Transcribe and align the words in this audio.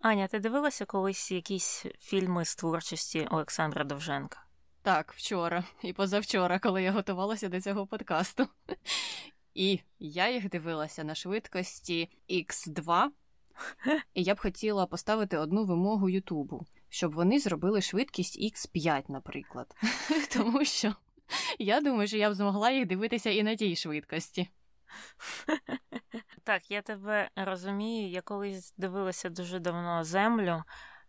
Аня, 0.00 0.28
ти 0.28 0.38
дивилася 0.38 0.84
колись 0.84 1.30
якісь 1.30 1.86
фільми 1.98 2.44
з 2.44 2.56
творчості 2.56 3.28
Олександра 3.30 3.84
Довженка? 3.84 4.44
Так, 4.82 5.12
вчора 5.12 5.64
і 5.82 5.92
позавчора, 5.92 6.58
коли 6.58 6.82
я 6.82 6.92
готувалася 6.92 7.48
до 7.48 7.60
цього 7.60 7.86
подкасту. 7.86 8.48
І 9.54 9.80
я 9.98 10.30
їх 10.30 10.48
дивилася 10.48 11.04
на 11.04 11.14
швидкості 11.14 12.08
X2, 12.30 13.08
і 14.14 14.22
я 14.22 14.34
б 14.34 14.40
хотіла 14.40 14.86
поставити 14.86 15.38
одну 15.38 15.64
вимогу 15.64 16.08
Ютубу, 16.08 16.66
щоб 16.88 17.12
вони 17.12 17.38
зробили 17.38 17.82
швидкість 17.82 18.40
X5, 18.40 19.02
наприклад. 19.08 19.74
Тому 20.32 20.64
що 20.64 20.94
я 21.58 21.80
думаю, 21.80 22.08
що 22.08 22.16
я 22.16 22.30
б 22.30 22.34
змогла 22.34 22.70
їх 22.70 22.86
дивитися 22.86 23.30
і 23.30 23.42
на 23.42 23.56
тій 23.56 23.76
швидкості. 23.76 24.48
Так, 26.50 26.70
я 26.70 26.82
тебе 26.82 27.30
розумію. 27.36 28.10
Я 28.10 28.20
колись 28.20 28.74
дивилася 28.76 29.28
дуже 29.28 29.58
давно 29.58 30.04
землю, 30.04 30.62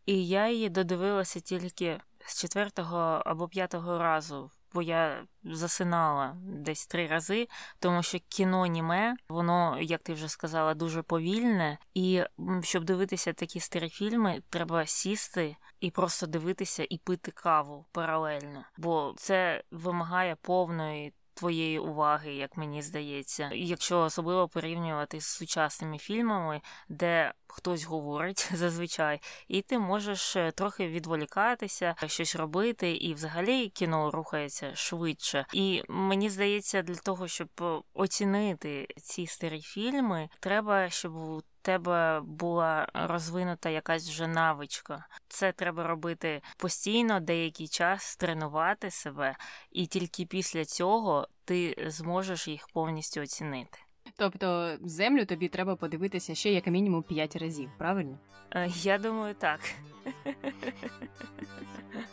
і 0.06 0.28
я 0.28 0.50
її 0.50 0.70
додивилася 0.70 1.40
тільки 1.40 2.00
з 2.26 2.42
четвертого 2.42 3.22
або 3.26 3.48
п'ятого 3.48 3.98
разу. 3.98 4.52
Бо 4.74 4.82
я 4.82 5.24
засинала 5.44 6.38
десь 6.44 6.88
три 6.88 7.08
рази, 7.08 7.48
тому 7.80 8.04
що 8.04 8.18
кіно 8.30 8.66
німе, 8.66 9.16
воно, 9.30 9.78
як 9.82 10.02
ти 10.02 10.14
вже 10.14 10.30
сказала, 10.30 10.74
дуже 10.74 11.02
повільне. 11.02 11.78
І 11.94 12.24
щоб 12.62 12.84
дивитися 12.84 13.34
такі 13.34 13.60
старі 13.60 13.90
фільми, 13.90 14.42
треба 14.50 14.86
сісти 14.86 15.56
і 15.80 15.92
просто 15.92 16.28
дивитися 16.28 16.88
і 16.90 16.98
пити 16.98 17.32
каву 17.32 17.86
паралельно, 17.92 18.66
бо 18.78 19.14
це 19.18 19.64
вимагає 19.72 20.36
повної 20.36 21.14
твоєї 21.34 21.80
уваги, 21.80 22.34
як 22.34 22.58
мені 22.58 22.82
здається, 22.82 23.50
якщо 23.54 24.00
особливо 24.02 24.48
порівнювати 24.48 25.22
з 25.22 25.26
сучасними 25.26 25.98
фільмами, 25.98 26.62
де 26.90 27.34
хтось 27.48 27.84
говорить 27.84 28.50
зазвичай, 28.54 29.22
і 29.48 29.62
ти 29.62 29.80
можеш 29.80 30.36
е, 30.36 30.52
трохи 30.52 30.88
відволікатися, 30.88 31.96
щось 32.08 32.36
робити, 32.36 32.92
і 32.92 33.14
взагалі 33.14 33.70
кіно 33.70 34.12
рухається 34.12 34.76
швидше. 34.76 35.46
І 35.54 35.84
мені 35.88 36.30
здається, 36.30 36.82
для 36.82 36.96
того, 36.96 37.28
щоб 37.28 37.50
оцінити 37.94 38.88
ці 38.98 39.28
старі 39.28 39.62
фільми, 39.62 40.30
треба, 40.40 40.90
щоб 40.90 41.44
тебе 41.62 42.22
була 42.22 42.88
розвинута 42.94 43.70
якась 43.70 44.10
вже 44.10 44.28
навичка. 44.28 45.06
Це 45.28 45.52
треба 45.52 45.84
робити 45.84 46.42
постійно, 46.58 47.20
деякий 47.20 47.68
час 47.68 48.16
тренувати 48.16 48.92
себе, 48.92 49.36
і 49.72 49.86
тільки 49.86 50.26
після 50.26 50.66
цього 50.66 51.28
ти 51.46 51.86
зможеш 51.88 52.48
їх 52.48 52.68
повністю 52.74 53.22
оцінити. 53.22 53.80
Тобто 54.18 54.78
землю 54.82 55.26
тобі 55.26 55.48
треба 55.48 55.76
подивитися 55.76 56.36
ще 56.36 56.52
як 56.52 56.68
мінімум 56.68 57.04
5 57.04 57.36
разів, 57.36 57.70
правильно? 57.78 58.20
Е, 58.52 58.70
я 58.76 58.98
думаю, 58.98 59.36
так. 59.36 59.60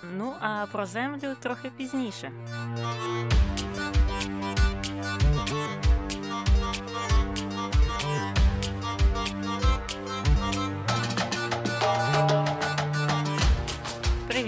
Ну, 0.02 0.34
а 0.40 0.66
про 0.72 0.86
землю 0.86 1.36
трохи 1.40 1.70
пізніше. 1.70 2.32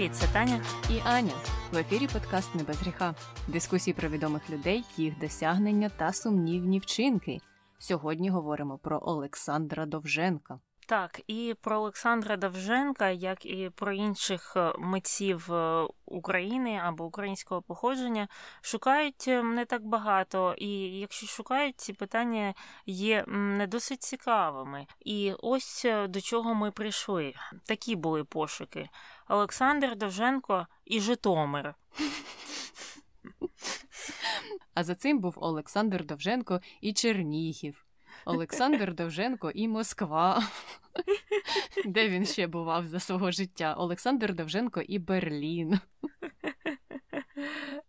Привіт, 0.01 0.15
це 0.15 0.27
Таня 0.27 0.61
і 0.89 0.99
Аня. 1.05 1.33
В 1.71 1.77
ефірі 1.77 2.07
подкаст 2.07 2.55
«Не 2.55 2.63
без 2.63 2.81
гріха. 2.81 3.15
Дискусії 3.47 3.93
про 3.93 4.09
відомих 4.09 4.49
людей, 4.49 4.83
їх 4.97 5.19
досягнення 5.19 5.89
та 5.89 6.13
сумнівні 6.13 6.79
вчинки. 6.79 7.37
Сьогодні 7.79 8.29
говоримо 8.29 8.77
про 8.77 8.99
Олександра 9.03 9.85
Довженка. 9.85 10.59
Так, 10.91 11.21
і 11.27 11.55
про 11.61 11.77
Олександра 11.77 12.37
Довженка, 12.37 13.09
як 13.09 13.45
і 13.45 13.71
про 13.75 13.91
інших 13.91 14.53
е, 14.55 14.73
митців 14.79 15.53
е, 15.53 15.87
України 16.05 16.81
або 16.83 17.05
українського 17.05 17.61
походження, 17.61 18.27
шукають 18.61 19.25
е, 19.27 19.43
не 19.43 19.65
так 19.65 19.85
багато. 19.85 20.55
І 20.57 20.69
якщо 20.99 21.27
шукають, 21.27 21.79
ці 21.79 21.93
питання 21.93 22.53
є 22.85 23.25
не 23.27 23.67
досить 23.67 24.03
цікавими. 24.03 24.87
І 24.99 25.33
ось 25.39 25.85
до 26.09 26.21
чого 26.21 26.55
ми 26.55 26.71
прийшли. 26.71 27.33
Такі 27.65 27.95
були 27.95 28.23
пошуки: 28.23 28.89
Олександр 29.31 29.95
Довженко 29.95 30.67
і 30.85 30.99
Житомир. 30.99 31.75
А 34.73 34.83
за 34.83 34.95
цим 34.95 35.19
був 35.19 35.33
Олександр 35.37 36.05
Довженко 36.05 36.61
і 36.81 36.93
Чернігів. 36.93 37.85
Олександр 38.25 38.93
Довженко 38.93 39.51
і 39.51 39.67
Москва. 39.67 40.43
Де 41.85 42.09
він 42.09 42.25
ще 42.25 42.47
бував 42.47 42.87
за 42.87 42.99
свого 42.99 43.31
життя? 43.31 43.73
Олександр 43.73 44.33
Довженко 44.33 44.81
і 44.81 44.99
Берлін. 44.99 45.79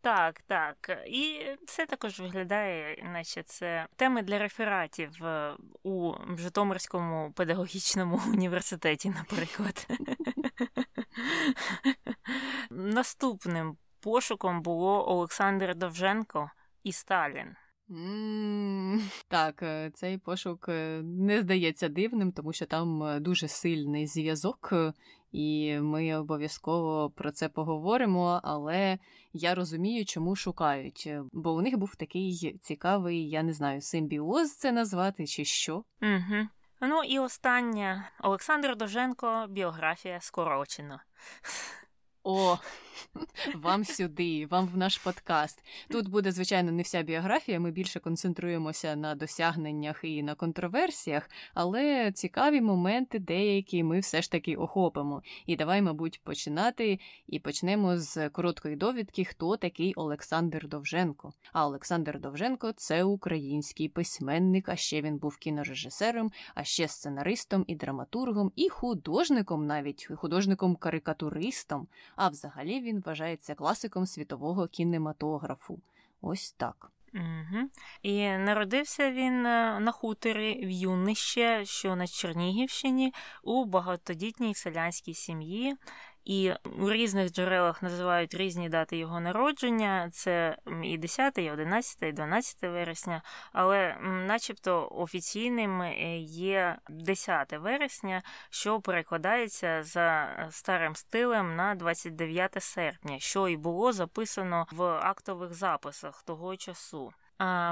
Так, 0.00 0.40
так. 0.40 1.04
І 1.06 1.40
це 1.66 1.86
також 1.86 2.20
виглядає, 2.20 3.10
наче 3.12 3.42
це 3.42 3.86
теми 3.96 4.22
для 4.22 4.38
рефератів 4.38 5.24
е, 5.24 5.56
у 5.82 6.12
Житомирському 6.38 7.32
педагогічному 7.32 8.20
університеті, 8.32 9.10
наприклад. 9.10 9.86
Наступним 12.70 13.76
пошуком 14.00 14.62
було 14.62 15.08
Олександр 15.08 15.74
Довженко 15.74 16.50
і 16.82 16.92
Сталін. 16.92 17.56
Mm, 17.90 19.00
так, 19.28 19.62
е, 19.62 19.90
цей 19.94 20.18
пошук 20.18 20.68
е, 20.68 21.02
не 21.02 21.40
здається 21.40 21.88
дивним, 21.88 22.32
тому 22.32 22.52
що 22.52 22.66
там 22.66 23.02
е, 23.02 23.20
дуже 23.20 23.48
сильний 23.48 24.06
зв'язок, 24.06 24.72
і 25.32 25.78
ми 25.80 26.16
обов'язково 26.16 27.10
про 27.10 27.30
це 27.30 27.48
поговоримо. 27.48 28.40
Але 28.42 28.98
я 29.32 29.54
розумію, 29.54 30.04
чому 30.04 30.36
шукають, 30.36 31.10
бо 31.32 31.52
у 31.52 31.62
них 31.62 31.78
був 31.78 31.96
такий 31.96 32.58
цікавий, 32.62 33.28
я 33.28 33.42
не 33.42 33.52
знаю, 33.52 33.80
симбіоз 33.80 34.56
це 34.56 34.72
назвати 34.72 35.26
чи 35.26 35.44
що. 35.44 35.74
Угу. 36.02 36.48
Ну 36.84 37.04
і 37.04 37.18
останнє 37.18 38.08
Олександр 38.20 38.76
Доженко, 38.76 39.46
біографія 39.48 40.20
скорочено. 40.20 41.00
О, 42.24 42.58
вам 43.54 43.84
сюди, 43.84 44.46
вам 44.46 44.66
в 44.66 44.76
наш 44.76 44.98
подкаст. 44.98 45.64
Тут 45.90 46.08
буде, 46.08 46.32
звичайно, 46.32 46.72
не 46.72 46.82
вся 46.82 47.02
біографія. 47.02 47.60
Ми 47.60 47.70
більше 47.70 48.00
концентруємося 48.00 48.96
на 48.96 49.14
досягненнях 49.14 50.00
і 50.02 50.22
на 50.22 50.34
контроверсіях, 50.34 51.30
але 51.54 52.12
цікаві 52.12 52.60
моменти 52.60 53.18
деякі 53.18 53.82
ми 53.82 54.00
все 54.00 54.22
ж 54.22 54.30
таки 54.30 54.56
охопимо. 54.56 55.22
І 55.46 55.56
давай, 55.56 55.82
мабуть, 55.82 56.20
починати. 56.24 56.98
І 57.26 57.38
почнемо 57.38 57.98
з 57.98 58.28
короткої 58.28 58.76
довідки, 58.76 59.24
хто 59.24 59.56
такий 59.56 59.94
Олександр 59.94 60.68
Довженко. 60.68 61.32
А 61.52 61.66
Олександр 61.66 62.20
Довженко 62.20 62.72
це 62.72 63.04
український 63.04 63.88
письменник, 63.88 64.68
а 64.68 64.76
ще 64.76 65.02
він 65.02 65.18
був 65.18 65.36
кінорежисером, 65.36 66.30
а 66.54 66.64
ще 66.64 66.88
сценаристом 66.88 67.64
і 67.66 67.74
драматургом, 67.74 68.52
і 68.56 68.68
художником, 68.68 69.66
навіть 69.66 70.08
художником-карикатуристом. 70.10 71.86
А 72.16 72.28
взагалі 72.28 72.80
він 72.80 73.00
вважається 73.00 73.54
класиком 73.54 74.06
світового 74.06 74.66
кінематографу. 74.66 75.80
Ось 76.20 76.52
так. 76.52 76.92
Угу. 77.14 77.68
І 78.02 78.28
народився 78.28 79.12
він 79.12 79.46
е, 79.46 79.80
на 79.80 79.92
хуторі 79.92 80.66
в 80.66 80.70
Юнище, 80.70 81.64
що 81.64 81.96
на 81.96 82.06
Чернігівщині, 82.06 83.14
у 83.42 83.64
багатодітній 83.64 84.54
селянській 84.54 85.14
сім'ї. 85.14 85.76
І 86.24 86.52
у 86.78 86.90
різних 86.90 87.32
джерелах 87.32 87.82
називають 87.82 88.34
різні 88.34 88.68
дати 88.68 88.96
його 88.96 89.20
народження: 89.20 90.10
це 90.12 90.56
і 90.82 90.98
10, 90.98 91.38
і 91.38 91.50
11, 91.50 92.02
і 92.02 92.12
12 92.12 92.62
вересня, 92.62 93.22
але 93.52 93.96
начебто 94.02 94.88
офіційним 94.92 95.82
е, 95.82 96.18
є 96.18 96.78
10 96.88 97.52
вересня, 97.52 98.22
що 98.50 98.80
перекладається 98.80 99.82
за 99.84 100.36
старим 100.50 100.96
стилем 100.96 101.56
на 101.56 101.74
29 101.74 102.62
серпня, 102.62 103.18
що 103.18 103.48
і 103.48 103.56
було 103.56 103.92
записано 103.92 104.66
в 104.72 104.82
актових 104.84 105.54
записах 105.54 106.22
того 106.22 106.56
часу. 106.56 107.12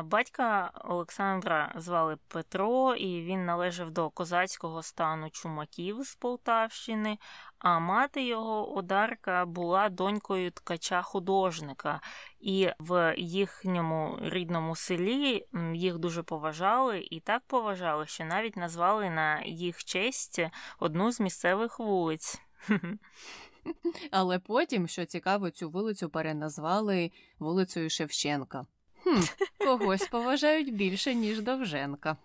Батька 0.04 0.70
Олександра 0.84 1.72
звали 1.76 2.16
Петро, 2.28 2.94
і 2.94 3.22
він 3.22 3.44
належав 3.44 3.90
до 3.90 4.10
козацького 4.10 4.82
стану 4.82 5.30
чумаків 5.30 6.02
з 6.02 6.14
Полтавщини, 6.14 7.18
а 7.60 7.78
мати 7.78 8.26
його 8.26 8.76
Одарка 8.76 9.46
була 9.46 9.88
донькою 9.88 10.50
ткача 10.50 11.02
художника, 11.02 12.00
і 12.40 12.68
в 12.78 13.14
їхньому 13.18 14.18
рідному 14.22 14.76
селі 14.76 15.46
їх 15.74 15.98
дуже 15.98 16.22
поважали 16.22 17.00
і 17.10 17.20
так 17.20 17.42
поважали, 17.46 18.06
що 18.06 18.24
навіть 18.24 18.56
назвали 18.56 19.10
на 19.10 19.42
їх 19.42 19.84
честь 19.84 20.40
одну 20.78 21.12
з 21.12 21.20
місцевих 21.20 21.78
вулиць. 21.78 22.40
Але 24.10 24.38
потім, 24.38 24.88
що 24.88 25.04
цікаво, 25.04 25.50
цю 25.50 25.70
вулицю 25.70 26.10
переназвали 26.10 27.10
вулицею 27.38 27.90
Шевченка. 27.90 28.66
Хм, 29.04 29.20
Когось 29.64 30.08
поважають 30.08 30.74
більше, 30.74 31.14
ніж 31.14 31.40
Довженка. 31.40 32.16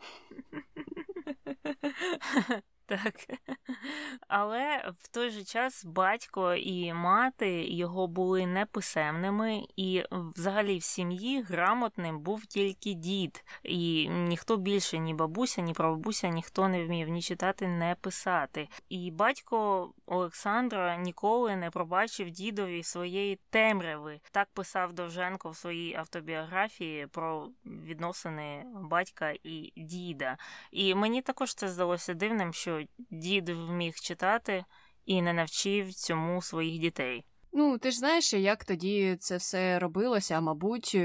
Так. 2.88 3.16
Але 4.28 4.94
в 5.00 5.08
той 5.08 5.30
же 5.30 5.44
час 5.44 5.86
батько 5.86 6.54
і 6.54 6.94
мати 6.94 7.68
його 7.68 8.08
були 8.08 8.46
неписемними, 8.46 9.62
і 9.76 10.04
взагалі 10.12 10.78
в 10.78 10.84
сім'ї 10.84 11.42
грамотним 11.42 12.20
був 12.20 12.46
тільки 12.46 12.94
дід, 12.94 13.46
і 13.64 14.10
ніхто 14.10 14.58
більше, 14.58 14.98
ні 14.98 15.14
бабуся, 15.14 15.62
ні 15.62 15.74
прабабуся, 15.74 16.28
ніхто 16.28 16.68
не 16.68 16.86
вмів 16.86 17.10
ні 17.10 17.22
читати, 17.22 17.68
ні 17.68 17.96
писати. 18.02 18.68
І 18.90 19.12
батько 19.12 19.90
Олександра 20.06 20.98
ніколи 20.98 21.56
не 21.56 21.70
пробачив 21.70 22.30
дідові 22.30 22.84
своєї 22.84 23.40
темряви. 23.50 24.20
Так 24.32 24.48
писав 24.54 24.94
Довженко 24.94 25.50
в 25.50 25.56
своїй 25.56 25.96
автобіографії 25.96 27.08
про 27.08 27.50
відносини 27.66 28.66
батька 28.74 29.34
і 29.44 29.74
діда. 29.76 30.38
І 30.72 30.96
мені 30.96 31.22
також 31.22 31.54
це 31.54 31.70
здалося 31.70 32.14
дивним, 32.14 32.54
що 32.54 32.75
дід 33.12 33.50
вміг 33.50 33.94
читати 33.96 34.66
і 35.06 35.22
не 35.22 35.34
навчив 35.34 35.94
цьому 35.94 36.42
своїх 36.42 36.80
дітей. 36.82 37.26
Ну, 37.58 37.78
ти 37.78 37.92
ж 37.92 37.98
знаєш, 37.98 38.34
як 38.34 38.66
тоді 38.66 39.16
це 39.20 39.38
все 39.38 39.80
робилося, 39.80 40.42
мабуть, 40.42 40.98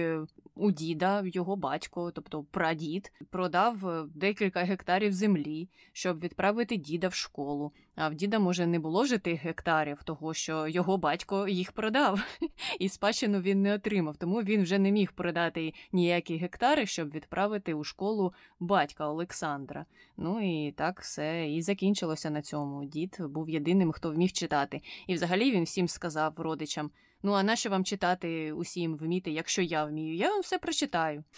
у 0.55 0.71
діда, 0.71 1.23
його 1.25 1.57
батько, 1.57 2.11
тобто 2.11 2.45
прадід, 2.45 3.13
продав 3.31 3.89
е, 3.89 4.05
декілька 4.15 4.61
гектарів 4.61 5.13
землі, 5.13 5.69
щоб 5.93 6.21
відправити 6.21 6.77
діда 6.77 7.09
в 7.09 7.15
школу. 7.15 7.73
А 7.97 8.09
в 8.09 8.15
діда, 8.15 8.39
може, 8.39 8.67
не 8.67 8.79
було 8.79 9.03
вже 9.03 9.19
тих 9.19 9.41
гектарів, 9.41 10.03
того 10.03 10.35
що 10.35 10.69
його 10.69 10.99
батько 10.99 11.49
їх 11.49 11.73
продав, 11.73 12.21
і 12.79 12.89
спадщину 12.89 13.41
він 13.41 13.63
не 13.63 13.75
отримав, 13.75 14.17
тому 14.17 14.43
він 14.43 14.63
вже 14.63 14.79
не 14.79 14.91
міг 14.91 15.13
продати 15.13 15.73
ніякі 15.93 16.37
гектари, 16.37 16.87
щоб 16.87 17.11
відправити 17.11 17.75
у 17.75 17.85
школу 17.85 18.33
батька 18.61 19.09
Олександра. 19.09 19.87
Ну 20.17 20.67
і 20.67 20.73
так 20.73 21.01
все 21.01 21.51
і 21.51 21.63
закінчилося 21.63 22.31
на 22.31 22.43
цьому. 22.43 22.85
Дід 22.85 23.17
був 23.21 23.51
єдиним, 23.51 23.93
хто 23.93 24.11
вмів 24.11 24.33
читати. 24.33 24.83
І 25.07 25.15
взагалі 25.15 25.51
він 25.51 25.65
всім 25.65 25.89
сказав 25.89 26.35
родичам. 26.37 26.91
Ну, 27.23 27.33
а 27.33 27.43
нащо 27.43 27.71
вам 27.71 27.85
читати 27.85 28.53
усім 28.53 28.97
вміти, 28.97 29.31
якщо 29.31 29.63
я 29.63 29.85
вмію? 29.85 30.17
Я 30.17 30.31
вам 30.31 30.41
все 30.41 30.59
прочитаю. 30.59 31.25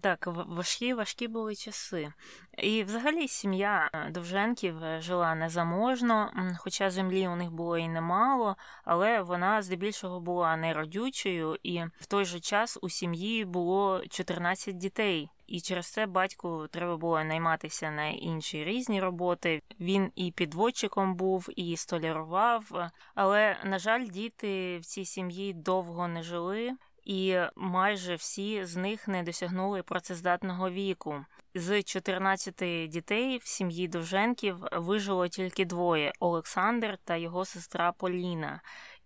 Так, 0.00 0.26
важкі 0.26 0.94
важкі 0.94 1.28
були 1.28 1.54
часи. 1.54 2.12
І 2.58 2.82
взагалі 2.84 3.28
сім'я 3.28 3.90
е, 3.94 4.10
Довженків 4.10 4.84
е, 4.84 5.00
жила 5.00 5.34
незаможно, 5.34 6.32
хоча 6.58 6.90
землі 6.90 7.28
у 7.28 7.36
них 7.36 7.50
було 7.50 7.78
і 7.78 7.88
немало, 7.88 8.56
але 8.84 9.22
вона 9.22 9.62
здебільшого 9.62 10.20
була 10.20 10.56
неродючою, 10.56 11.56
і 11.62 11.82
в 12.00 12.06
той 12.06 12.24
же 12.24 12.40
час 12.40 12.78
у 12.82 12.88
сім'ї 12.88 13.44
було 13.44 14.02
14 14.10 14.76
дітей. 14.76 15.30
І 15.52 15.60
через 15.60 15.86
це 15.86 16.06
батьку 16.06 16.66
треба 16.70 16.96
було 16.96 17.24
найматися 17.24 17.90
на 17.90 18.08
інші 18.08 18.64
різні 18.64 19.00
роботи. 19.00 19.62
Він 19.80 20.12
і 20.16 20.30
підводчиком 20.30 21.14
був, 21.14 21.48
і 21.56 21.76
столярував. 21.76 22.90
Але, 23.14 23.56
на 23.64 23.78
жаль, 23.78 24.04
діти 24.04 24.78
в 24.78 24.84
цій 24.84 25.04
сім'ї 25.04 25.52
довго 25.52 26.08
не 26.08 26.22
жили, 26.22 26.72
і 27.04 27.36
майже 27.56 28.14
всі 28.14 28.64
з 28.64 28.76
них 28.76 29.08
не 29.08 29.22
досягнули 29.22 29.82
працездатного 29.82 30.70
віку. 30.70 31.24
З 31.54 31.82
14 31.82 32.88
дітей 32.88 33.38
в 33.38 33.46
сім'ї 33.46 33.88
Довженків 33.88 34.56
вижило 34.72 35.28
тільки 35.28 35.64
двоє 35.64 36.12
Олександр 36.20 36.98
та 37.04 37.16
його 37.16 37.44
сестра 37.44 37.92
Поліна. 37.92 38.60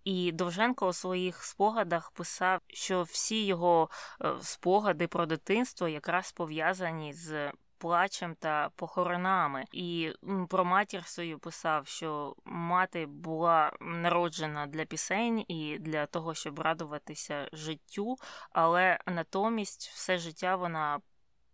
І 0.07 0.31
Довженко 0.31 0.87
у 0.87 0.93
своїх 0.93 1.43
спогадах 1.43 2.11
писав, 2.11 2.59
що 2.67 3.03
всі 3.03 3.45
його 3.45 3.89
е, 4.21 4.33
спогади 4.41 5.07
про 5.07 5.25
дитинство 5.25 5.87
якраз 5.87 6.31
пов'язані 6.31 7.13
з 7.13 7.51
плачем 7.77 8.35
та 8.35 8.69
похоронами. 8.75 9.65
І 9.71 10.13
про 10.49 10.65
матір 10.65 11.05
свою 11.05 11.39
писав, 11.39 11.87
що 11.87 12.35
мати 12.45 13.05
була 13.05 13.71
народжена 13.81 14.67
для 14.67 14.85
пісень 14.85 15.45
і 15.47 15.77
для 15.79 16.05
того, 16.05 16.33
щоб 16.33 16.59
радуватися 16.59 17.49
життю, 17.53 18.15
але 18.51 18.99
натомість 19.05 19.89
все 19.93 20.17
життя 20.17 20.55
вона 20.55 20.99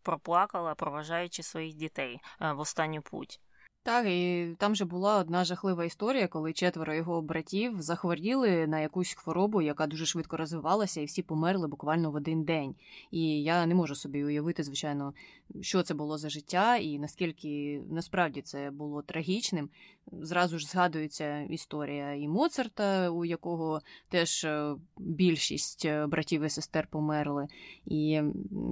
проплакала, 0.03 0.75
проважаючи 0.75 1.43
своїх 1.43 1.75
дітей 1.75 2.19
е, 2.41 2.51
в 2.51 2.59
останню 2.59 3.01
путь. 3.01 3.41
Так, 3.85 4.07
і 4.07 4.47
там 4.57 4.75
же 4.75 4.85
була 4.85 5.17
одна 5.17 5.45
жахлива 5.45 5.85
історія, 5.85 6.27
коли 6.27 6.53
четверо 6.53 6.93
його 6.93 7.21
братів 7.21 7.81
захворіли 7.81 8.67
на 8.67 8.79
якусь 8.79 9.13
хворобу, 9.13 9.61
яка 9.61 9.87
дуже 9.87 10.05
швидко 10.05 10.37
розвивалася, 10.37 11.01
і 11.01 11.05
всі 11.05 11.21
померли 11.21 11.67
буквально 11.67 12.11
в 12.11 12.15
один 12.15 12.43
день. 12.43 12.75
І 13.11 13.43
я 13.43 13.65
не 13.65 13.75
можу 13.75 13.95
собі 13.95 14.23
уявити, 14.23 14.63
звичайно, 14.63 15.13
що 15.61 15.83
це 15.83 15.93
було 15.93 16.17
за 16.17 16.29
життя, 16.29 16.77
і 16.77 16.99
наскільки 16.99 17.81
насправді 17.89 18.41
це 18.41 18.71
було 18.71 19.01
трагічним. 19.01 19.69
Зразу 20.11 20.59
ж 20.59 20.67
згадується 20.67 21.41
історія 21.41 22.13
і 22.13 22.27
Моцарта, 22.27 23.09
у 23.09 23.25
якого 23.25 23.81
теж 24.09 24.43
е, 24.43 24.75
більшість 24.97 25.85
е, 25.85 26.07
братів 26.07 26.43
і 26.43 26.49
сестер 26.49 26.87
померли. 26.87 27.47
І, 27.85 28.21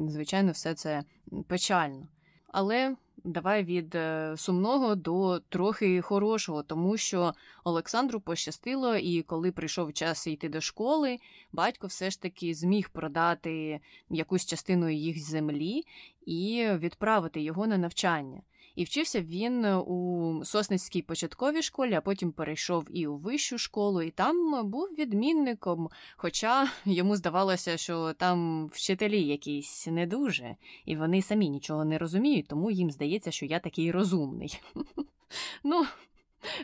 звичайно, 0.08 0.52
все 0.52 0.74
це 0.74 1.04
печально. 1.48 2.08
Але 2.51 2.95
давай 3.24 3.63
від 3.63 3.95
е, 3.95 4.33
сумного 4.38 4.95
до 4.95 5.39
трохи 5.39 6.01
хорошого, 6.01 6.63
тому 6.63 6.98
що 6.98 7.33
Олександру 7.63 8.19
пощастило, 8.19 8.95
і 8.95 9.21
коли 9.21 9.51
прийшов 9.51 9.94
час 9.94 10.27
йти 10.27 10.50
до 10.50 10.62
школи, 10.62 11.18
батько 11.51 11.88
все 11.88 12.09
ж 12.09 12.21
таки 12.21 12.53
зміг 12.53 12.89
продати 12.89 13.80
якусь 14.09 14.45
частину 14.45 14.89
їх 14.89 15.19
землі 15.19 15.83
і 16.25 16.68
відправити 16.77 17.42
його 17.42 17.68
на 17.68 17.77
навчання. 17.77 18.42
І 18.75 18.83
вчився 18.83 19.21
він 19.21 19.65
у 19.65 20.41
Сосницькій 20.45 21.01
початковій 21.01 21.62
школі, 21.62 21.94
а 21.94 22.01
потім 22.01 22.31
перейшов 22.31 22.88
і 22.89 23.07
у 23.07 23.18
вищу 23.18 23.57
школу, 23.57 24.01
і 24.01 24.12
там 24.12 24.69
був 24.69 24.88
відмінником. 24.97 25.89
Хоча 26.18 26.68
йому 26.85 27.15
здавалося, 27.15 27.77
що 27.77 28.13
там 28.13 28.68
вчителі 28.68 29.21
якісь 29.23 29.88
не 29.88 30.07
дуже, 30.07 30.56
і 30.85 30.95
вони 30.95 31.21
самі 31.21 31.50
нічого 31.50 31.85
не 31.85 31.97
розуміють, 31.97 32.47
тому 32.47 32.71
їм 32.71 32.91
здається, 32.91 33.31
що 33.31 33.45
я 33.45 33.59
такий 33.59 33.91
розумний. 33.91 34.59
Ну, 35.63 35.85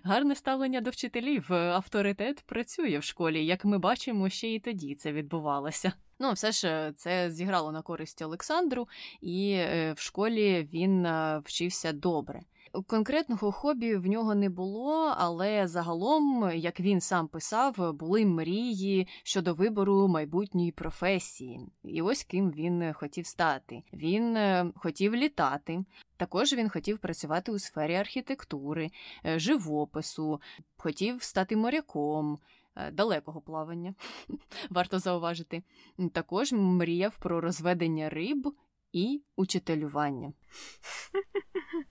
гарне 0.04 0.36
ставлення 0.36 0.82
до 0.82 0.90
вчителів, 0.90 1.54
авторитет 1.54 2.44
працює 2.46 2.98
в 2.98 3.04
школі, 3.04 3.46
як 3.46 3.66
ми 3.66 3.78
бачимо, 3.78 4.30
ще 4.30 4.54
і 4.54 4.60
тоді 4.60 4.96
це 4.96 5.12
відбувалося. 5.12 5.94
Ну, 6.20 6.34
все 6.34 6.52
ж 6.52 6.68
е, 6.68 6.94
це 6.96 7.32
зіграло 7.32 7.72
на 7.72 7.82
користь 7.82 8.22
Олександру, 8.22 8.88
і 9.22 9.52
е, 9.52 9.94
в 9.94 10.00
школі 10.00 10.70
він 10.74 11.06
е, 11.06 11.42
вчився 11.46 11.92
добре. 11.92 12.42
Конкретного 12.88 13.52
хобі 13.52 13.96
в 13.96 14.08
нього 14.08 14.36
не 14.36 14.50
було, 14.50 15.14
але 15.18 15.68
загалом, 15.68 16.52
як 16.56 16.80
він 16.80 17.02
сам 17.02 17.28
писав, 17.28 17.94
були 17.94 18.26
мрії 18.26 19.08
щодо 19.24 19.54
вибору 19.54 20.08
майбутньої 20.08 20.72
професії. 20.72 21.60
І 21.84 22.02
ось 22.02 22.24
ким 22.24 22.52
він 22.52 22.94
хотів 22.94 23.26
стати. 23.26 23.84
Він 23.94 24.38
хотів 24.76 25.16
літати. 25.16 25.86
Також 26.18 26.54
він 26.54 26.70
хотів 26.70 26.98
працювати 26.98 27.52
у 27.52 27.60
сфері 27.60 27.96
архітектури, 27.96 28.90
живопису, 29.24 30.42
хотів 30.78 31.24
стати 31.24 31.56
моряком. 31.56 32.38
Е, 32.78 32.92
далекого 32.92 33.42
плавання, 33.42 33.94
варто 34.70 35.00
зауважити. 35.00 35.64
Також 36.12 36.52
мріяв 36.52 37.18
про 37.18 37.42
розведення 37.42 38.10
риб 38.10 38.54
і 38.94 39.22
учителювання. 39.36 40.34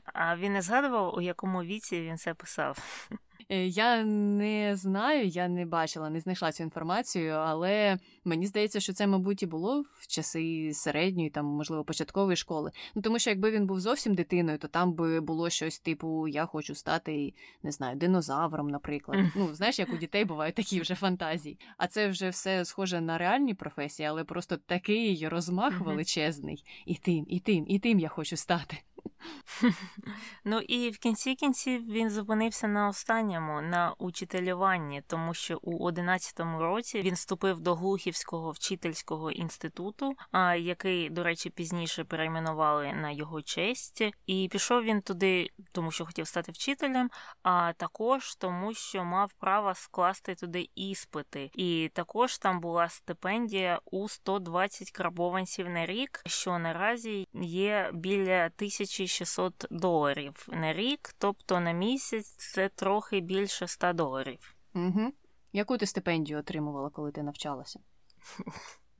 А 0.04 0.36
він 0.36 0.52
не 0.52 0.62
згадував, 0.62 1.14
у 1.14 1.20
якому 1.20 1.62
віці 1.62 2.00
він 2.00 2.18
це 2.18 2.34
писав? 2.34 3.08
Е, 3.50 3.66
я 3.66 4.04
не 4.04 4.76
знаю, 4.76 5.26
я 5.28 5.48
не 5.48 5.66
бачила, 5.66 6.10
не 6.10 6.20
знайшла 6.20 6.52
цю 6.52 6.62
інформацію, 6.62 7.32
але 7.32 7.98
мені 8.24 8.46
здається, 8.46 8.80
що 8.80 8.92
це, 8.92 9.06
мабуть, 9.06 9.42
і 9.42 9.46
було 9.46 9.80
в 9.80 10.06
часи 10.06 10.70
середньої, 10.74 11.30
там, 11.30 11.46
можливо, 11.46 11.84
початкової 11.84 12.36
школи. 12.36 12.70
Ну 12.94 13.02
тому 13.02 13.18
що 13.18 13.30
якби 13.30 13.50
він 13.50 13.66
був 13.66 13.80
зовсім 13.80 14.14
дитиною, 14.14 14.58
то 14.58 14.68
там 14.68 14.92
би 14.92 15.20
було 15.20 15.50
щось 15.50 15.80
типу 15.80 16.28
Я 16.28 16.46
хочу 16.46 16.74
стати, 16.74 17.34
не 17.62 17.72
знаю, 17.72 17.96
динозавром, 17.96 18.68
наприклад. 18.68 19.18
Ну, 19.36 19.54
знаєш, 19.54 19.78
як 19.78 19.92
у 19.92 19.96
дітей 19.96 20.24
бувають 20.24 20.54
такі 20.54 20.80
вже 20.80 20.94
фантазії. 20.94 21.58
А 21.78 21.86
це 21.86 22.08
вже 22.08 22.28
все 22.28 22.64
схоже 22.64 23.00
на 23.00 23.18
реальні 23.18 23.54
професії, 23.54 24.06
але 24.08 24.24
просто 24.24 24.56
такий 24.56 25.28
розмах 25.28 25.80
величезний. 25.80 26.64
І 26.86 26.94
тим, 26.94 27.26
і 27.28 27.40
тим, 27.40 27.64
і 27.68 27.78
тим 27.78 27.98
я 27.98 28.08
хочу 28.08 28.36
стати. 28.36 28.76
Ну 30.44 30.58
і 30.58 30.90
в 30.90 30.98
кінці 30.98 31.34
кінців 31.34 31.86
він 31.86 32.10
зупинився 32.10 32.68
на 32.68 32.88
останньому 32.88 33.60
на 33.60 33.94
учителюванні, 33.98 35.02
тому 35.06 35.34
що 35.34 35.58
у 35.62 35.90
11-му 35.90 36.58
році 36.58 37.02
він 37.02 37.14
вступив 37.14 37.60
до 37.60 37.74
Глухівського 37.74 38.50
вчительського 38.50 39.30
інституту, 39.30 40.14
який, 40.58 41.10
до 41.10 41.22
речі, 41.24 41.50
пізніше 41.50 42.04
перейменували 42.04 42.92
на 42.92 43.10
його 43.10 43.42
честь. 43.42 44.02
І 44.26 44.48
пішов 44.52 44.82
він 44.82 45.02
туди, 45.02 45.48
тому 45.72 45.90
що 45.90 46.06
хотів 46.06 46.26
стати 46.26 46.52
вчителем, 46.52 47.10
а 47.42 47.72
також 47.72 48.34
тому, 48.34 48.74
що 48.74 49.04
мав 49.04 49.32
право 49.32 49.74
скласти 49.74 50.34
туди 50.34 50.68
іспити. 50.74 51.50
І 51.54 51.90
також 51.94 52.38
там 52.38 52.60
була 52.60 52.88
стипендія 52.88 53.80
у 53.84 54.08
120 54.08 54.90
карбованців 54.90 55.68
на 55.68 55.86
рік, 55.86 56.22
що 56.26 56.58
наразі 56.58 57.28
є 57.34 57.90
біля 57.94 58.50
1600 58.90 59.66
доларів 59.70 60.48
на 60.52 60.72
рік, 60.72 61.14
тобто 61.18 61.60
на 61.60 61.72
місяць 61.72 62.26
це 62.26 62.68
трохи 62.68 63.20
більше 63.20 63.66
100 63.66 63.92
доларів. 63.92 64.54
Угу. 64.74 65.12
Яку 65.52 65.78
ти 65.78 65.86
стипендію 65.86 66.38
отримувала, 66.38 66.90
коли 66.90 67.12
ти 67.12 67.22
навчалася? 67.22 67.80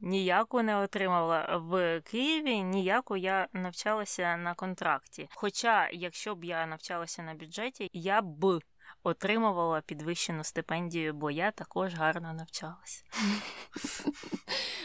Ніяку 0.01 0.63
не 0.63 0.77
отримала 0.77 1.57
в 1.57 2.01
Києві, 2.01 2.63
ніяку 2.63 3.17
я 3.17 3.49
навчалася 3.53 4.37
на 4.37 4.55
контракті. 4.55 5.29
Хоча, 5.35 5.89
якщо 5.93 6.35
б 6.35 6.45
я 6.45 6.67
навчалася 6.67 7.23
на 7.23 7.35
бюджеті, 7.35 7.91
я 7.93 8.23
б 8.23 8.61
отримувала 9.03 9.81
підвищену 9.81 10.45
стипендію, 10.45 11.15
бо 11.15 11.31
я 11.31 11.51
також 11.51 11.95
гарно 11.95 12.33
навчалася. 12.33 13.05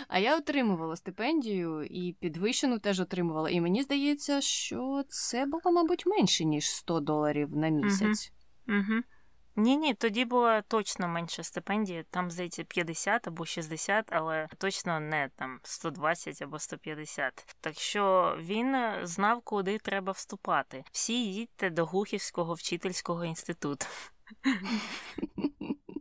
А 0.08 0.20
я 0.20 0.38
отримувала 0.38 0.96
стипендію 0.96 1.84
і 1.84 2.14
підвищену 2.20 2.80
теж 2.80 3.00
отримувала. 3.00 3.50
І 3.50 3.62
мені 3.62 3.84
здається, 3.84 4.42
що 4.42 5.04
це 5.08 5.46
було, 5.46 5.72
мабуть, 5.72 6.06
менше, 6.06 6.46
ніж 6.46 6.70
100 6.70 7.00
доларів 7.00 7.56
на 7.56 7.70
місяць. 7.70 8.34
Угу. 8.68 8.78
Угу. 8.78 9.02
Ні, 9.58 9.78
ні, 9.78 9.94
тоді 9.94 10.26
була 10.26 10.62
точно 10.62 11.08
менша 11.08 11.44
стипендія, 11.44 12.04
там, 12.10 12.32
здається, 12.32 12.64
50 12.64 13.28
або 13.28 13.46
60, 13.46 14.06
але 14.12 14.48
точно 14.58 15.00
не 15.00 15.30
там 15.36 15.60
120 15.64 16.42
або 16.42 16.60
150. 16.60 17.56
Так 17.62 17.80
що 17.80 18.36
він 18.40 18.76
знав, 19.04 19.42
куди 19.42 19.78
треба 19.78 20.12
вступати. 20.12 20.84
Всі 20.92 21.34
їдьте 21.34 21.70
до 21.70 21.86
Гухівського 21.86 22.54
вчительського 22.54 23.26
інституту. 23.26 23.86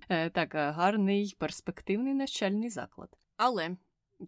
Е, 0.08 0.30
так, 0.30 0.54
е, 0.54 0.70
гарний 0.70 1.36
перспективний 1.38 2.14
навчальний 2.14 2.70
заклад. 2.70 3.08
Але 3.36 3.76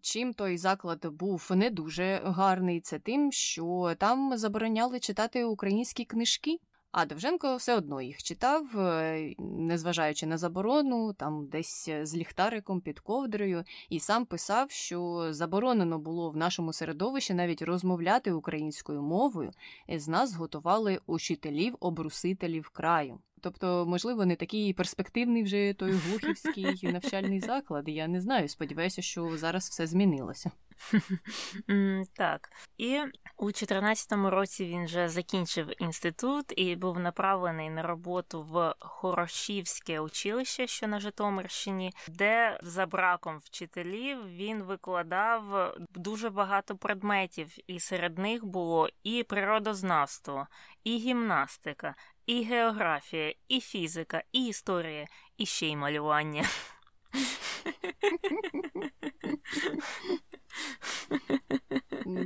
чим 0.01 0.35
той 0.35 0.59
заклад 0.59 1.07
був 1.07 1.51
не 1.51 1.71
дуже 1.71 2.23
гарний, 2.25 2.81
це 2.81 2.99
тим, 2.99 3.33
що 3.33 3.95
там 3.99 4.37
забороняли 4.37 5.01
читати 5.01 5.45
українські 5.45 6.05
книжки. 6.05 6.59
А 6.97 7.05
Довженко 7.05 7.57
все 7.57 7.75
одно 7.75 8.03
їх 8.03 8.23
читав, 8.23 8.79
е, 8.79 9.35
незважаючи 9.39 10.27
на 10.27 10.39
заборону, 10.39 11.13
там 11.13 11.47
десь 11.47 11.91
з 12.03 12.17
ліхтариком 12.17 12.81
під 12.81 13.01
ковдрою, 13.01 13.65
і 13.89 14.01
сам 14.01 14.27
писав, 14.27 14.71
що 14.71 15.29
заборонено 15.31 15.99
було 15.99 16.31
в 16.31 16.37
нашому 16.37 16.73
середовищі 16.73 17.35
навіть 17.35 17.63
розмовляти 17.63 18.33
українською 18.33 19.03
мовою, 19.03 19.51
з 19.89 20.09
нас 20.09 20.35
готували 20.35 21.01
учителів-обрусителів 21.07 22.69
краю. 22.69 23.19
Тобто, 23.47 23.87
можливо, 23.87 24.27
не 24.27 24.37
такий 24.37 24.73
перспективний 24.73 25.43
вже 25.43 25.75
той 25.75 25.93
глухівський 25.93 26.79
навчальний 26.93 27.41
заклад. 27.41 27.89
Я 27.89 28.09
не 28.09 28.21
знаю. 28.21 28.49
Сподіваюся, 28.49 29.03
що 29.03 29.37
зараз 29.37 29.69
все 29.69 29.87
змінилося. 29.87 30.51
Так. 32.17 32.51
І 32.79 33.01
у 33.37 33.47
14-му 33.47 34.31
році 34.31 34.67
він 34.67 34.85
вже 34.85 35.09
закінчив 35.09 35.83
інститут 35.83 36.53
і 36.57 36.77
був 36.77 36.99
направлений 36.99 37.71
на 37.71 37.83
роботу 37.83 38.43
в 38.43 38.75
Хорошівське 38.79 40.01
училище, 40.01 40.67
що 40.67 40.89
на 40.89 41.01
Житомирщині, 41.01 41.93
де 42.09 42.61
за 42.63 42.87
браком 42.87 43.39
вчителів 43.39 44.29
він 44.29 44.63
викладав 44.63 45.75
дуже 45.95 46.31
багато 46.31 46.77
предметів, 46.77 47.57
і 47.67 47.81
серед 47.81 48.19
них 48.19 48.45
було 48.45 48.89
і 49.03 49.23
природознавство, 49.23 50.47
і 50.85 50.99
гімнастика, 50.99 51.95
і 52.27 52.43
географія, 52.43 53.35
і 53.49 53.61
фізика, 53.61 54.23
і 54.33 54.47
історія, 54.47 55.07
і 55.39 55.47
ще 55.47 55.67
й 55.67 55.77
малювання. 55.77 56.49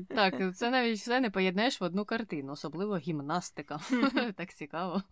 Так, 0.08 0.56
це 0.56 0.70
навіть 0.70 0.98
все 0.98 1.20
не 1.20 1.30
поєднаєш 1.30 1.80
в 1.80 1.84
одну 1.84 2.04
картину, 2.04 2.52
особливо 2.52 2.96
гімнастика. 2.96 3.80
Так 4.36 4.54
цікаво. 4.54 5.02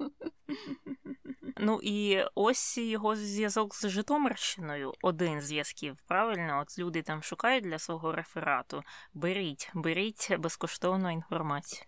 Ну 1.57 1.81
і 1.83 2.25
ось 2.35 2.79
його 2.79 3.17
зв'язок 3.17 3.75
з 3.75 3.89
Житомирщиною. 3.89 4.93
Один 5.03 5.41
з 5.41 5.45
зв'язків. 5.45 5.97
Правильно, 6.07 6.61
от 6.61 6.79
люди 6.79 7.03
там 7.03 7.23
шукають 7.23 7.65
для 7.65 7.79
свого 7.79 8.13
реферату. 8.13 8.83
Беріть, 9.15 9.71
беріть 9.75 10.37
безкоштовну 10.39 11.11
інформацію. 11.11 11.85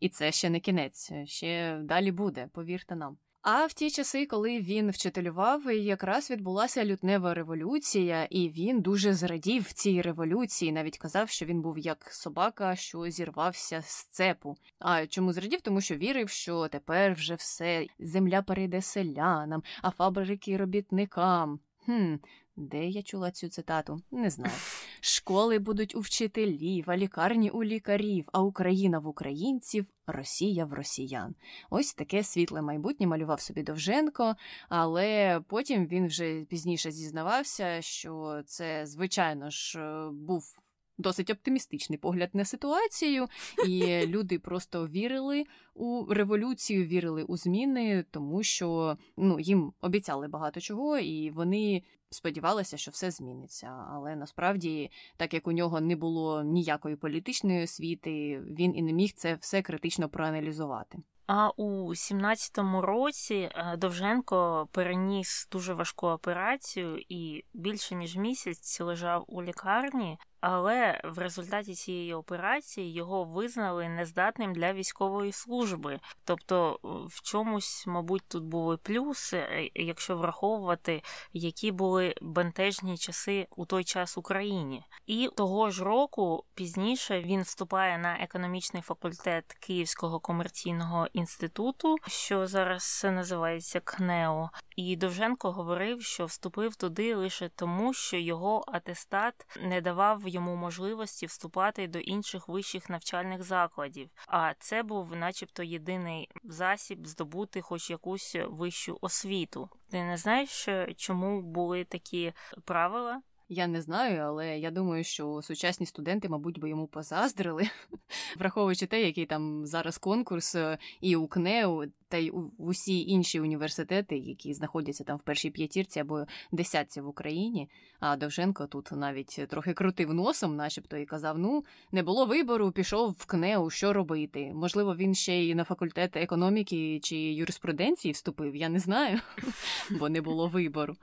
І 0.00 0.08
це 0.08 0.32
ще 0.32 0.50
не 0.50 0.60
кінець, 0.60 1.12
ще 1.24 1.80
далі 1.82 2.12
буде, 2.12 2.48
повірте 2.52 2.96
нам. 2.96 3.16
А 3.42 3.66
в 3.66 3.72
ті 3.72 3.90
часи, 3.90 4.26
коли 4.26 4.60
він 4.60 4.90
вчителював, 4.90 5.72
якраз 5.72 6.30
відбулася 6.30 6.84
лютнева 6.84 7.34
революція, 7.34 8.24
і 8.24 8.48
він 8.48 8.80
дуже 8.80 9.14
зрадів 9.14 9.72
цій 9.72 10.02
революції. 10.02 10.72
Навіть 10.72 10.98
казав, 10.98 11.28
що 11.28 11.46
він 11.46 11.62
був 11.62 11.78
як 11.78 12.12
собака, 12.12 12.76
що 12.76 13.10
зірвався 13.10 13.82
з 13.82 14.04
цепу. 14.04 14.56
А 14.78 15.06
чому 15.06 15.32
зрадів? 15.32 15.60
Тому 15.60 15.80
що 15.80 15.96
вірив, 15.96 16.28
що 16.28 16.68
тепер 16.68 17.12
вже 17.12 17.34
все 17.34 17.86
земля 17.98 18.42
перейде 18.42 18.82
селянам, 18.82 19.62
а 19.82 19.90
фабрики 19.90 20.56
робітникам. 20.56 21.60
Хм, 21.86 22.14
де 22.56 22.88
я 22.88 23.02
чула 23.02 23.30
цю 23.30 23.48
цитату? 23.48 24.02
Не 24.10 24.30
знаю. 24.30 24.52
Школи 25.00 25.58
будуть 25.58 25.94
у 25.94 26.00
вчителів, 26.00 26.84
а 26.90 26.96
лікарні 26.96 27.50
у 27.50 27.64
лікарів, 27.64 28.28
а 28.32 28.42
Україна 28.42 28.98
в 28.98 29.06
українців, 29.06 29.86
Росія 30.06 30.64
в 30.64 30.72
росіян. 30.72 31.34
Ось 31.70 31.94
таке 31.94 32.22
світле 32.22 32.62
майбутнє 32.62 33.06
малював 33.06 33.40
собі 33.40 33.62
Довженко, 33.62 34.36
але 34.68 35.40
потім 35.48 35.86
він 35.86 36.06
вже 36.06 36.44
пізніше 36.44 36.90
зізнавався, 36.90 37.82
що 37.82 38.42
це, 38.46 38.86
звичайно 38.86 39.50
ж, 39.50 39.80
був. 40.12 40.61
Досить 40.98 41.30
оптимістичний 41.30 41.98
погляд 41.98 42.30
на 42.32 42.44
ситуацію, 42.44 43.28
і 43.66 44.06
люди 44.06 44.38
просто 44.38 44.88
вірили 44.88 45.44
у 45.74 46.06
революцію, 46.14 46.84
вірили 46.84 47.22
у 47.22 47.36
зміни, 47.36 48.04
тому 48.10 48.42
що 48.42 48.96
ну 49.16 49.40
їм 49.40 49.72
обіцяли 49.80 50.28
багато 50.28 50.60
чого, 50.60 50.98
і 50.98 51.30
вони 51.30 51.82
сподівалася, 52.10 52.76
що 52.76 52.90
все 52.90 53.10
зміниться. 53.10 53.86
Але 53.92 54.16
насправді, 54.16 54.90
так 55.16 55.34
як 55.34 55.46
у 55.46 55.52
нього 55.52 55.80
не 55.80 55.96
було 55.96 56.42
ніякої 56.42 56.96
політичної 56.96 57.64
освіти, 57.64 58.40
він 58.40 58.76
і 58.76 58.82
не 58.82 58.92
міг 58.92 59.12
це 59.12 59.34
все 59.34 59.62
критично 59.62 60.08
проаналізувати. 60.08 60.98
А 61.26 61.50
у 61.50 61.88
17-му 61.88 62.82
році 62.82 63.34
е, 63.34 63.76
Довженко 63.76 64.68
переніс 64.72 65.48
дуже 65.52 65.74
важку 65.74 66.06
операцію 66.06 66.98
і 67.08 67.44
більше 67.54 67.94
ніж 67.94 68.16
місяць 68.16 68.80
лежав 68.80 69.24
у 69.28 69.42
лікарні 69.42 70.18
але 70.42 71.00
в 71.04 71.18
результаті 71.18 71.74
цієї 71.74 72.14
операції 72.14 72.92
його 72.92 73.24
визнали 73.24 73.88
нездатним 73.88 74.52
для 74.52 74.72
військової 74.72 75.32
служби. 75.32 76.00
Тобто, 76.24 76.78
в 76.82 77.22
чомусь, 77.22 77.84
мабуть, 77.86 78.22
тут 78.28 78.44
були 78.44 78.76
плюси, 78.76 79.36
е, 79.36 79.70
якщо 79.74 80.16
враховувати, 80.16 81.02
які 81.32 81.72
були 81.72 82.14
бентежні 82.22 82.98
часи 82.98 83.46
у 83.56 83.66
той 83.66 83.84
час 83.84 84.18
Україні. 84.18 84.84
І 85.06 85.28
того 85.36 85.70
ж 85.70 85.84
року 85.84 86.44
пізніше 86.54 87.22
він 87.22 87.42
вступає 87.42 87.98
на 87.98 88.14
економічний 88.14 88.82
факультет 88.82 89.44
Київського 89.60 90.20
комерційного 90.20 91.06
інституту, 91.12 91.96
що 92.06 92.46
зараз 92.46 93.06
називається 93.10 93.80
КНЕО. 93.80 94.50
І 94.76 94.96
Довженко 94.96 95.52
говорив, 95.52 96.02
що 96.02 96.26
вступив 96.26 96.76
туди 96.76 97.14
лише 97.14 97.48
тому, 97.48 97.94
що 97.94 98.16
його 98.16 98.64
атестат 98.66 99.34
не 99.62 99.80
давав 99.80 100.28
йому 100.32 100.56
можливості 100.56 101.26
вступати 101.26 101.88
до 101.88 101.98
інших 101.98 102.48
вищих 102.48 102.90
навчальних 102.90 103.42
закладів. 103.42 104.10
А 104.26 104.54
це 104.58 104.82
був, 104.82 105.16
начебто, 105.16 105.62
єдиний 105.62 106.28
засіб 106.44 107.06
здобути 107.06 107.60
хоч 107.60 107.90
якусь 107.90 108.36
вищу 108.48 108.98
освіту. 109.00 109.68
Ти 109.90 110.04
не 110.04 110.16
знаєш, 110.16 110.68
чому 110.96 111.42
були 111.42 111.84
такі 111.84 112.32
правила? 112.64 113.22
Я 113.48 113.66
не 113.66 113.82
знаю, 113.82 114.22
але 114.22 114.58
я 114.58 114.70
думаю, 114.70 115.04
що 115.04 115.42
сучасні 115.42 115.86
студенти, 115.86 116.28
мабуть, 116.28 116.60
би 116.60 116.68
йому 116.68 116.86
позаздрили, 116.86 117.68
враховуючи 118.38 118.86
те, 118.86 119.02
який 119.02 119.26
там 119.26 119.66
зараз 119.66 119.98
конкурс, 119.98 120.56
і 121.00 121.16
у 121.16 121.28
КНЕУ 121.28 121.84
та 122.12 122.18
й 122.18 122.32
усі 122.58 123.06
інші 123.06 123.40
університети, 123.40 124.18
які 124.18 124.54
знаходяться 124.54 125.04
там 125.04 125.16
в 125.16 125.22
першій 125.22 125.50
п'ятірці 125.50 126.00
або 126.00 126.24
десятці 126.52 127.00
в 127.00 127.08
Україні. 127.08 127.68
А 128.00 128.16
Довженко 128.16 128.66
тут 128.66 128.92
навіть 128.92 129.40
трохи 129.48 129.74
крутив 129.74 130.14
носом, 130.14 130.56
начебто, 130.56 130.96
і 130.96 131.06
казав: 131.06 131.38
ну, 131.38 131.64
не 131.92 132.02
було 132.02 132.26
вибору, 132.26 132.72
пішов 132.72 133.16
в 133.18 133.26
КНЕУ, 133.26 133.70
що 133.70 133.92
робити. 133.92 134.52
Можливо, 134.54 134.96
він 134.96 135.14
ще 135.14 135.34
й 135.34 135.54
на 135.54 135.64
факультет 135.64 136.16
економіки 136.16 137.00
чи 137.02 137.16
юриспруденції 137.16 138.12
вступив, 138.12 138.56
я 138.56 138.68
не 138.68 138.78
знаю, 138.78 139.20
бо 139.90 140.08
не 140.08 140.20
було 140.20 140.48
вибору. 140.48 140.96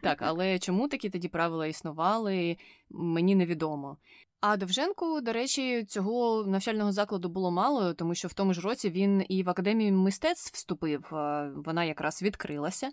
Так, 0.00 0.22
але 0.22 0.58
чому 0.58 0.88
такі 0.88 1.10
тоді 1.10 1.28
правила 1.28 1.66
існували, 1.66 2.56
мені 2.90 3.34
невідомо. 3.34 3.96
А 4.46 4.56
Довженку, 4.56 5.20
до 5.20 5.32
речі, 5.32 5.84
цього 5.84 6.44
навчального 6.46 6.92
закладу 6.92 7.28
було 7.28 7.50
мало, 7.50 7.94
тому 7.94 8.14
що 8.14 8.28
в 8.28 8.32
тому 8.32 8.54
ж 8.54 8.60
році 8.60 8.90
він 8.90 9.24
і 9.28 9.42
в 9.42 9.50
академію 9.50 9.92
мистецтв 9.92 10.54
вступив. 10.54 11.06
Вона 11.54 11.84
якраз 11.84 12.22
відкрилася, 12.22 12.90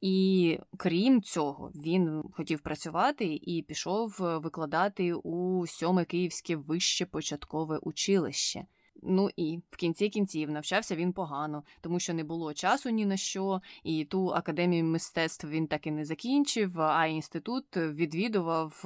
і 0.00 0.58
крім 0.76 1.22
цього, 1.22 1.70
він 1.74 2.22
хотів 2.32 2.60
працювати 2.60 3.40
і 3.42 3.62
пішов 3.62 4.16
викладати 4.18 5.14
у 5.14 5.66
сьоме 5.66 6.04
київське 6.04 6.56
вище 6.56 7.06
початкове 7.06 7.78
училище. 7.78 8.66
Ну 9.02 9.30
і 9.36 9.58
в 9.70 9.76
кінці 9.76 10.08
кінців 10.08 10.50
навчався 10.50 10.96
він 10.96 11.12
погано, 11.12 11.62
тому 11.80 12.00
що 12.00 12.14
не 12.14 12.24
було 12.24 12.54
часу 12.54 12.90
ні 12.90 13.06
на 13.06 13.16
що, 13.16 13.60
і 13.84 14.04
ту 14.04 14.30
академію 14.30 14.84
мистецтв 14.84 15.48
він 15.48 15.66
так 15.66 15.86
і 15.86 15.90
не 15.90 16.04
закінчив, 16.04 16.80
а 16.80 17.06
інститут 17.06 17.76
відвідував 17.76 18.84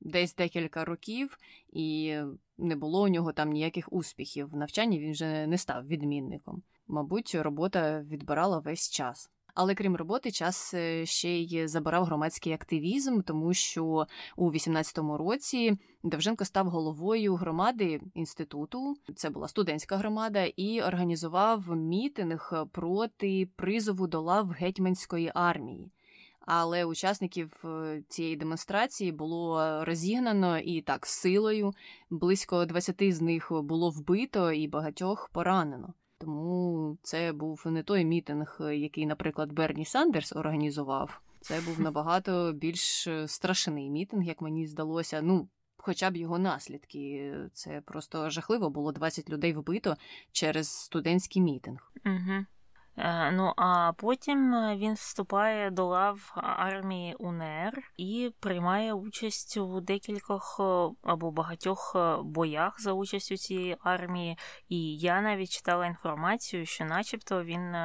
десь 0.00 0.34
декілька 0.34 0.84
років, 0.84 1.38
і 1.72 2.16
не 2.58 2.76
було 2.76 3.02
у 3.02 3.08
нього 3.08 3.32
там 3.32 3.50
ніяких 3.50 3.92
успіхів. 3.92 4.50
В 4.50 4.56
навчанні 4.56 4.98
він 4.98 5.12
вже 5.12 5.46
не 5.46 5.58
став 5.58 5.86
відмінником. 5.86 6.62
Мабуть, 6.88 7.34
робота 7.34 8.02
відбирала 8.02 8.58
весь 8.58 8.90
час. 8.90 9.30
Але 9.56 9.74
крім 9.74 9.96
роботи, 9.96 10.30
час 10.30 10.74
е, 10.74 11.06
ще 11.06 11.28
й 11.28 11.66
забирав 11.66 12.04
громадський 12.04 12.52
активізм, 12.52 13.20
тому 13.20 13.54
що 13.54 14.06
у 14.36 14.50
18-му 14.50 15.16
році 15.16 15.78
Довженко 16.02 16.44
став 16.44 16.66
головою 16.66 17.34
громади 17.34 18.00
інституту. 18.14 18.96
Це 19.16 19.30
була 19.30 19.48
студентська 19.48 19.96
громада, 19.96 20.44
і 20.44 20.82
організував 20.82 21.76
мітинг 21.76 22.66
проти 22.72 23.48
призову 23.56 24.06
до 24.06 24.20
лав 24.20 24.48
гетьманської 24.50 25.32
армії 25.34 25.90
але 26.46 26.84
учасників 26.84 27.64
е, 27.64 28.02
цієї 28.08 28.36
демонстрації 28.36 29.12
було 29.12 29.84
розігнано 29.84 30.58
і 30.58 30.82
так 30.82 31.06
силою. 31.06 31.74
Близько 32.10 32.64
20 32.64 33.14
з 33.14 33.20
них 33.20 33.52
було 33.52 33.90
вбито 33.90 34.52
і 34.52 34.68
багатьох 34.68 35.28
поранено. 35.32 35.94
Тому 36.18 36.98
це 37.02 37.32
був 37.32 37.62
не 37.66 37.82
той 37.82 38.04
мітинг, 38.04 38.58
який, 38.60 39.06
наприклад, 39.06 39.52
Берні 39.52 39.84
Сандерс 39.84 40.32
організував. 40.32 41.20
Це 41.40 41.60
був 41.60 41.80
набагато 41.86 42.52
більш 42.52 43.08
страшний 43.26 43.90
мітинг, 43.90 44.24
як 44.24 44.40
мені 44.40 44.66
здалося. 44.66 45.22
Ну, 45.22 45.48
хоча 45.76 46.10
б 46.10 46.16
його 46.16 46.38
наслідки. 46.38 47.34
Це 47.52 47.80
просто 47.80 48.30
жахливо 48.30 48.70
було 48.70 48.92
20 48.92 49.30
людей 49.30 49.52
вбито 49.52 49.96
через 50.32 50.68
студентський 50.68 51.42
мітинг. 51.42 51.92
Угу. 52.06 52.44
Е, 52.98 53.30
ну 53.30 53.52
а 53.56 53.92
потім 53.96 54.54
е, 54.54 54.76
він 54.76 54.94
вступає 54.94 55.70
до 55.70 55.86
лав 55.86 56.32
армії 56.36 57.14
УНР 57.14 57.82
і 57.96 58.32
приймає 58.40 58.92
участь 58.92 59.56
у 59.56 59.80
декількох 59.80 60.56
е, 60.60 60.94
або 61.02 61.30
багатьох 61.30 61.96
боях 62.22 62.80
за 62.80 62.92
участю 62.92 63.36
цієї 63.36 63.76
армії. 63.80 64.38
І 64.68 64.98
я 64.98 65.20
навіть 65.20 65.50
читала 65.50 65.86
інформацію, 65.86 66.66
що, 66.66 66.84
начебто, 66.84 67.44
він 67.44 67.76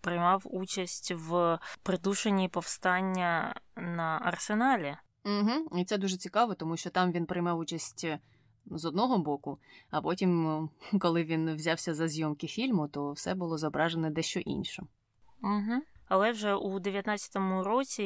приймав 0.00 0.42
участь 0.44 1.12
в 1.16 1.58
придушенні 1.82 2.48
повстання 2.48 3.54
на 3.76 4.20
арсеналі. 4.24 4.96
Угу, 5.24 5.78
І 5.80 5.84
це 5.84 5.98
дуже 5.98 6.16
цікаво, 6.16 6.54
тому 6.54 6.76
що 6.76 6.90
там 6.90 7.12
він 7.12 7.26
приймав 7.26 7.58
участь 7.58 8.06
з 8.66 8.84
одного 8.84 9.18
боку, 9.18 9.58
а 9.90 10.00
потім, 10.00 10.68
коли 11.00 11.24
він 11.24 11.54
взявся 11.54 11.94
за 11.94 12.08
зйомки 12.08 12.46
фільму, 12.46 12.88
то 12.88 13.12
все 13.12 13.34
було 13.34 13.58
зображене 13.58 14.10
дещо 14.10 14.40
інше. 14.40 14.82
Угу. 15.42 15.82
Але 16.08 16.32
вже 16.32 16.54
у 16.54 16.78
19-му 16.78 17.64
році 17.64 18.02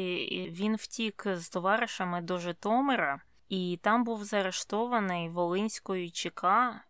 він 0.53 0.77
втік 0.77 1.27
з 1.35 1.49
товаришами 1.49 2.23
до 2.23 2.39
Житомира. 2.39 3.23
І 3.49 3.79
там 3.83 4.05
був 4.05 4.25
заарештований 4.25 5.29
Волинською 5.29 6.11
ЧК 6.11 6.45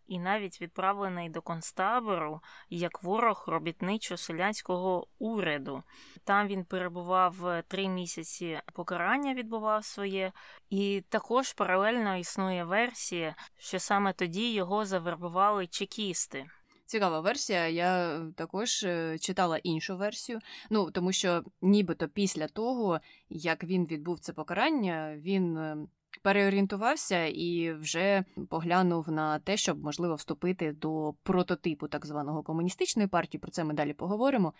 і 0.06 0.18
навіть 0.18 0.60
відправлений 0.60 1.28
до 1.28 1.42
концтабору 1.42 2.40
як 2.70 3.02
ворог 3.02 3.44
робітничо-селянського 3.48 5.06
уряду. 5.18 5.82
Там 6.24 6.46
він 6.46 6.64
перебував 6.64 7.62
три 7.68 7.88
місяці 7.88 8.60
покарання, 8.72 9.34
відбував 9.34 9.84
своє, 9.84 10.32
і 10.70 11.04
також 11.08 11.52
паралельно 11.52 12.16
існує 12.16 12.64
версія, 12.64 13.34
що 13.58 13.78
саме 13.78 14.12
тоді 14.12 14.52
його 14.52 14.84
завербували 14.84 15.66
чекісти. 15.66 16.46
Цікава 16.86 17.20
версія. 17.20 17.68
Я 17.68 18.20
також 18.36 18.82
е, 18.82 19.18
читала 19.18 19.58
іншу 19.58 19.96
версію. 19.96 20.38
Ну 20.70 20.90
тому 20.90 21.12
що, 21.12 21.44
нібито 21.62 22.08
після 22.08 22.48
того, 22.48 23.00
як 23.28 23.64
він 23.64 23.86
відбув 23.86 24.18
це 24.18 24.32
покарання, 24.32 25.16
він 25.16 25.56
е, 25.56 25.76
переорієнтувався 26.22 27.26
і 27.26 27.72
вже 27.72 28.24
поглянув 28.48 29.10
на 29.10 29.38
те, 29.38 29.56
щоб 29.56 29.84
можливо 29.84 30.14
вступити 30.14 30.72
до 30.72 31.14
прототипу 31.22 31.88
так 31.88 32.06
званого 32.06 32.42
комуністичної 32.42 33.08
партії. 33.08 33.40
Про 33.40 33.50
це 33.50 33.64
ми 33.64 33.74
далі 33.74 33.92
поговоримо. 33.92 34.52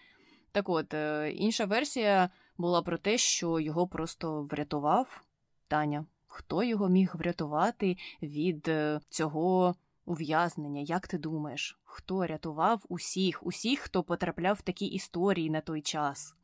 Так 0.52 0.68
от, 0.68 0.94
е, 0.94 1.30
інша 1.30 1.64
версія 1.64 2.30
була 2.58 2.82
про 2.82 2.98
те, 2.98 3.18
що 3.18 3.60
його 3.60 3.88
просто 3.88 4.42
врятував 4.42 5.24
Таня. 5.68 6.06
Хто 6.26 6.62
його 6.62 6.88
міг 6.88 7.16
врятувати 7.16 7.96
від 8.22 8.68
е, 8.68 9.00
цього 9.10 9.74
ув'язнення? 10.04 10.80
Як 10.80 11.08
ти 11.08 11.18
думаєш? 11.18 11.78
Хто 11.84 12.26
рятував 12.26 12.84
усіх, 12.88 13.46
усіх, 13.46 13.80
хто 13.80 14.02
потрапляв 14.02 14.56
в 14.56 14.62
такі 14.62 14.86
історії 14.86 15.50
на 15.50 15.60
той 15.60 15.82
час? 15.82 16.34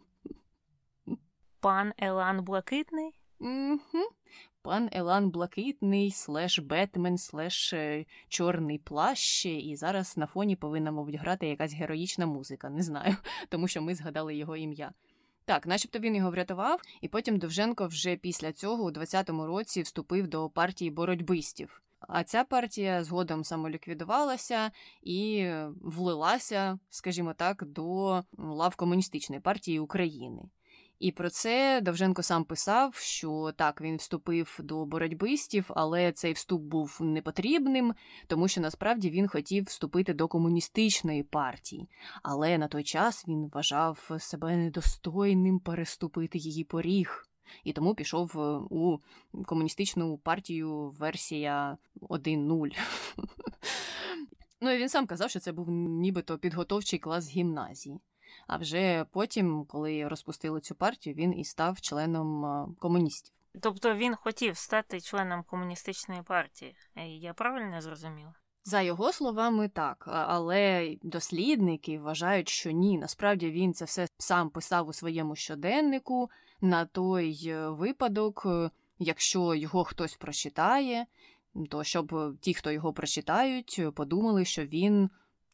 Пан 1.60 1.92
Елан 1.98 2.44
Блакитний? 2.44 3.14
Угу 3.40 4.10
пан 4.62 4.88
Елан 4.92 5.30
Блакитний, 5.30 6.10
слеш 6.10 6.58
Бетмен, 6.58 7.18
слеш 7.18 7.72
е, 7.72 8.04
Чорний 8.28 8.78
плащ, 8.78 9.46
і 9.46 9.76
зараз 9.76 10.16
на 10.16 10.26
фоні 10.26 10.56
повинна, 10.56 10.90
мабуть, 10.90 11.14
грати 11.14 11.48
якась 11.48 11.74
героїчна 11.74 12.26
музика. 12.26 12.70
Не 12.70 12.82
знаю, 12.82 13.16
тому 13.48 13.68
що 13.68 13.82
ми 13.82 13.94
згадали 13.94 14.36
його 14.36 14.56
ім'я. 14.56 14.92
Так, 15.44 15.66
начебто 15.66 15.98
він 15.98 16.16
його 16.16 16.30
врятував, 16.30 16.80
і 17.00 17.08
потім 17.08 17.38
Довженко 17.38 17.86
вже 17.86 18.16
після 18.16 18.52
цього, 18.52 18.84
у 18.84 18.90
20-му 18.90 19.46
році, 19.46 19.82
вступив 19.82 20.28
до 20.28 20.50
партії 20.50 20.90
боротьбистів. 20.90 21.82
А 22.00 22.24
ця 22.24 22.44
партія 22.44 23.04
згодом 23.04 23.44
самоліквідувалася 23.44 24.70
і 25.02 25.50
влилася, 25.80 26.78
скажімо 26.90 27.34
так, 27.34 27.64
до 27.66 28.22
лав 28.38 28.76
комуністичної 28.76 29.40
партії 29.40 29.78
України. 29.78 30.42
І 31.00 31.12
про 31.12 31.30
це 31.30 31.80
Довженко 31.80 32.22
сам 32.22 32.44
писав, 32.44 32.94
що 32.94 33.52
так 33.56 33.80
він 33.80 33.96
вступив 33.96 34.60
до 34.62 34.86
боротьбистів, 34.86 35.64
але 35.68 36.12
цей 36.12 36.32
вступ 36.32 36.62
був 36.62 36.98
непотрібним, 37.00 37.94
тому 38.26 38.48
що 38.48 38.60
насправді 38.60 39.10
він 39.10 39.28
хотів 39.28 39.64
вступити 39.64 40.14
до 40.14 40.28
комуністичної 40.28 41.22
партії, 41.22 41.88
але 42.22 42.58
на 42.58 42.68
той 42.68 42.82
час 42.82 43.28
він 43.28 43.50
вважав 43.52 44.10
себе 44.18 44.56
недостойним 44.56 45.60
переступити 45.60 46.38
її 46.38 46.64
поріг. 46.64 47.26
І 47.64 47.72
тому 47.72 47.94
пішов 47.94 48.32
е, 48.38 48.60
у 48.70 48.98
комуністичну 49.44 50.18
партію 50.18 50.90
версія 50.90 51.76
1.0. 52.00 52.70
Ну 54.62 54.70
і 54.70 54.78
він 54.78 54.88
сам 54.88 55.06
казав, 55.06 55.30
що 55.30 55.40
це 55.40 55.52
був 55.52 55.70
нібито 55.70 56.38
підготовчий 56.38 56.98
клас 56.98 57.30
гімназії. 57.30 58.00
А 58.46 58.56
вже 58.56 59.06
потім, 59.12 59.64
коли 59.68 60.08
розпустили 60.08 60.60
цю 60.60 60.74
партію, 60.74 61.14
він 61.14 61.38
і 61.38 61.44
став 61.44 61.80
членом 61.80 62.44
комуністів. 62.78 63.34
Тобто 63.60 63.94
він 63.94 64.14
хотів 64.14 64.56
стати 64.56 65.00
членом 65.00 65.42
комуністичної 65.42 66.22
партії. 66.22 66.76
Е, 66.96 67.08
я 67.08 67.34
правильно 67.34 67.80
зрозуміла? 67.80 68.34
За 68.64 68.82
його 68.82 69.12
словами, 69.12 69.68
так, 69.68 70.04
але 70.08 70.96
дослідники 71.02 71.98
вважають, 71.98 72.48
що 72.48 72.70
ні. 72.70 72.98
Насправді 72.98 73.50
він 73.50 73.74
це 73.74 73.84
все 73.84 74.06
сам 74.18 74.50
писав 74.50 74.88
у 74.88 74.92
своєму 74.92 75.36
щоденнику 75.36 76.30
на 76.60 76.84
той 76.84 77.40
е, 77.46 77.68
випадок, 77.68 78.42
е, 78.46 78.70
якщо 78.98 79.54
його 79.54 79.84
хтось 79.84 80.16
прочитає, 80.16 81.06
то 81.70 81.84
щоб 81.84 82.36
ті, 82.40 82.54
хто 82.54 82.70
його 82.70 82.92
прочитають, 82.92 83.80
подумали, 83.94 84.44
що 84.44 84.64
він 84.64 85.10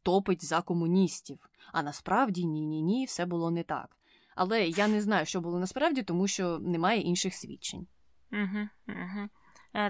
топить 0.06 0.44
за 0.44 0.62
комуністів. 0.62 1.38
А 1.72 1.82
насправді 1.82 2.46
ні, 2.46 2.66
ні, 2.66 2.82
ні, 2.82 3.04
все 3.04 3.26
було 3.26 3.50
не 3.50 3.62
так. 3.62 3.96
Але 4.34 4.66
я 4.66 4.88
не 4.88 5.00
знаю, 5.02 5.26
що 5.26 5.40
було 5.40 5.58
насправді, 5.58 6.02
тому 6.02 6.28
що 6.28 6.58
немає 6.58 7.00
інших 7.00 7.34
свідчень. 7.34 7.86
Угу, 8.32 8.68
угу. 8.88 9.28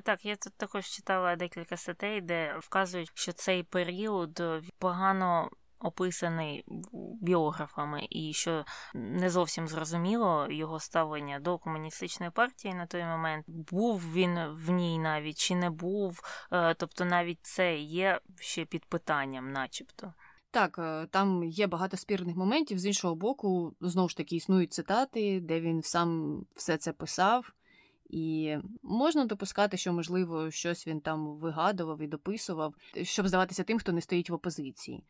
Так, 0.03 0.25
я 0.25 0.37
тут 0.37 0.55
також 0.57 0.87
читала 0.87 1.37
декілька 1.37 1.77
статей, 1.77 2.21
де 2.21 2.59
вказують, 2.59 3.11
що 3.15 3.33
цей 3.33 3.63
період 3.63 4.43
погано 4.79 5.51
описаний 5.79 6.65
біографами, 7.21 8.07
і 8.11 8.33
що 8.33 8.65
не 8.95 9.31
зовсім 9.31 9.69
зрозуміло 9.69 10.47
його 10.51 10.81
ставлення 10.81 11.41
до 11.41 11.59
комуністичної 11.59 12.33
партії 12.33 12.75
на 12.75 12.87
той 12.87 13.05
момент. 13.05 13.45
Був 13.49 14.13
він 14.13 14.39
в 14.47 14.71
ній 14.71 14.99
навіть 14.99 15.39
чи 15.39 15.55
не 15.55 15.71
був, 15.71 16.21
е, 16.53 16.75
тобто 16.75 17.05
навіть 17.05 17.39
це 17.43 17.79
є 17.79 18.21
ще 18.41 18.65
під 18.65 18.85
питанням, 18.85 19.53
начебто. 19.53 20.15
Так, 20.51 20.79
е, 20.79 21.07
там 21.11 21.45
є 21.45 21.67
багато 21.67 21.97
спірних 21.97 22.37
моментів. 22.37 22.79
З 22.79 22.87
іншого 22.87 23.15
боку, 23.15 23.77
знову 23.81 24.09
ж 24.09 24.17
таки 24.17 24.37
існують 24.37 24.73
цитати, 24.73 25.41
де 25.41 25.61
він 25.61 25.83
сам 25.83 26.41
все 26.55 26.77
це 26.77 26.93
писав. 26.93 27.53
І 28.09 28.57
можна 28.83 29.25
допускати, 29.25 29.77
що, 29.77 29.93
можливо, 29.93 30.51
щось 30.51 30.87
він 30.87 31.01
там 31.01 31.39
вигадував 31.39 32.03
і 32.03 32.07
дописував, 32.07 32.75
щоб 33.03 33.29
здаватися 33.29 33.65
тим, 33.65 33.79
хто 33.79 33.93
не 33.93 34.01
стоїть 34.01 34.31
в 34.31 34.35
опозиції. 34.35 35.05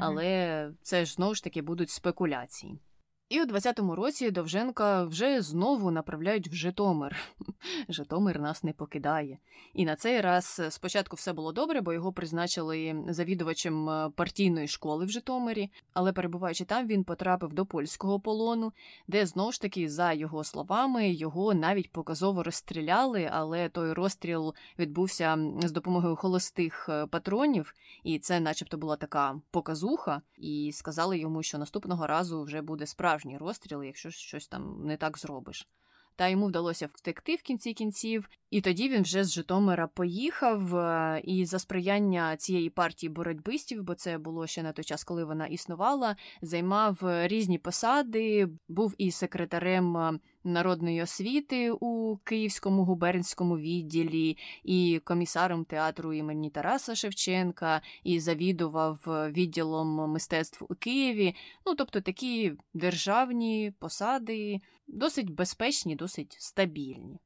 Але 0.00 0.70
це 0.82 1.04
ж 1.04 1.12
знову 1.12 1.34
ж 1.34 1.44
таки 1.44 1.62
будуть 1.62 1.90
спекуляції. 1.90 2.78
І 3.28 3.42
у 3.42 3.44
20-му 3.44 3.94
році 3.94 4.30
Довженка 4.30 5.04
вже 5.04 5.42
знову 5.42 5.90
направляють 5.90 6.48
в 6.48 6.54
Житомир. 6.54 7.16
Житомир 7.88 8.40
нас 8.40 8.64
не 8.64 8.72
покидає. 8.72 9.38
І 9.74 9.84
на 9.84 9.96
цей 9.96 10.20
раз 10.20 10.62
спочатку 10.70 11.16
все 11.16 11.32
було 11.32 11.52
добре, 11.52 11.80
бо 11.80 11.92
його 11.92 12.12
призначили 12.12 13.04
завідувачем 13.08 13.90
е, 13.90 14.10
партійної 14.14 14.68
школи 14.68 15.04
в 15.04 15.10
Житомирі. 15.10 15.70
Але 15.92 16.12
перебуваючи 16.12 16.64
там, 16.64 16.86
він 16.86 17.04
потрапив 17.04 17.52
до 17.52 17.66
польського 17.66 18.20
полону, 18.20 18.72
де 19.08 19.26
знову 19.26 19.52
ж 19.52 19.60
таки, 19.60 19.88
за 19.88 20.12
його 20.12 20.44
словами, 20.44 21.10
його 21.10 21.54
навіть 21.54 21.92
показово 21.92 22.42
розстріляли. 22.42 23.30
Але 23.32 23.68
той 23.68 23.92
розстріл 23.92 24.54
відбувся 24.78 25.38
з 25.62 25.72
допомогою 25.72 26.16
холостих 26.16 26.88
е, 26.88 27.06
патронів, 27.06 27.74
і 28.04 28.18
це, 28.18 28.40
начебто, 28.40 28.78
була 28.78 28.96
така 28.96 29.40
показуха. 29.50 30.22
І 30.36 30.70
сказали 30.74 31.18
йому, 31.18 31.42
що 31.42 31.58
наступного 31.58 32.06
разу 32.06 32.42
вже 32.42 32.62
буде 32.62 32.86
справді 32.86 33.17
справжній 33.18 33.38
розстріли, 33.38 33.86
якщо 33.86 34.10
щось 34.10 34.48
там 34.48 34.84
не 34.84 34.96
так 34.96 35.18
зробиш. 35.18 35.68
Та 36.16 36.28
йому 36.28 36.46
вдалося 36.46 36.88
втекти 36.94 37.34
в 37.34 37.42
кінці 37.42 37.74
кінців, 37.74 38.28
і 38.50 38.60
тоді 38.60 38.88
він 38.88 39.02
вже 39.02 39.24
з 39.24 39.32
Житомира 39.32 39.86
поїхав. 39.86 40.76
Е, 40.76 41.20
і 41.24 41.44
за 41.44 41.58
сприяння 41.58 42.36
цієї 42.36 42.70
партії 42.70 43.10
боротьбистів, 43.10 43.82
бо 43.82 43.94
це 43.94 44.18
було 44.18 44.46
ще 44.46 44.62
на 44.62 44.72
той 44.72 44.84
час, 44.84 45.04
коли 45.04 45.24
вона 45.24 45.46
існувала, 45.46 46.16
займав 46.42 46.98
різні 47.02 47.58
посади, 47.58 48.48
був 48.68 48.94
і 48.98 49.10
секретарем 49.10 49.96
е, 49.96 50.18
народної 50.48 51.02
освіти 51.02 51.70
у 51.70 52.16
Київському 52.16 52.84
губернському 52.84 53.58
відділі, 53.58 54.36
і 54.64 55.00
комісаром 55.04 55.64
театру 55.64 56.12
імені 56.12 56.50
Тараса 56.50 56.94
Шевченка, 56.94 57.82
і 58.04 58.20
завідував 58.20 58.98
відділом 59.06 60.10
мистецтв 60.10 60.64
у 60.68 60.74
Києві. 60.74 61.34
Ну 61.66 61.74
тобто 61.74 62.00
такі 62.00 62.52
державні 62.74 63.72
посади, 63.78 64.60
досить 64.86 65.30
безпечні, 65.30 65.96
досить 65.96 66.36
стабільні. 66.38 67.20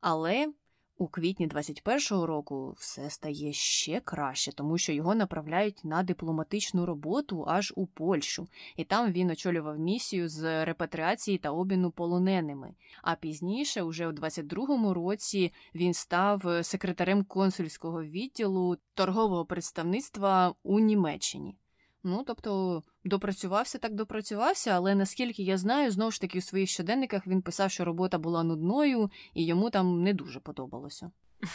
Але 0.00 0.52
у 0.98 1.08
квітні 1.08 1.48
21-го 1.48 2.26
року 2.26 2.74
все 2.78 3.10
стає 3.10 3.52
ще 3.52 4.00
краще, 4.00 4.52
тому 4.52 4.78
що 4.78 4.92
його 4.92 5.14
направляють 5.14 5.84
на 5.84 6.02
дипломатичну 6.02 6.86
роботу 6.86 7.44
аж 7.48 7.72
у 7.76 7.86
Польщу, 7.86 8.48
і 8.76 8.84
там 8.84 9.12
він 9.12 9.30
очолював 9.30 9.78
місію 9.78 10.28
з 10.28 10.64
репатріації 10.64 11.38
та 11.38 11.50
обміну 11.50 11.90
полоненими. 11.90 12.74
А 13.02 13.14
пізніше, 13.14 13.82
уже 13.82 14.08
у 14.08 14.12
22-му 14.12 14.94
році, 14.94 15.52
він 15.74 15.94
став 15.94 16.64
секретарем 16.66 17.24
консульського 17.24 18.02
відділу 18.04 18.76
торгового 18.94 19.44
представництва 19.44 20.54
у 20.62 20.80
Німеччині. 20.80 21.56
Ну, 22.02 22.24
тобто 22.26 22.82
допрацювався 23.04 23.78
так 23.78 23.94
допрацювався, 23.94 24.70
але 24.70 24.94
наскільки 24.94 25.42
я 25.42 25.58
знаю, 25.58 25.90
знову 25.90 26.10
ж 26.10 26.20
таки 26.20 26.38
у 26.38 26.42
своїх 26.42 26.70
щоденниках 26.70 27.26
він 27.26 27.42
писав, 27.42 27.70
що 27.70 27.84
робота 27.84 28.18
була 28.18 28.42
нудною 28.42 29.10
і 29.34 29.46
йому 29.46 29.70
там 29.70 30.02
не 30.02 30.14
дуже 30.14 30.40
подобалося. 30.40 31.10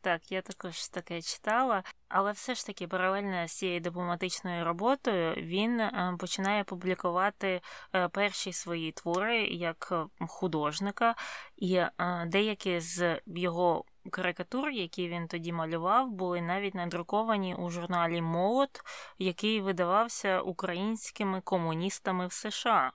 Так, 0.00 0.32
я 0.32 0.42
також 0.42 0.88
таке 0.88 1.22
читала, 1.22 1.82
але 2.08 2.32
все 2.32 2.54
ж 2.54 2.66
таки, 2.66 2.88
паралельно 2.88 3.48
з 3.48 3.52
цією 3.52 3.80
дипломатичною 3.80 4.64
роботою, 4.64 5.34
він 5.34 5.80
е, 5.80 6.16
починає 6.18 6.64
публікувати 6.64 7.60
е, 7.94 8.08
перші 8.08 8.52
свої 8.52 8.92
твори 8.92 9.44
як 9.46 9.88
е, 9.92 10.26
художника, 10.26 11.14
і 11.56 11.82
деякі 12.26 12.80
з 12.80 13.20
його 13.26 13.84
карикатур, 14.10 14.70
які 14.70 15.08
він 15.08 15.28
тоді 15.28 15.52
малював, 15.52 16.10
були 16.10 16.40
навіть 16.40 16.74
надруковані 16.74 17.54
у 17.54 17.70
журналі 17.70 18.22
Молот, 18.22 18.80
який 19.18 19.60
видавався 19.60 20.40
українськими 20.40 21.40
комуністами 21.40 22.26
в 22.26 22.32
США. 22.32 22.92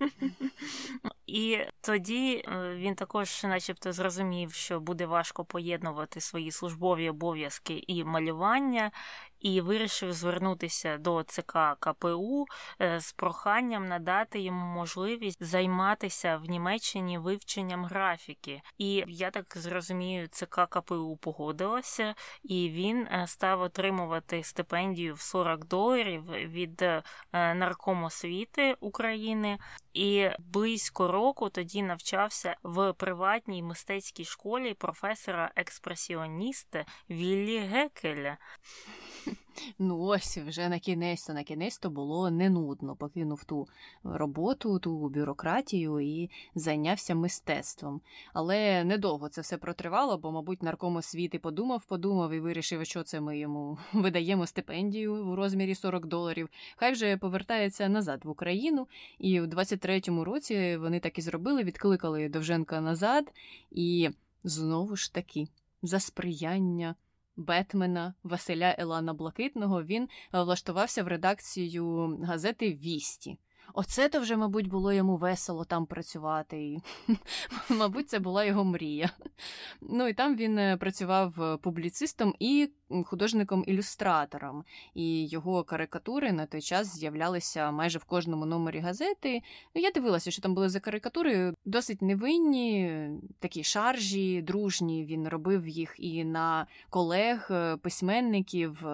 І 1.26 1.58
тоді 1.80 2.44
е, 2.48 2.74
він 2.74 2.94
також, 2.94 3.44
начебто, 3.44 3.92
зрозумів, 3.92 4.52
що 4.52 4.80
буде 4.80 5.06
важко 5.06 5.44
поєднувати 5.44 6.20
свої 6.20 6.52
службові 6.52 7.10
обов'язки 7.10 7.84
і 7.86 8.04
малювання, 8.04 8.90
і 9.40 9.60
вирішив 9.60 10.12
звернутися 10.12 10.98
до 10.98 11.22
ЦК 11.22 11.58
КПУ 11.80 12.46
е, 12.82 13.00
з 13.00 13.12
проханням 13.12 13.88
надати 13.88 14.40
йому 14.40 14.66
можливість 14.66 15.42
займатися 15.42 16.36
в 16.36 16.50
Німеччині 16.50 17.18
вивченням 17.18 17.84
графіки. 17.84 18.62
І 18.78 19.04
я 19.08 19.30
так 19.30 19.56
зрозумію, 19.56 20.28
ЦК 20.28 20.60
КПУ 20.70 21.16
погодилася, 21.16 22.14
і 22.42 22.70
він 22.70 23.06
е, 23.06 23.24
став 23.26 23.60
отримувати 23.60 24.42
стипендію 24.42 25.14
в 25.14 25.20
40 25.20 25.64
доларів 25.64 26.24
від 26.30 26.82
е, 26.82 27.02
наркому 27.32 28.06
освіти 28.06 28.76
України. 28.80 29.58
І 29.94 30.30
близько 30.38 31.08
року 31.08 31.48
тоді 31.48 31.82
навчався 31.82 32.56
в 32.62 32.92
приватній 32.92 33.62
мистецькій 33.62 34.24
школі 34.24 34.74
професора 34.74 35.50
експресіоніста 35.56 36.84
Віллі 37.10 37.58
Гекеля. 37.58 38.38
Ну, 39.78 40.00
ось 40.00 40.38
вже 40.38 40.68
на 40.68 40.78
кінець-то 40.78 41.32
на 41.32 41.42
кінець 41.42 41.78
то 41.78 41.90
було 41.90 42.30
не 42.30 42.50
нудно. 42.50 42.96
Покинув 42.96 43.44
ту 43.44 43.68
роботу, 44.04 44.78
ту 44.78 45.08
бюрократію 45.08 46.00
і 46.00 46.30
зайнявся 46.54 47.14
мистецтвом. 47.14 48.00
Але 48.32 48.84
недовго 48.84 49.28
це 49.28 49.40
все 49.40 49.56
протривало, 49.56 50.18
бо, 50.18 50.32
мабуть, 50.32 50.62
нарком 50.62 50.96
освіти 50.96 51.38
подумав, 51.38 51.84
подумав 51.84 52.32
і 52.32 52.40
вирішив, 52.40 52.86
що 52.86 53.02
це 53.02 53.20
ми 53.20 53.38
йому 53.38 53.78
видаємо 53.92 54.46
стипендію 54.46 55.26
у 55.26 55.36
розмірі 55.36 55.74
40 55.74 56.06
доларів. 56.06 56.48
Хай 56.76 56.92
вже 56.92 57.16
повертається 57.16 57.88
назад 57.88 58.24
в 58.24 58.28
Україну. 58.28 58.88
І 59.18 59.40
в 59.40 59.44
23-му 59.44 60.24
році 60.24 60.76
вони 60.76 61.00
так 61.00 61.18
і 61.18 61.22
зробили, 61.22 61.62
відкликали 61.64 62.28
Довженка 62.28 62.80
назад, 62.80 63.32
і 63.70 64.10
знову 64.44 64.96
ж 64.96 65.14
таки 65.14 65.48
за 65.82 66.00
сприяння. 66.00 66.94
Бетмена 67.36 68.14
Василя 68.22 68.74
Елана 68.78 69.14
Блакитного 69.14 69.82
він 69.82 70.02
е, 70.02 70.08
влаштувався 70.42 71.02
в 71.02 71.08
редакцію 71.08 72.18
газети 72.22 72.74
Вісті. 72.74 73.38
Оце 73.74 74.08
то 74.08 74.20
вже, 74.20 74.36
мабуть, 74.36 74.68
було 74.68 74.92
йому 74.92 75.16
весело 75.16 75.64
там 75.64 75.86
працювати. 75.86 76.62
І, 76.62 76.80
Мабуть, 77.70 78.08
це 78.08 78.18
була 78.18 78.44
його 78.44 78.64
мрія. 78.64 79.10
Ну 79.80 80.08
і 80.08 80.14
там 80.14 80.36
він 80.36 80.58
е, 80.58 80.76
працював 80.76 81.42
е, 81.42 81.56
публіцистом 81.56 82.34
і 82.38 82.70
художником-ілюстратором, 82.90 84.64
і 84.94 85.28
його 85.28 85.64
карикатури 85.64 86.32
на 86.32 86.46
той 86.46 86.60
час 86.60 86.96
з'являлися 86.96 87.70
майже 87.70 87.98
в 87.98 88.04
кожному 88.04 88.46
номері 88.46 88.78
газети. 88.78 89.42
Ну, 89.74 89.82
Я 89.82 89.90
дивилася, 89.90 90.30
що 90.30 90.42
там 90.42 90.54
були 90.54 90.68
за 90.68 90.80
карикатури 90.80 91.54
досить 91.64 92.02
невинні, 92.02 93.08
такі 93.38 93.64
шаржі, 93.64 94.42
дружні. 94.42 95.04
Він 95.04 95.28
робив 95.28 95.68
їх 95.68 95.94
і 95.98 96.24
на 96.24 96.66
колег, 96.90 97.48
е, 97.50 97.76
письменників. 97.76 98.86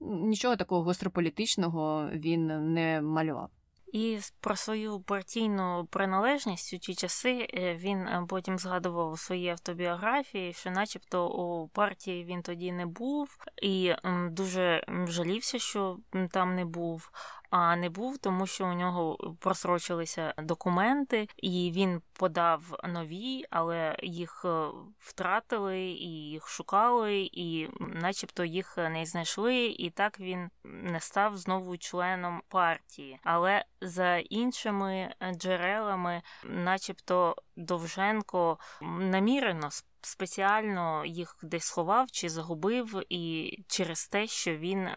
Нічого 0.00 0.56
такого 0.56 0.82
гострополітичного 0.82 2.08
він 2.12 2.72
не 2.74 3.00
малював. 3.00 3.50
І 3.92 4.18
про 4.40 4.56
свою 4.56 5.00
партійну 5.00 5.88
приналежність 5.90 6.74
у 6.74 6.78
ті 6.78 6.94
часи 6.94 7.48
е, 7.54 7.74
він 7.74 7.98
е, 7.98 8.26
потім 8.28 8.58
згадував 8.58 9.12
у 9.12 9.16
своїй 9.16 9.48
автобіографії, 9.48 10.52
що, 10.52 10.70
начебто, 10.70 11.28
у 11.28 11.68
партії 11.68 12.24
він 12.24 12.42
тоді 12.42 12.72
не 12.72 12.86
був, 12.86 13.36
і 13.62 13.94
дуже 14.30 14.84
жалівся, 15.06 15.58
що 15.58 15.98
там 16.30 16.54
не 16.54 16.64
був 16.64 17.10
а 17.52 17.76
не 17.76 17.90
був, 17.90 18.18
тому 18.18 18.46
що 18.46 18.66
у 18.66 18.72
нього 18.72 19.34
просрочилися 19.38 20.34
документи, 20.38 21.28
і 21.36 21.72
він 21.74 22.02
подав 22.12 22.62
нові, 22.84 23.44
але 23.50 23.96
їх 24.02 24.42
е, 24.44 24.66
втратили 24.98 25.80
і 25.80 26.08
їх 26.08 26.48
шукали, 26.48 27.30
і, 27.32 27.68
начебто, 27.80 28.44
їх 28.44 28.76
не 28.76 29.06
знайшли. 29.06 29.64
І 29.66 29.90
так 29.90 30.20
він 30.20 30.50
не 30.64 31.00
став 31.00 31.38
знову 31.38 31.76
членом 31.76 32.42
партії. 32.48 33.18
Але 33.24 33.64
за 33.80 34.16
іншими 34.16 35.14
джерелами, 35.32 36.22
начебто, 36.44 37.36
Довженко 37.56 38.58
намірено 38.82 39.70
спеціально 40.02 41.04
їх 41.04 41.36
десь 41.42 41.64
сховав 41.64 42.10
чи 42.10 42.28
загубив, 42.28 43.02
і 43.08 43.52
через 43.66 44.06
те, 44.06 44.26
що 44.26 44.56
він 44.56 44.88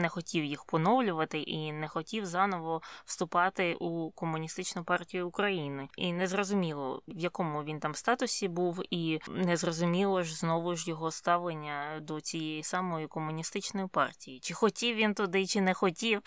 не 0.00 0.08
хотів 0.08 0.44
їх 0.44 0.64
поновлювати 0.64 1.38
і 1.38 1.72
не 1.72 1.88
хотів 1.88 2.26
заново 2.26 2.82
вступати 3.04 3.74
у 3.74 4.10
комуністичну 4.10 4.84
партію 4.84 5.28
України. 5.28 5.88
І 5.96 6.12
незрозуміло, 6.12 7.02
в 7.08 7.18
якому 7.18 7.64
він 7.64 7.80
там 7.80 7.94
статусі 7.94 8.48
був, 8.48 8.82
і 8.90 9.20
незрозуміло 9.28 10.22
ж 10.22 10.36
знову 10.36 10.76
ж 10.76 10.90
його 10.90 11.10
ставлення 11.10 12.00
до 12.02 12.20
цієї 12.20 12.62
самої 12.62 13.06
комуністичної 13.06 13.86
партії. 13.88 14.40
Чи 14.40 14.54
хотів 14.54 14.96
він 14.96 15.14
туди, 15.14 15.46
чи 15.46 15.60
не 15.60 15.74
хотів. 15.74 16.22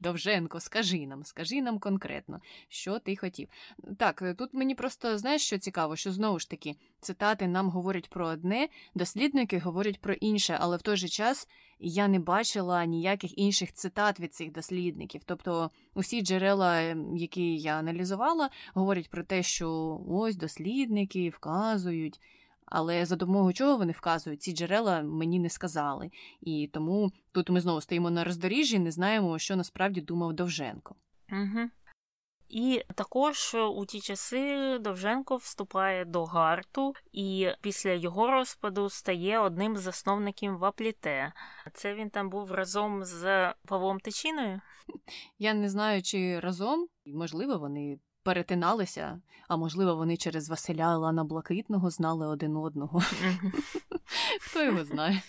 Довженко, 0.00 0.60
скажи 0.60 1.06
нам, 1.06 1.24
скажи 1.24 1.62
нам 1.62 1.78
конкретно, 1.78 2.40
що 2.68 2.98
ти 2.98 3.16
хотів. 3.16 3.48
Так, 3.98 4.22
е, 4.22 4.34
тут 4.34 4.54
мені 4.54 4.74
просто 4.74 5.18
знаєш, 5.18 5.42
що 5.42 5.58
цікаво, 5.58 5.96
що 5.96 6.12
знову 6.12 6.38
ж 6.38 6.50
таки 6.50 6.76
цитати 7.00 7.48
нам 7.48 7.70
говорять 7.70 8.10
про 8.10 8.26
одне, 8.26 8.68
дослідники 8.94 9.58
говорять 9.58 10.00
про 10.00 10.14
інше, 10.14 10.56
але 10.60 10.76
в 10.76 10.82
той 10.82 10.96
же 10.96 11.08
час 11.08 11.48
я 11.78 12.08
не 12.08 12.18
бачила 12.18 12.84
ніяких 12.84 13.38
інших 13.38 13.72
цитат 13.72 14.20
від 14.20 14.34
цих 14.34 14.52
дослідників. 14.52 15.22
Тобто 15.24 15.70
усі 15.94 16.22
джерела, 16.22 16.82
ем, 16.82 17.16
які 17.16 17.56
я 17.56 17.74
аналізувала, 17.74 18.50
говорять 18.74 19.10
про 19.10 19.24
те, 19.24 19.42
що 19.42 20.00
ось 20.08 20.36
дослідники 20.36 21.28
вказують. 21.28 22.20
Але 22.66 23.06
за 23.06 23.16
допомогою 23.16 23.54
чого 23.54 23.76
вони 23.76 23.92
вказують, 23.92 24.42
ці 24.42 24.52
джерела 24.52 25.02
мені 25.02 25.38
не 25.38 25.50
сказали. 25.50 26.10
І 26.40 26.70
тому 26.72 27.12
тут 27.32 27.50
ми 27.50 27.60
знову 27.60 27.80
стоїмо 27.80 28.10
на 28.10 28.24
роздоріжжі, 28.24 28.78
не 28.78 28.90
знаємо, 28.90 29.38
що 29.38 29.56
насправді 29.56 30.00
думав 30.00 30.32
Довженко. 30.32 30.94
Угу. 31.32 31.68
І 32.48 32.82
також 32.94 33.54
у 33.54 33.86
ті 33.86 34.00
часи 34.00 34.78
Довженко 34.78 35.36
вступає 35.36 36.04
до 36.04 36.24
гарту, 36.24 36.94
і 37.12 37.48
після 37.60 37.90
його 37.90 38.30
розпаду 38.30 38.90
стає 38.90 39.38
одним 39.38 39.76
з 39.76 39.80
засновників 39.80 40.58
Вапліте. 40.58 41.32
Це 41.72 41.94
він 41.94 42.10
там 42.10 42.30
був 42.30 42.52
разом 42.52 43.04
з 43.04 43.52
Павлом 43.66 44.00
Тичиною. 44.00 44.60
Я 45.38 45.54
не 45.54 45.68
знаю, 45.68 46.02
чи 46.02 46.40
разом, 46.40 46.86
можливо, 47.06 47.58
вони 47.58 47.98
перетиналися, 48.24 49.20
а 49.48 49.56
можливо, 49.56 49.94
вони 49.94 50.16
через 50.16 50.48
Василя 50.48 50.92
Ілана 50.92 51.24
Блакитного 51.24 51.90
знали 51.90 52.26
один 52.26 52.56
одного. 52.56 53.02
Хто 54.40 54.64
його 54.64 54.84
знає? 54.84 55.22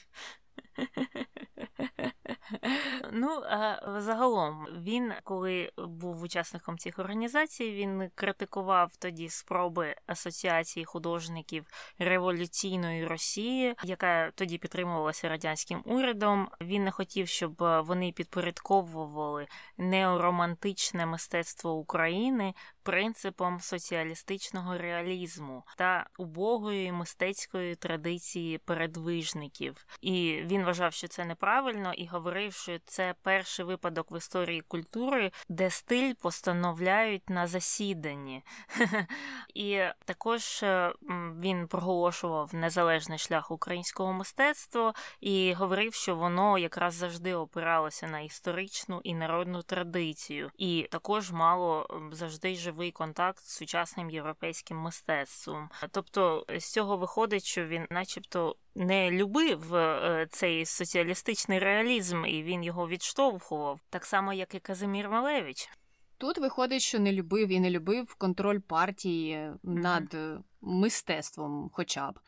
Ну, 3.12 3.43
а 3.49 3.77
загалом, 4.01 4.67
він, 4.81 5.13
коли 5.23 5.71
був 5.77 6.21
учасником 6.21 6.77
цих 6.77 6.99
організацій, 6.99 7.71
він 7.71 8.10
критикував 8.15 8.95
тоді 8.99 9.29
спроби 9.29 9.95
Асоціації 10.08 10.86
художників 10.86 11.65
революційної 11.99 13.05
Росії, 13.05 13.75
яка 13.84 14.31
тоді 14.36 14.58
підтримувалася 14.58 15.29
радянським 15.29 15.81
урядом. 15.86 16.49
Він 16.62 16.84
не 16.84 16.91
хотів, 16.91 17.27
щоб 17.27 17.55
вони 17.60 18.12
підпорядковували 18.12 19.47
неоромантичне 19.77 21.05
мистецтво 21.05 21.73
України 21.73 22.53
принципом 22.85 23.59
соціалістичного 23.59 24.77
реалізму 24.77 25.63
та 25.77 26.07
убогої 26.17 26.91
мистецької 26.91 27.75
традиції 27.75 28.57
передвижників. 28.57 29.85
І 30.01 30.41
він 30.45 30.63
вважав, 30.63 30.93
що 30.93 31.07
це 31.07 31.25
неправильно, 31.25 31.93
і 31.93 32.05
говорив, 32.05 32.53
що 32.53 32.79
це 32.85 33.15
перший 33.21 33.65
випадок 33.65 34.11
в 34.11 34.17
історії 34.17 34.61
культури, 34.61 35.31
де 35.49 35.69
стиль 35.69 36.13
постановляють 36.13 37.29
на 37.29 37.47
засіданні. 37.47 38.43
І 39.53 39.81
також 40.05 40.63
е, 40.63 40.93
він 41.41 41.67
проголошував 41.67 42.55
незалежний 42.55 43.17
шлях 43.17 43.51
українського 43.51 44.13
мистецтва 44.13 44.93
і 45.21 45.53
говорив, 45.53 45.93
що 45.93 46.15
воно 46.15 46.57
якраз 46.57 46.93
завжди 46.93 47.33
опиралося 47.33 48.07
на 48.07 48.19
історичну 48.19 49.01
і 49.03 49.13
народну 49.13 49.61
традицію, 49.61 50.51
і 50.57 50.87
також 50.91 51.31
мало 51.31 51.87
завжди 52.11 52.55
живий 52.75 52.91
контакт 52.91 53.43
з 53.43 53.51
сучасним 53.51 54.09
європейським 54.09 54.77
мистецтвом. 54.77 55.69
Тобто 55.91 56.45
з 56.57 56.71
цього 56.71 56.97
виходить, 56.97 57.43
що 57.43 57.65
він, 57.65 57.88
начебто, 57.89 58.55
не 58.75 59.11
любив 59.11 59.75
е, 59.75 60.27
цей 60.31 60.65
соціалістичний 60.65 61.59
реалізм, 61.59 62.25
і 62.25 62.43
він 62.43 62.63
його 62.63 62.88
відштовхував, 62.88 63.79
так 63.89 64.05
само 64.05 64.33
як 64.33 64.55
і 64.55 64.59
Казимір 64.59 65.09
Малевич. 65.09 65.69
Тут 66.17 66.38
виходить, 66.38 66.81
що 66.81 66.99
не 66.99 67.11
любив 67.11 67.47
і 67.47 67.59
не 67.59 67.69
любив 67.69 68.15
контроль 68.15 68.59
партії 68.59 69.51
над 69.63 70.13
mm-hmm. 70.13 70.39
мистецтвом, 70.61 71.69
хоча 71.73 72.11
б. 72.11 72.19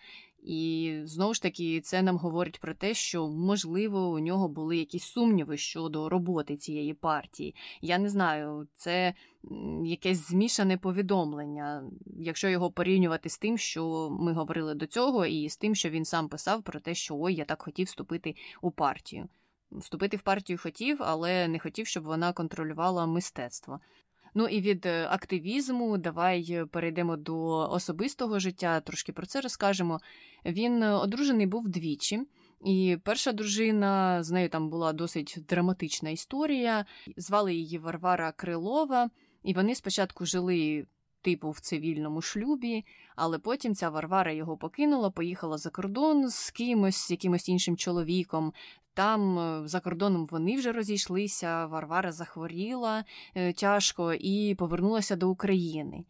І 0.48 0.94
знову 1.04 1.34
ж 1.34 1.42
таки, 1.42 1.82
це 1.82 2.02
нам 2.02 2.18
говорить 2.18 2.60
про 2.60 2.74
те, 2.74 2.94
що 2.94 3.28
можливо 3.28 4.10
у 4.10 4.20
нього 4.20 4.48
були 4.48 4.78
якісь 4.78 5.04
сумніви 5.04 5.58
щодо 5.58 6.10
роботи 6.10 6.58
цієї 6.58 6.94
партії. 6.94 7.56
Я 7.82 7.98
не 7.98 8.10
знаю, 8.10 8.68
це 8.74 9.14
якесь 9.84 10.28
змішане 10.28 10.78
повідомлення, 10.78 11.84
якщо 12.20 12.50
його 12.50 12.72
порівнювати 12.72 13.30
з 13.30 13.38
тим, 13.38 13.58
що 13.58 14.10
ми 14.20 14.34
говорили 14.34 14.76
до 14.76 14.88
цього, 14.88 15.26
і 15.26 15.50
з 15.50 15.58
тим, 15.58 15.76
що 15.76 15.90
він 15.90 16.06
сам 16.06 16.30
писав 16.30 16.64
про 16.64 16.80
те, 16.80 16.96
що 16.96 17.18
ой, 17.20 17.36
я 17.36 17.46
так 17.46 17.62
хотів 17.62 17.86
вступити 17.86 18.36
у 18.62 18.72
партію. 18.72 19.28
Вступити 19.72 20.18
в 20.18 20.22
партію 20.22 20.60
хотів, 20.62 20.98
але 21.00 21.48
не 21.48 21.60
хотів, 21.60 21.88
щоб 21.88 22.04
вона 22.04 22.34
контролювала 22.34 23.06
мистецтво. 23.06 23.80
Ну 24.40 24.48
і 24.48 24.62
від 24.62 24.86
е, 24.86 25.08
активізму 25.10 25.98
давай 25.98 26.66
перейдемо 26.72 27.18
до 27.18 27.38
особистого 27.72 28.40
життя, 28.40 28.80
трошки 28.80 29.12
про 29.14 29.26
це 29.26 29.42
розкажемо. 29.42 30.00
Він 30.46 30.84
е, 30.84 30.94
одружений 30.94 31.46
був 31.46 31.70
двічі. 31.70 32.22
І 32.66 32.98
перша 33.04 33.32
дружина 33.32 34.24
з 34.24 34.32
нею 34.32 34.50
там 34.50 34.70
була 34.70 34.94
досить 34.94 35.38
драматична 35.50 36.10
історія. 36.10 36.86
Звали 37.18 37.54
її 37.54 37.78
Варвара 37.78 38.32
Крилова, 38.32 39.10
і 39.44 39.54
вони 39.54 39.76
спочатку 39.76 40.26
жили 40.26 40.86
типу 41.28 41.50
в 41.50 41.60
цивільному 41.60 42.22
шлюбі, 42.22 42.86
але 43.16 43.40
потім 43.40 43.76
ця 43.76 43.90
Варвара 43.90 44.32
його 44.32 44.58
покинула, 44.58 45.10
поїхала 45.10 45.58
за 45.58 45.70
кордон 45.70 46.30
з 46.30 46.52
кимось, 46.52 46.96
з 46.96 47.12
якимось 47.12 47.50
іншим 47.50 47.78
чоловіком. 47.78 48.54
Там 48.94 49.40
е, 49.40 49.68
за 49.68 49.80
кордоном 49.80 50.28
вони 50.32 50.58
вже 50.58 50.72
розійшлися, 50.72 51.66
Варвара 51.66 52.12
захворіла 52.12 53.04
е, 53.36 53.54
тяжко 53.54 54.14
і 54.14 54.56
повернулася 54.56 55.16
до 55.16 55.30
України. 55.30 56.04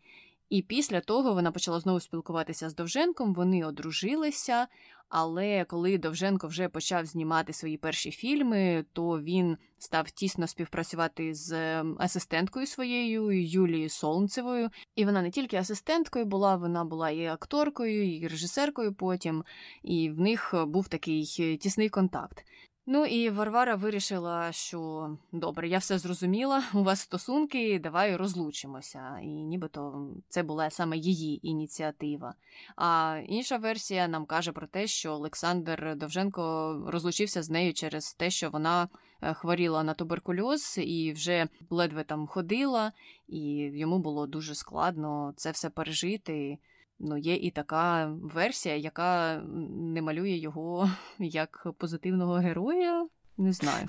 І 0.49 0.62
після 0.62 1.01
того 1.01 1.33
вона 1.33 1.51
почала 1.51 1.79
знову 1.79 1.99
спілкуватися 1.99 2.69
з 2.69 2.75
Довженком, 2.75 3.33
вони 3.33 3.65
одружилися. 3.65 4.67
Але 5.10 5.65
коли 5.65 5.97
Довженко 5.97 6.47
вже 6.47 6.69
почав 6.69 7.05
знімати 7.05 7.53
свої 7.53 7.77
перші 7.77 8.12
фільми, 8.12 8.86
то 8.93 9.21
він 9.21 9.57
став 9.79 10.12
тісно 10.12 10.47
співпрацювати 10.47 11.33
з 11.33 11.51
ем, 11.51 11.95
асистенткою 11.99 12.67
своєю 12.67 13.31
Юлією 13.41 13.89
Солнцевою. 13.89 14.69
І 14.95 15.05
вона 15.05 15.21
не 15.21 15.31
тільки 15.31 15.57
асистенткою 15.57 16.25
була, 16.25 16.55
вона 16.55 16.86
була 16.86 17.10
і 17.10 17.25
акторкою, 17.25 18.17
і 18.17 18.27
режисеркою 18.27 18.93
потім, 18.93 19.43
і 19.83 20.10
в 20.10 20.19
них 20.19 20.53
був 20.67 20.88
такий 20.88 21.36
е, 21.39 21.57
тісний 21.57 21.89
контакт. 21.89 22.45
Ну 22.89 23.06
і 23.06 23.30
Варвара 23.30 23.76
вирішила, 23.76 24.52
що 24.52 25.10
добре, 25.32 25.67
я 25.67 25.78
все 25.78 26.00
зрозуміла. 26.00 26.63
У 26.73 26.84
вас 26.84 27.00
стосунки, 27.00 27.80
давай 27.80 28.15
розлучимося. 28.15 29.19
І 29.23 29.28
нібито 29.28 30.08
це 30.30 30.43
була 30.43 30.69
саме 30.69 30.97
її 30.97 31.47
ініціатива. 31.47 32.34
А 32.76 33.19
інша 33.28 33.58
версія 33.58 34.08
нам 34.08 34.26
каже 34.26 34.52
про 34.52 34.67
те, 34.67 34.88
що 34.88 35.12
Олександр 35.12 35.95
Довженко 35.95 36.84
розлучився 36.88 37.43
з 37.43 37.50
нею 37.50 37.73
через 37.73 38.13
те, 38.13 38.30
що 38.30 38.50
вона 38.50 38.89
е, 39.21 39.34
хворіла 39.34 39.84
на 39.84 39.93
туберкульоз 39.93 40.80
і 40.84 41.13
вже 41.13 41.47
ледве 41.69 42.04
там 42.04 42.28
ходила, 42.28 42.91
і 43.28 43.39
йому 43.56 44.00
було 44.00 44.28
дуже 44.28 44.56
складно 44.56 45.34
це 45.36 45.52
все 45.52 45.69
пережити 45.69 46.58
ну, 46.99 47.17
є 47.17 47.36
і 47.36 47.51
така 47.51 48.05
версія, 48.21 48.75
яка 48.75 49.41
не 49.71 50.01
малює 50.01 50.38
його 50.38 50.91
як 51.19 51.67
позитивного 51.77 52.33
героя. 52.33 53.07
Не 53.38 53.53
знаю. 53.53 53.88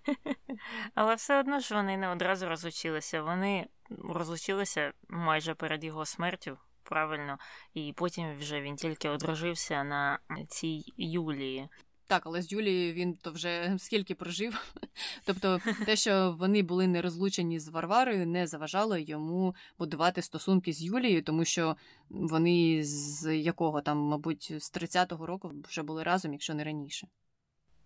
Але 0.94 1.14
все 1.14 1.40
одно 1.40 1.60
ж 1.60 1.74
вони 1.74 1.96
не 1.96 2.08
одразу 2.08 2.48
розлучилися. 2.48 3.22
Вони 3.22 3.66
розлучилися 3.90 4.92
майже 5.08 5.54
перед 5.54 5.84
його 5.84 6.06
смертю, 6.06 6.58
правильно, 6.82 7.38
і 7.74 7.94
потім 7.96 8.38
вже 8.38 8.60
він 8.60 8.76
тільки 8.76 9.08
одружився 9.08 9.84
на 9.84 10.18
цій 10.48 10.84
Юлії. 10.96 11.68
Так, 12.06 12.22
але 12.26 12.42
з 12.42 12.52
Юлією 12.52 12.92
він 12.92 13.14
то 13.14 13.32
вже 13.32 13.74
скільки 13.78 14.14
прожив. 14.14 14.72
Тобто, 15.24 15.60
те, 15.86 15.96
що 15.96 16.36
вони 16.38 16.62
були 16.62 16.86
не 16.86 17.02
розлучені 17.02 17.58
з 17.58 17.68
Варварою, 17.68 18.26
не 18.26 18.46
заважало 18.46 18.98
йому 18.98 19.54
будувати 19.78 20.22
стосунки 20.22 20.72
з 20.72 20.82
Юлією, 20.82 21.22
тому 21.22 21.44
що 21.44 21.76
вони 22.10 22.84
з 22.84 23.36
якого 23.36 23.80
там, 23.80 23.98
мабуть, 23.98 24.52
з 24.58 24.72
30-го 24.72 25.26
року 25.26 25.52
вже 25.68 25.82
були 25.82 26.02
разом, 26.02 26.32
якщо 26.32 26.54
не 26.54 26.64
раніше. 26.64 27.08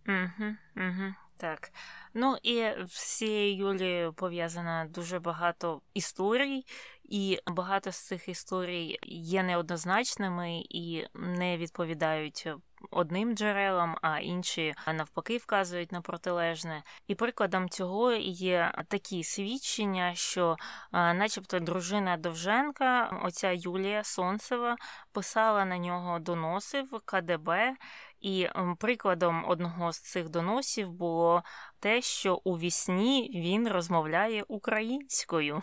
Угу, 0.09 0.57
угу. 0.77 1.15
Так. 1.41 1.71
Ну 2.15 2.37
і 2.43 2.71
з 2.87 3.17
цією 3.17 3.57
Юлією 3.57 4.13
пов'язано 4.13 4.87
дуже 4.89 5.19
багато 5.19 5.81
історій, 5.95 6.65
і 7.05 7.39
багато 7.47 7.93
з 7.93 8.07
цих 8.07 8.29
історій 8.29 8.99
є 9.03 9.43
неоднозначними 9.43 10.63
і 10.71 11.07
не 11.15 11.57
відповідають 11.57 12.49
одним 12.91 13.37
джерелам, 13.37 13.97
а 14.03 14.19
інші 14.19 14.75
навпаки 14.95 15.37
вказують 15.37 15.93
на 15.93 16.01
протилежне. 16.01 16.83
І 17.07 17.15
прикладом 17.15 17.69
цього 17.69 18.13
є 18.23 18.73
такі 18.89 19.25
свідчення, 19.25 20.15
що, 20.15 20.57
начебто, 20.93 21.61
дружина 21.61 22.17
Довженка, 22.17 23.21
оця 23.25 23.53
Юлія 23.53 24.05
Сонцева, 24.05 24.77
писала 25.13 25.65
на 25.65 25.79
нього 25.79 26.19
доноси 26.19 26.83
в 26.83 27.01
КДБ. 27.05 27.75
І 28.21 28.49
прикладом 28.79 29.45
одного 29.49 29.93
з 29.93 29.99
цих 29.99 30.29
доносів 30.29 30.93
було 30.93 31.43
те, 31.81 32.03
що 32.03 32.41
у 32.45 32.59
вісні 32.59 33.31
він 33.35 33.69
розмовляє 33.69 34.45
українською. 34.49 35.63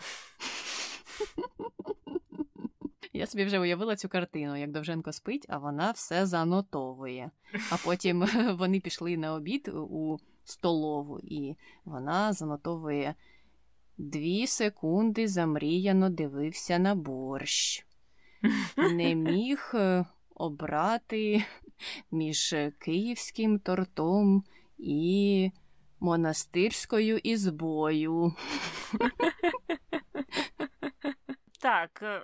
Я 3.12 3.26
собі 3.26 3.44
вже 3.44 3.58
уявила 3.58 3.96
цю 3.96 4.08
картину, 4.08 4.56
як 4.56 4.70
Довженко 4.70 5.12
спить, 5.12 5.46
а 5.48 5.58
вона 5.58 5.90
все 5.90 6.26
занотовує. 6.26 7.30
А 7.70 7.76
потім 7.76 8.26
вони 8.58 8.80
пішли 8.80 9.16
на 9.16 9.34
обід 9.34 9.68
у 9.68 10.18
столову, 10.44 11.20
і 11.22 11.56
вона 11.84 12.32
занотовує 12.32 13.14
дві 13.98 14.46
секунди 14.46 15.28
замріяно 15.28 16.10
дивився 16.10 16.78
на 16.78 16.94
борщ. 16.94 17.86
Не 18.76 19.14
міг 19.14 19.70
е, 19.74 20.04
обрати 20.38 21.44
між 22.10 22.54
київським 22.78 23.58
тортом 23.58 24.44
і 24.78 25.50
монастирською 26.00 27.18
ізбою. 27.18 28.34
Так, 31.60 32.00
е, 32.02 32.22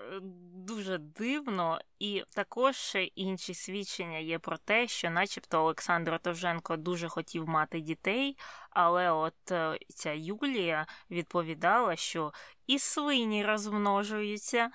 дуже 0.54 0.98
дивно, 0.98 1.78
і 1.98 2.22
також 2.34 2.96
інші 3.14 3.54
свідчення 3.54 4.18
є 4.18 4.38
про 4.38 4.58
те, 4.58 4.88
що, 4.88 5.10
начебто, 5.10 5.60
Олександр 5.60 6.18
Товженко 6.18 6.76
дуже 6.76 7.08
хотів 7.08 7.48
мати 7.48 7.80
дітей, 7.80 8.36
але 8.74 9.10
от 9.10 9.50
е, 9.50 9.78
ця 9.88 10.12
Юлія 10.12 10.86
відповідала, 11.10 11.96
що 11.96 12.32
і 12.66 12.78
свині 12.78 13.44
розмножуються. 13.44 14.70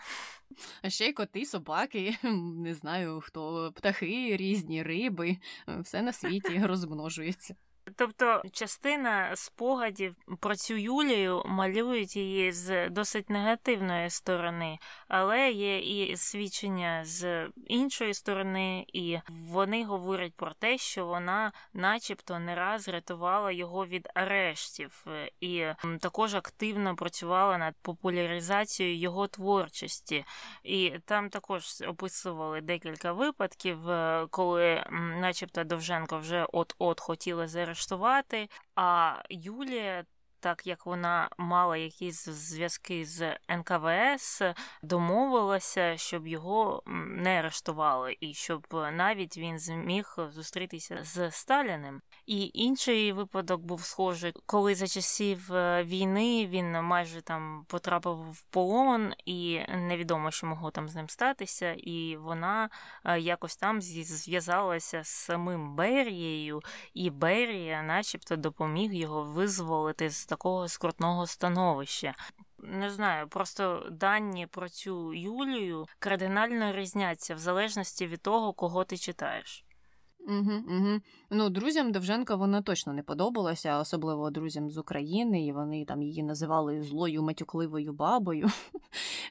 А 0.82 0.90
ще 0.90 1.06
й 1.06 1.14
коти, 1.14 1.46
собаки, 1.46 2.18
не 2.64 2.74
знаю 2.74 3.22
хто, 3.22 3.72
птахи, 3.76 4.38
різні 4.38 4.84
риби, 4.84 5.38
все 5.68 6.02
на 6.02 6.14
світі 6.14 6.60
розмножується. 6.66 7.56
Тобто 7.96 8.42
частина 8.52 9.36
спогадів 9.36 10.16
про 10.40 10.56
цю 10.56 10.74
Юлію 10.76 11.44
малюють 11.46 12.16
її 12.16 12.52
з 12.52 12.90
досить 12.90 13.30
негативної 13.30 14.10
сторони, 14.10 14.78
але 15.08 15.52
є 15.52 15.80
і 15.80 16.18
свідчення 16.18 17.06
з 17.06 17.50
іншої 17.68 18.14
сторони, 18.14 18.86
і 18.94 19.18
вони 19.30 19.86
говорять 19.86 20.34
про 20.36 20.54
те, 20.54 20.78
що 20.78 21.06
вона, 21.06 21.52
начебто, 21.74 22.40
не 22.40 22.56
раз 22.56 22.88
рятувала 22.88 23.52
його 23.52 23.86
від 23.86 24.10
арештів, 24.14 25.06
і 25.42 25.66
також 26.00 26.36
активно 26.36 26.96
працювала 26.96 27.58
над 27.58 27.76
популяризацією 27.82 28.98
його 29.00 29.28
творчості. 29.28 30.26
І 30.64 30.94
там 31.06 31.30
також 31.30 31.82
описували 31.88 32.62
декілька 32.62 33.14
випадків, 33.14 33.90
е, 33.90 34.28
коли, 34.32 34.84
начебто, 35.22 35.64
Довженко 35.64 36.20
вже 36.20 36.46
от-от 36.52 37.00
хотіла 37.00 37.48
заарештувати 37.48 37.79
арештувати. 37.80 38.50
А 38.76 39.14
Юлія 39.30 40.06
так 40.40 40.68
як 40.68 40.86
вона 40.86 41.30
мала 41.38 41.78
якісь 41.78 42.30
зв'язки 42.30 43.06
з 43.06 43.38
НКВС, 43.50 44.54
домовилася, 44.82 45.98
щоб 45.98 46.28
його 46.28 46.84
не 47.08 47.40
арештували, 47.40 48.18
і 48.20 48.34
щоб 48.34 48.68
навіть 48.72 49.38
він 49.38 49.60
зміг 49.60 50.16
зустрітися 50.30 51.00
з 51.04 51.32
Сталіним. 51.32 52.02
І 52.26 52.52
інший 52.54 53.12
випадок 53.12 53.62
був 53.62 53.82
схожий, 53.82 54.34
коли 54.46 54.76
за 54.76 54.88
часів 54.88 55.54
е, 55.54 55.84
війни 55.84 56.48
він 56.48 56.72
майже 56.72 57.22
там 57.22 57.66
потрапив 57.68 58.32
в 58.32 58.42
полон, 58.42 59.14
і 59.26 59.60
невідомо, 59.70 60.32
що 60.32 60.48
могло 60.48 60.72
там 60.72 60.90
з 60.90 60.96
ним 60.96 61.10
статися, 61.10 61.74
і 61.74 62.18
вона 62.18 62.70
е, 63.06 63.20
якось 63.20 63.56
там 63.56 63.82
зв'язалася 63.82 65.04
з 65.04 65.08
самим 65.08 65.76
Берією, 65.76 66.62
і 66.94 67.10
Берія, 67.10 67.82
начебто, 67.82 68.36
допоміг 68.36 68.94
його 68.94 69.24
визволити 69.24 70.10
з 70.10 70.26
такого 70.30 70.68
скрутного 70.68 71.28
становища. 71.28 72.16
Не 72.58 72.90
знаю, 72.90 73.28
просто 73.28 73.88
дані 73.92 74.48
про 74.48 74.70
цю 74.70 75.14
Юлію 75.14 75.86
кардинально 76.00 76.74
різняться 76.74 77.36
в 77.36 77.40
залежності 77.40 78.08
від 78.08 78.22
того, 78.22 78.54
кого 78.54 78.84
ти 78.84 78.98
читаєш. 78.98 79.66
Угу, 80.28 80.52
угу. 80.68 81.02
Ну, 81.30 81.50
друзям 81.50 81.92
Довженка 81.92 82.36
вона 82.36 82.62
точно 82.62 82.94
не 82.94 83.04
подобалася, 83.04 83.80
особливо 83.80 84.30
друзям 84.30 84.70
з 84.70 84.78
України, 84.78 85.46
і 85.46 85.52
вони 85.52 85.86
там 85.86 86.02
її 86.02 86.24
називали 86.24 86.82
злою 86.84 87.24
матюкливою 87.24 87.94
бабою. 87.94 88.48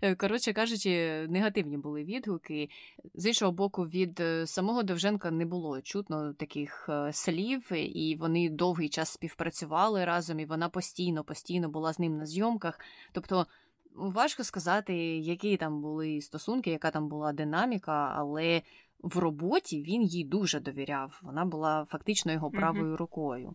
Е, 0.03 0.15
коротше 0.15 0.53
кажучи, 0.53 1.27
негативні 1.29 1.79
були 1.79 2.05
відгуки. 2.05 2.69
З 3.15 3.27
іншого 3.27 3.53
боку, 3.53 3.83
від 3.83 4.21
е, 4.21 4.47
самого 4.47 4.83
Довженка 4.83 5.31
не 5.31 5.47
було 5.47 5.81
чутно 5.81 6.33
таких 6.33 6.87
е, 6.89 7.13
слів, 7.13 7.73
і 7.73 8.17
вони 8.21 8.51
довгий 8.51 8.89
час 8.89 9.09
співпрацювали 9.09 10.05
разом, 10.05 10.41
і 10.41 10.47
вона 10.47 10.69
постійно, 10.69 11.25
постійно 11.25 11.69
була 11.69 11.93
з 11.93 11.99
ним 11.99 12.17
на 12.17 12.27
зйомках. 12.27 12.81
Тобто. 13.13 13.47
Важко 13.95 14.45
сказати, 14.45 14.95
які 15.19 15.57
там 15.57 15.83
були 15.83 16.21
стосунки, 16.21 16.71
яка 16.71 16.91
там 16.91 17.09
була 17.09 17.33
динаміка, 17.33 18.15
але 18.17 18.63
в 19.03 19.19
роботі 19.19 19.83
він 19.83 20.03
їй 20.03 20.25
дуже 20.25 20.61
довіряв. 20.61 21.21
Вона 21.23 21.45
була 21.45 21.87
фактично 21.91 22.33
його 22.33 22.51
правою 22.51 22.97
рукою. 22.97 23.55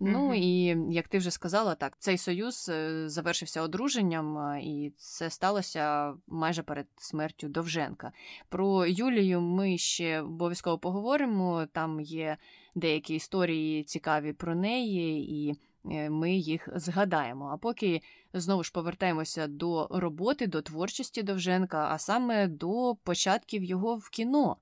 Ну 0.00 0.34
і 0.34 0.76
як 0.90 1.08
ти 1.08 1.18
вже 1.18 1.30
сказала, 1.30 1.74
так 1.74 1.98
цей 1.98 2.18
союз 2.18 2.68
е, 2.68 3.08
завершився 3.08 3.62
одруженням, 3.62 4.38
е, 4.38 4.60
і 4.62 4.92
це 4.96 5.30
сталося 5.30 6.14
майже 6.26 6.62
перед 6.62 6.86
смертю 6.96 7.48
Довженка. 7.48 8.12
Про 8.48 8.86
Юлію 8.86 9.40
ми 9.40 9.78
ще 9.78 10.20
обов'язково 10.20 10.78
поговоримо. 10.78 11.66
Там 11.72 12.00
є 12.00 12.36
деякі 12.74 13.14
історії 13.14 13.84
цікаві 13.84 14.32
про 14.32 14.54
неї, 14.54 15.34
і 15.34 15.54
е, 15.92 16.10
ми 16.10 16.32
їх 16.32 16.68
згадаємо. 16.74 17.50
А 17.52 17.56
поки 17.56 18.00
знову 18.32 18.64
ж 18.64 18.72
повертаємося 18.72 19.46
до 19.46 19.88
роботи, 19.90 20.46
до 20.46 20.62
творчості 20.62 21.22
Довженка, 21.22 21.88
а 21.90 21.98
саме 21.98 22.48
до 22.48 22.96
початків 23.04 23.64
його 23.64 23.96
в 23.96 24.10
кіно. 24.10 24.56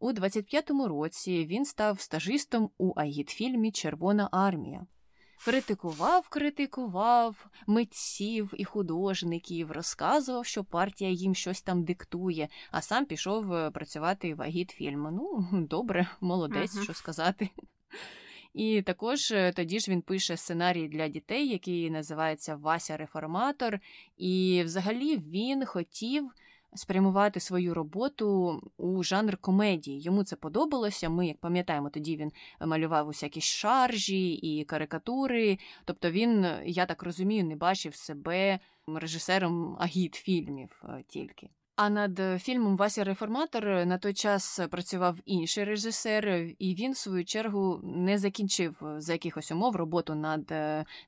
У 0.00 0.12
25-му 0.12 0.88
році 0.88 1.46
він 1.46 1.64
став 1.64 2.00
стажистом 2.00 2.70
у 2.78 2.92
агітфільмі 2.96 3.72
Червона 3.72 4.28
армія. 4.32 4.86
Критикував, 5.44 6.28
критикував 6.28 7.46
митців 7.66 8.54
і 8.56 8.64
художників, 8.64 9.70
розказував, 9.70 10.46
що 10.46 10.64
партія 10.64 11.10
їм 11.10 11.34
щось 11.34 11.62
там 11.62 11.84
диктує, 11.84 12.48
а 12.70 12.82
сам 12.82 13.04
пішов 13.04 13.52
е, 13.52 13.70
працювати 13.70 14.34
в 14.34 14.42
агітфільм. 14.42 15.02
Ну, 15.02 15.48
добре, 15.70 16.08
молодець, 16.20 16.76
uh-huh. 16.76 16.82
що 16.82 16.94
сказати. 16.94 17.48
І 18.54 18.82
також 18.82 19.30
е, 19.30 19.52
тоді 19.52 19.80
ж 19.80 19.90
він 19.90 20.02
пише 20.02 20.36
сценарій 20.36 20.88
для 20.88 21.08
дітей, 21.08 21.48
який 21.48 21.90
називається 21.90 22.56
Вася 22.56 22.96
Реформатор. 22.96 23.80
І 24.16 24.62
взагалі 24.64 25.18
він 25.18 25.66
хотів 25.66 26.30
спрямувати 26.74 27.40
свою 27.40 27.74
роботу 27.74 28.60
у 28.76 29.02
жанр 29.02 29.36
комедії. 29.36 30.00
Йому 30.00 30.24
це 30.24 30.36
подобалося. 30.36 31.08
Ми, 31.08 31.26
як 31.26 31.38
пам'ятаємо, 31.40 31.90
тоді 31.90 32.16
він 32.16 32.32
малював 32.60 33.08
усякі 33.08 33.40
шаржі 33.40 34.32
і 34.32 34.64
карикатури. 34.64 35.58
Тобто 35.84 36.10
він, 36.10 36.46
я 36.64 36.86
так 36.86 37.02
розумію, 37.02 37.44
не 37.44 37.56
бачив 37.56 37.94
себе 37.94 38.58
режисером 38.86 39.76
агіт 39.80 40.14
фільмів 40.14 40.82
е, 40.84 41.04
тільки. 41.08 41.50
А 41.76 41.90
над 41.90 42.20
е, 42.20 42.38
фільмом 42.38 42.76
Вася 42.76 43.04
Реформатор 43.04 43.68
е, 43.68 43.86
на 43.86 43.98
той 43.98 44.14
час 44.14 44.60
працював 44.70 45.18
інший 45.24 45.64
режисер, 45.64 46.28
і 46.58 46.74
він, 46.74 46.92
в 46.92 46.96
свою 46.96 47.24
чергу, 47.24 47.80
не 47.84 48.18
закінчив 48.18 48.82
е, 48.82 49.00
за 49.00 49.12
якихось 49.12 49.52
умов 49.52 49.76
роботу 49.76 50.14
над 50.14 50.52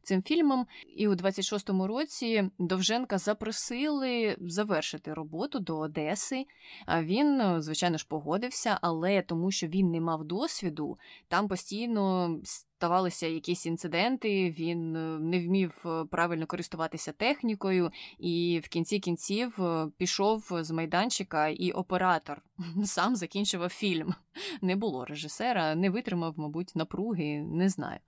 цим 0.03 0.23
фільмом. 0.23 0.67
І 0.97 1.09
у 1.09 1.15
26-му 1.15 1.87
році 1.87 2.51
Довженка 2.59 3.19
запросили 3.19 4.37
завершити 4.41 5.15
роботу 5.15 5.59
до 5.59 5.79
Одеси. 5.79 6.47
А 6.87 7.03
він, 7.03 7.63
звичайно 7.63 7.99
ж, 7.99 8.07
погодився, 8.09 8.79
але 8.83 9.23
тому, 9.23 9.51
що 9.51 9.67
він 9.67 9.91
не 9.91 10.01
мав 10.01 10.25
досвіду, 10.25 10.99
там 11.29 11.49
постійно 11.49 12.37
ставалися 12.77 13.27
якісь 13.27 13.67
інциденти, 13.67 14.51
він 14.51 14.97
е, 14.97 15.19
не 15.19 15.41
вмів 15.41 15.83
е, 15.87 16.05
правильно 16.05 16.47
користуватися 16.47 17.13
технікою, 17.13 17.91
і 18.19 18.61
в 18.65 18.69
кінці 18.69 18.99
кінців 18.99 19.63
е, 19.63 19.89
пішов 19.97 20.49
з 20.51 20.71
майданчика, 20.71 21.49
і 21.49 21.71
оператор 21.71 22.43
сам 22.85 23.17
закінчував 23.17 23.69
фільм. 23.69 24.15
Не 24.63 24.77
було 24.77 25.05
режисера, 25.05 25.75
не 25.75 25.91
витримав, 25.91 26.35
мабуть, 26.37 26.77
напруги, 26.77 27.39
не 27.41 27.69
знаю. 27.69 27.99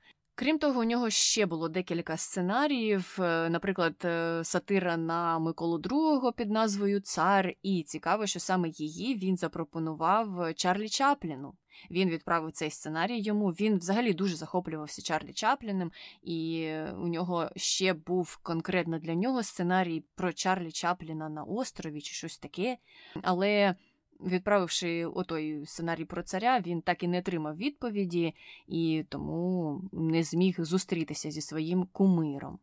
Крім 0.40 0.58
того, 0.58 0.80
у 0.80 0.84
нього 0.84 1.10
ще 1.10 1.46
було 1.46 1.68
декілька 1.68 2.16
сценаріїв, 2.16 3.16
е, 3.20 3.50
наприклад, 3.50 3.94
е, 4.04 4.40
сатира 4.44 4.96
на 4.96 5.38
Миколу 5.38 5.78
II 5.78 6.32
під 6.32 6.50
назвою 6.50 7.00
Цар. 7.00 7.54
І 7.62 7.82
цікаво, 7.82 8.26
що 8.26 8.40
саме 8.40 8.68
її 8.68 9.16
він 9.16 9.36
запропонував 9.36 10.54
Чарлі 10.54 10.88
Чапліну. 10.88 11.54
Він 11.90 12.08
відправив 12.10 12.52
цей 12.52 12.70
сценарій 12.70 13.20
йому. 13.20 13.48
Він 13.48 13.78
взагалі 13.78 14.12
дуже 14.12 14.36
захоплювався 14.36 15.02
Чарлі 15.02 15.32
Чапліним, 15.32 15.92
і 16.22 16.70
у 17.02 17.08
нього 17.08 17.50
ще 17.56 17.92
був 17.92 18.38
конкретно 18.42 18.98
для 18.98 19.14
нього 19.14 19.42
сценарій 19.42 20.04
про 20.14 20.32
Чарлі 20.32 20.72
Чапліна 20.72 21.28
на 21.28 21.42
острові 21.42 22.00
чи 22.00 22.14
щось 22.14 22.38
таке. 22.38 22.76
Але 23.22 23.74
відправивши 24.20 25.06
отой 25.06 25.66
сценарій 25.66 26.04
про 26.04 26.22
царя, 26.22 26.60
він 26.66 26.82
так 26.82 27.02
і 27.02 27.08
не 27.08 27.18
отримав 27.18 27.56
відповіді 27.56 28.34
і 28.66 29.04
тому 29.08 29.80
не 29.92 30.22
зміг 30.22 30.56
зустрітися 30.58 31.30
зі 31.30 31.40
своїм 31.40 31.86
кумиром. 31.92 32.58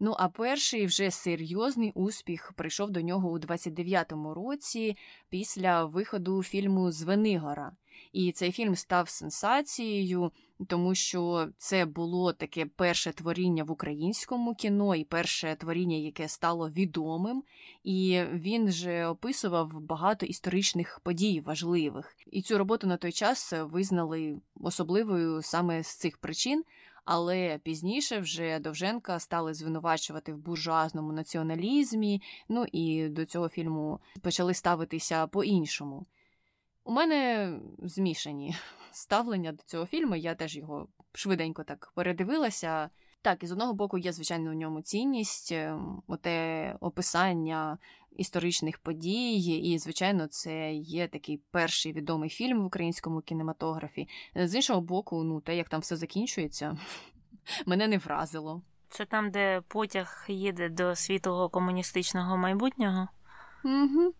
Ну, 0.00 0.14
а 0.18 0.28
перший 0.28 0.86
вже 0.86 1.10
серйозний 1.10 1.92
успіх 1.94 2.52
прийшов 2.56 2.90
до 2.90 3.00
нього 3.00 3.30
у 3.30 3.38
29-му 3.38 4.34
році 4.34 4.96
після 5.28 5.84
виходу 5.84 6.42
фільму 6.42 6.90
Звенигора. 6.90 7.72
І 8.12 8.32
цей 8.32 8.52
фільм 8.52 8.76
став 8.76 9.08
сенсацією, 9.08 10.32
тому 10.66 10.94
що 10.94 11.48
це 11.56 11.84
було 11.84 12.32
таке 12.32 12.66
перше 12.66 13.12
творіння 13.12 13.64
в 13.64 13.70
українському 13.70 14.54
кіно, 14.54 14.94
і 14.94 15.04
перше 15.04 15.56
творіння, 15.60 15.96
яке 15.96 16.28
стало 16.28 16.70
відомим. 16.70 17.42
І 17.84 18.22
він 18.32 18.72
же 18.72 19.06
описував 19.06 19.80
багато 19.80 20.26
історичних 20.26 21.00
подій 21.02 21.40
важливих. 21.40 22.16
І 22.26 22.42
цю 22.42 22.58
роботу 22.58 22.86
на 22.86 22.96
той 22.96 23.12
час 23.12 23.52
визнали 23.62 24.40
особливою 24.54 25.42
саме 25.42 25.82
з 25.82 25.96
цих 25.96 26.18
причин. 26.18 26.64
Але 27.06 27.58
пізніше 27.58 28.18
вже 28.18 28.58
Довженка 28.58 29.18
стали 29.18 29.54
звинувачувати 29.54 30.32
в 30.32 30.38
буржуазному 30.38 31.12
націоналізмі. 31.12 32.22
Ну 32.48 32.66
і 32.72 33.08
до 33.08 33.24
цього 33.24 33.48
фільму 33.48 34.00
почали 34.22 34.54
ставитися 34.54 35.26
по-іншому. 35.26 36.06
У 36.84 36.92
мене 36.92 37.52
змішані 37.82 38.56
ставлення 38.90 39.52
до 39.52 39.62
цього 39.62 39.86
фільму. 39.86 40.16
Я 40.16 40.34
теж 40.34 40.56
його 40.56 40.88
швиденько 41.12 41.64
так 41.64 41.92
передивилася. 41.94 42.90
Так, 43.22 43.42
і 43.42 43.46
з 43.46 43.52
одного 43.52 43.74
боку 43.74 43.98
є, 43.98 44.12
звичайно, 44.12 44.50
у 44.50 44.54
ньому 44.54 44.82
цінність, 44.82 45.52
ем, 45.52 46.02
оте 46.06 46.76
описання 46.80 47.78
історичних 48.16 48.78
подій, 48.78 49.36
і, 49.72 49.78
звичайно, 49.78 50.26
це 50.26 50.72
є 50.74 51.08
такий 51.08 51.40
перший 51.50 51.92
відомий 51.92 52.30
фільм 52.30 52.62
в 52.62 52.66
українському 52.66 53.20
кінематографі. 53.20 54.08
З 54.34 54.54
іншого 54.54 54.80
боку, 54.80 55.24
ну 55.24 55.40
те, 55.40 55.56
як 55.56 55.68
там 55.68 55.80
все 55.80 55.96
закінчується, 55.96 56.78
мене 57.66 57.88
не 57.88 57.98
вразило. 57.98 58.62
Це 58.88 59.04
там, 59.04 59.30
де 59.30 59.62
потяг 59.68 60.24
їде 60.28 60.68
до 60.68 60.96
світого 60.96 61.48
комуністичного 61.48 62.36
майбутнього. 62.36 63.08
Угу. 63.64 64.14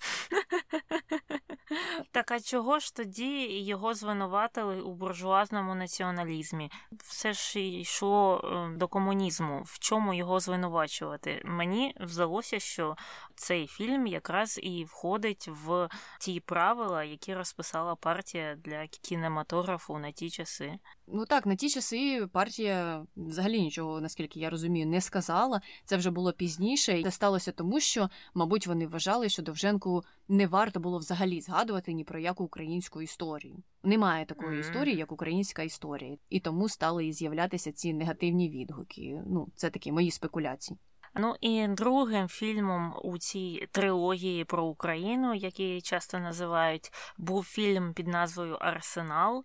Так 2.12 2.30
а 2.30 2.40
чого 2.40 2.78
ж 2.78 2.94
тоді 2.94 3.60
його 3.60 3.94
звинуватили 3.94 4.80
у 4.80 4.94
буржуазному 4.94 5.74
націоналізмі? 5.74 6.70
Все 6.92 7.32
ж 7.32 7.60
йшло 7.60 8.40
е, 8.44 8.76
до 8.76 8.88
комунізму. 8.88 9.62
В 9.66 9.78
чому 9.78 10.14
його 10.14 10.40
звинувачувати? 10.40 11.42
Мені 11.44 11.94
здалося, 12.00 12.60
що 12.60 12.96
цей 13.34 13.66
фільм 13.66 14.06
якраз 14.06 14.60
і 14.62 14.84
входить 14.84 15.48
в 15.48 15.88
ті 16.20 16.40
правила, 16.40 17.04
які 17.04 17.34
розписала 17.34 17.94
партія 17.94 18.54
для 18.54 18.86
кінематографу 18.86 19.98
на 19.98 20.12
ті 20.12 20.30
часи. 20.30 20.78
Ну 21.12 21.26
так, 21.26 21.46
на 21.46 21.54
ті 21.54 21.68
часи 21.68 22.26
партія 22.32 23.06
взагалі 23.16 23.60
нічого, 23.60 24.00
наскільки 24.00 24.40
я 24.40 24.50
розумію, 24.50 24.86
не 24.86 25.00
сказала. 25.00 25.60
Це 25.84 25.96
вже 25.96 26.10
було 26.10 26.32
пізніше, 26.32 27.00
і 27.00 27.04
це 27.04 27.10
сталося 27.10 27.52
тому, 27.52 27.80
що, 27.80 28.10
мабуть, 28.34 28.66
вони 28.66 28.86
вважали, 28.86 29.28
що 29.28 29.42
Довженку 29.42 30.04
не 30.28 30.46
варто 30.46 30.80
було 30.80 30.98
взагалі 30.98 31.40
згадувати 31.40 31.92
ні 31.92 32.04
про 32.04 32.18
яку 32.18 32.44
українську 32.44 33.02
історію. 33.02 33.56
Немає 33.82 34.24
такої 34.26 34.56
mm. 34.56 34.60
історії, 34.60 34.96
як 34.96 35.12
українська 35.12 35.62
історія, 35.62 36.16
і 36.28 36.40
тому 36.40 36.68
стали 36.68 37.06
і 37.06 37.12
з'являтися 37.12 37.72
ці 37.72 37.94
негативні 37.94 38.48
відгуки. 38.48 39.22
Ну, 39.26 39.48
це 39.54 39.70
такі 39.70 39.92
мої 39.92 40.10
спекуляції. 40.10 40.78
Ну 41.14 41.36
і 41.40 41.68
другим 41.68 42.28
фільмом 42.28 42.94
у 43.02 43.18
цій 43.18 43.68
трилогії 43.72 44.44
про 44.44 44.64
Україну, 44.64 45.34
який 45.34 45.82
часто 45.82 46.18
називають, 46.18 46.90
був 47.18 47.44
фільм 47.44 47.94
під 47.94 48.08
назвою 48.08 48.54
Арсенал, 48.54 49.44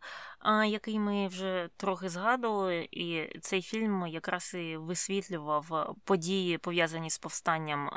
який 0.67 0.99
ми 0.99 1.27
вже 1.27 1.69
трохи 1.77 2.09
згадували. 2.09 2.87
І 2.91 3.39
цей 3.39 3.61
фільм 3.61 4.07
якраз 4.07 4.53
і 4.53 4.77
висвітлював 4.77 5.95
події, 6.03 6.57
пов'язані 6.57 7.09
з 7.09 7.17
повстанням 7.17 7.89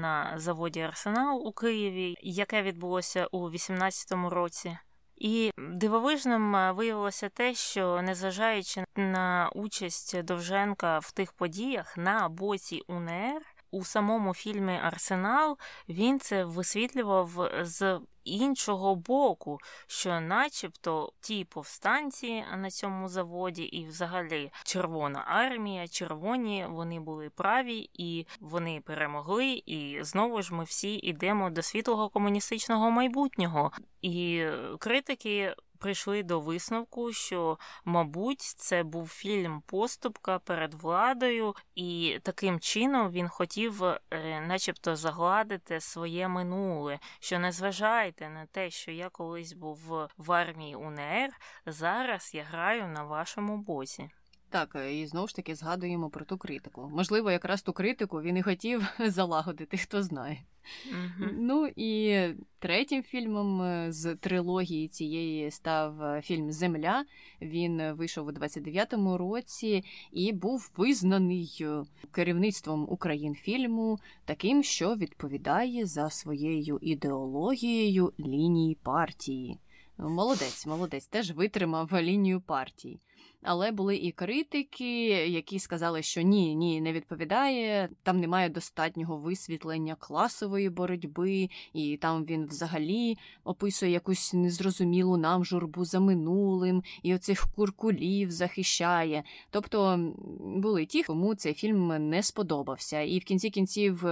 на 0.00 0.32
заводі 0.36 0.80
Арсенал 0.80 1.46
у 1.46 1.52
Києві, 1.52 2.14
яке 2.22 2.62
відбулося 2.62 3.26
у 3.26 3.50
18-му 3.50 4.30
році. 4.30 4.78
І 5.16 5.52
дивовижним 5.58 6.74
виявилося 6.74 7.28
те, 7.28 7.54
що 7.54 8.02
незважаючи 8.02 8.84
на 8.96 9.50
участь 9.54 10.22
Довженка 10.22 10.98
в 10.98 11.12
тих 11.12 11.32
подіях 11.32 11.96
на 11.96 12.28
боці 12.28 12.82
УНР, 12.86 13.42
у 13.74 13.84
самому 13.84 14.34
фільмі 14.34 14.80
Арсенал 14.82 15.58
він 15.88 16.20
це 16.20 16.44
висвітлював 16.44 17.50
з 17.62 18.00
іншого 18.24 18.94
боку, 18.94 19.58
що, 19.86 20.20
начебто, 20.20 21.12
ті 21.20 21.44
повстанці 21.44 22.44
на 22.56 22.70
цьому 22.70 23.08
заводі, 23.08 23.62
і 23.62 23.86
взагалі 23.86 24.52
Червона 24.64 25.24
армія, 25.26 25.88
червоні, 25.88 26.66
вони 26.68 27.00
були 27.00 27.30
праві 27.30 27.90
і 27.94 28.26
вони 28.40 28.80
перемогли. 28.80 29.62
І 29.66 29.98
знову 30.02 30.42
ж 30.42 30.54
ми 30.54 30.64
всі 30.64 30.94
йдемо 30.94 31.50
до 31.50 31.62
світлого 31.62 32.08
комуністичного 32.08 32.90
майбутнього. 32.90 33.72
І 34.02 34.46
критики 34.78 35.54
прийшли 35.84 36.22
до 36.22 36.40
висновку, 36.40 37.12
що, 37.12 37.58
мабуть, 37.84 38.40
це 38.40 38.82
був 38.82 39.08
фільм 39.08 39.62
Поступка 39.66 40.38
перед 40.38 40.74
владою, 40.74 41.54
і 41.74 42.18
таким 42.22 42.60
чином 42.60 43.10
він 43.10 43.28
хотів, 43.28 43.84
е, 43.84 44.00
начебто, 44.40 44.96
загладити 44.96 45.80
своє 45.80 46.28
минуле. 46.28 46.98
Що 47.20 47.38
не 47.38 47.52
зважайте 47.52 48.28
на 48.28 48.46
те, 48.46 48.70
що 48.70 48.90
я 48.90 49.08
колись 49.08 49.52
був 49.52 50.08
в 50.16 50.32
армії 50.32 50.76
УНР, 50.76 51.30
зараз 51.66 52.34
я 52.34 52.42
граю 52.42 52.88
на 52.88 53.04
вашому 53.04 53.56
боці. 53.56 54.10
Так, 54.54 54.76
е, 54.76 55.00
і 55.00 55.06
знову 55.06 55.28
ж 55.28 55.36
таки 55.36 55.54
згадуємо 55.54 56.10
про 56.10 56.24
ту 56.24 56.38
критику. 56.38 56.90
Можливо, 56.94 57.30
якраз 57.30 57.62
ту 57.62 57.72
критику 57.72 58.22
він 58.22 58.36
і 58.36 58.42
хотів 58.42 58.88
залагодити, 59.06 59.76
хто 59.76 60.02
знає. 60.02 60.38
Mm-hmm. 60.38 61.30
Ну 61.38 61.70
і 61.76 62.20
третім 62.58 63.02
фільмом 63.02 63.62
е, 63.62 63.92
з 63.92 64.14
трилогії 64.14 64.88
цієї 64.88 65.50
став 65.50 66.02
е, 66.02 66.22
фільм 66.22 66.52
Земля. 66.52 67.04
Він 67.42 67.92
вийшов 67.92 68.26
у 68.26 68.30
29-му 68.30 69.18
році 69.18 69.84
і 70.12 70.32
був 70.32 70.70
визнаний 70.76 71.66
керівництвом 72.10 72.86
Українфільму 72.88 73.98
таким, 74.24 74.62
що 74.62 74.94
відповідає 74.94 75.86
за 75.86 76.10
своєю 76.10 76.78
ідеологією 76.82 78.12
лінії 78.20 78.74
партії. 78.82 79.58
Молодець, 79.98 80.66
молодець, 80.66 81.06
теж 81.06 81.32
витримав 81.32 81.92
лінію 81.92 82.40
партії. 82.40 83.00
Але 83.42 83.72
були 83.72 83.96
і 83.96 84.12
критики, 84.12 85.08
які 85.08 85.58
сказали, 85.58 86.02
що 86.02 86.22
ні, 86.22 86.54
ні, 86.54 86.80
не 86.80 86.92
відповідає. 86.92 87.88
Там 88.02 88.20
немає 88.20 88.48
достатнього 88.48 89.16
висвітлення 89.16 89.94
класової 89.94 90.70
боротьби, 90.70 91.48
і 91.72 91.96
там 91.96 92.24
він 92.24 92.46
взагалі 92.46 93.18
описує 93.44 93.92
якусь 93.92 94.34
незрозумілу 94.34 95.16
нам 95.16 95.44
журбу 95.44 95.84
за 95.84 96.00
минулим, 96.00 96.82
і 97.02 97.14
оцих 97.14 97.46
куркулів 97.56 98.30
захищає. 98.30 99.24
Тобто 99.50 100.10
були 100.40 100.86
ті, 100.86 101.02
кому 101.02 101.34
цей 101.34 101.54
фільм 101.54 102.10
не 102.10 102.22
сподобався, 102.22 103.00
і 103.00 103.18
в 103.18 103.24
кінці 103.24 103.50
кінців. 103.50 104.06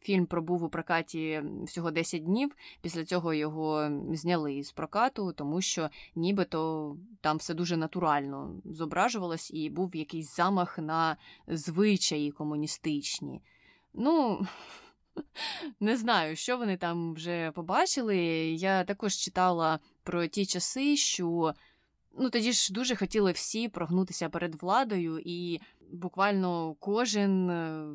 Фільм 0.00 0.26
пробув 0.26 0.64
у 0.64 0.68
прокаті 0.68 1.42
всього 1.66 1.90
10 1.90 2.24
днів. 2.24 2.56
Після 2.80 3.04
цього 3.04 3.34
його 3.34 3.90
зняли 4.12 4.54
із 4.54 4.72
прокату, 4.72 5.32
тому 5.32 5.60
що 5.60 5.90
нібито 6.14 6.96
там 7.20 7.36
все 7.36 7.54
дуже 7.54 7.76
натурально 7.76 8.54
зображувалось 8.64 9.50
і 9.54 9.70
був 9.70 9.96
якийсь 9.96 10.36
замах 10.36 10.78
на 10.78 11.16
звичаї 11.46 12.30
комуністичні. 12.30 13.42
Ну. 13.94 14.46
Не 15.80 15.96
знаю, 15.96 16.36
що 16.36 16.58
вони 16.58 16.76
там 16.76 17.14
вже 17.14 17.50
побачили. 17.50 18.16
Я 18.52 18.84
також 18.84 19.14
читала 19.14 19.78
про 20.02 20.26
ті 20.26 20.46
часи, 20.46 20.96
що 20.96 21.54
ну 22.18 22.30
тоді 22.30 22.52
ж 22.52 22.72
дуже 22.72 22.96
хотіли 22.96 23.32
всі 23.32 23.68
прогнутися 23.68 24.28
перед 24.28 24.62
владою 24.62 25.22
і 25.24 25.60
буквально 25.92 26.74
кожен, 26.74 27.50
е, 27.50 27.88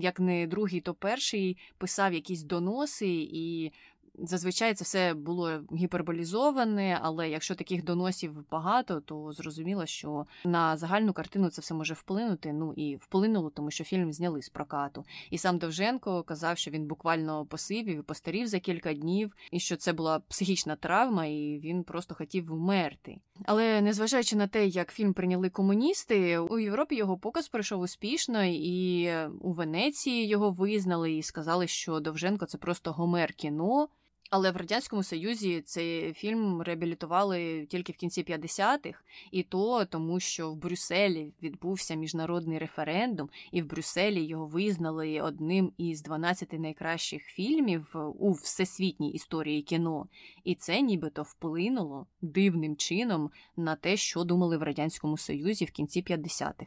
як 0.00 0.20
не 0.20 0.46
другий, 0.46 0.80
то 0.80 0.94
перший, 0.94 1.58
писав 1.78 2.14
якісь 2.14 2.42
доноси 2.42 3.28
і 3.32 3.72
зазвичай 4.18 4.74
це 4.74 4.84
все 4.84 5.14
було 5.14 5.60
гіперболізоване, 5.72 6.98
але 7.02 7.30
якщо 7.30 7.54
таких 7.54 7.84
доносів 7.84 8.50
багато, 8.50 9.00
то 9.00 9.32
зрозуміло, 9.32 9.86
що 9.86 10.26
на 10.44 10.76
загальну 10.76 11.12
картину 11.12 11.50
це 11.50 11.60
все 11.60 11.74
може 11.74 11.94
вплинути. 11.94 12.52
Ну 12.52 12.72
і 12.76 12.96
вплинуло, 12.96 13.50
тому 13.50 13.70
що 13.70 13.84
фільм 13.84 14.12
зняли 14.12 14.42
з 14.42 14.48
прокату. 14.48 15.04
І 15.30 15.38
сам 15.38 15.58
Довженко 15.58 16.22
казав, 16.22 16.58
що 16.58 16.70
він 16.70 16.86
буквально 16.86 17.46
посивів 17.46 17.98
і 17.98 18.02
постарів 18.02 18.46
за 18.46 18.60
кілька 18.60 18.94
днів, 18.94 19.36
і 19.50 19.60
що 19.60 19.76
це 19.76 19.92
була 19.92 20.18
психічна 20.18 20.76
травма, 20.76 21.26
і 21.26 21.60
він 21.64 21.84
просто 21.84 22.14
хотів 22.14 22.46
вмерти. 22.46 23.16
Але 23.44 23.80
незважаючи 23.80 24.36
на 24.36 24.46
те, 24.46 24.66
як 24.66 24.92
фільм 24.92 25.12
прийняли 25.12 25.50
комуністи, 25.50 26.38
у 26.38 26.58
Європі 26.58 26.96
його 26.96 27.18
показ 27.18 27.48
пройшов 27.48 27.80
успішно, 27.80 28.44
і 28.44 29.10
у 29.40 29.52
Венеції 29.52 30.26
його 30.26 30.50
визнали 30.50 31.12
і 31.12 31.22
сказали, 31.22 31.66
що 31.66 32.00
Довженко 32.00 32.46
це 32.46 32.58
просто 32.58 32.92
гомер 32.92 33.32
кіно. 33.32 33.88
Але 34.30 34.50
в 34.50 34.56
радянському 34.56 35.02
союзі 35.02 35.60
цей 35.60 36.12
фільм 36.12 36.62
реабілітували 36.62 37.66
тільки 37.66 37.92
в 37.92 37.96
кінці 37.96 38.22
50-х, 38.22 38.98
і 39.30 39.42
то 39.42 39.84
тому, 39.84 40.20
що 40.20 40.50
в 40.50 40.56
Брюсселі 40.56 41.32
відбувся 41.42 41.94
міжнародний 41.94 42.58
референдум, 42.58 43.28
і 43.52 43.62
в 43.62 43.66
Брюсселі 43.66 44.24
його 44.24 44.46
визнали 44.46 45.20
одним 45.20 45.72
із 45.78 46.02
12 46.02 46.52
найкращих 46.52 47.22
фільмів 47.22 47.96
у 48.18 48.32
всесвітній 48.32 49.12
історії 49.12 49.62
кіно. 49.62 50.06
І 50.44 50.54
це 50.54 50.80
нібито 50.80 51.22
вплинуло 51.22 52.06
дивним 52.22 52.76
чином 52.76 53.30
на 53.56 53.76
те, 53.76 53.96
що 53.96 54.24
думали 54.24 54.56
в 54.56 54.62
радянському 54.62 55.18
союзі 55.18 55.64
в 55.64 55.70
кінці 55.70 56.02
50-х. 56.02 56.66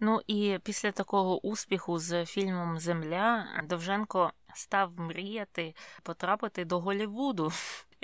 Ну 0.00 0.20
і 0.26 0.58
після 0.62 0.92
такого 0.92 1.46
успіху 1.46 1.98
з 1.98 2.26
фільмом 2.26 2.78
Земля 2.78 3.46
Довженко 3.68 4.32
став 4.54 5.00
мріяти 5.00 5.74
потрапити 6.02 6.64
до 6.64 6.80
Голівуду. 6.80 7.52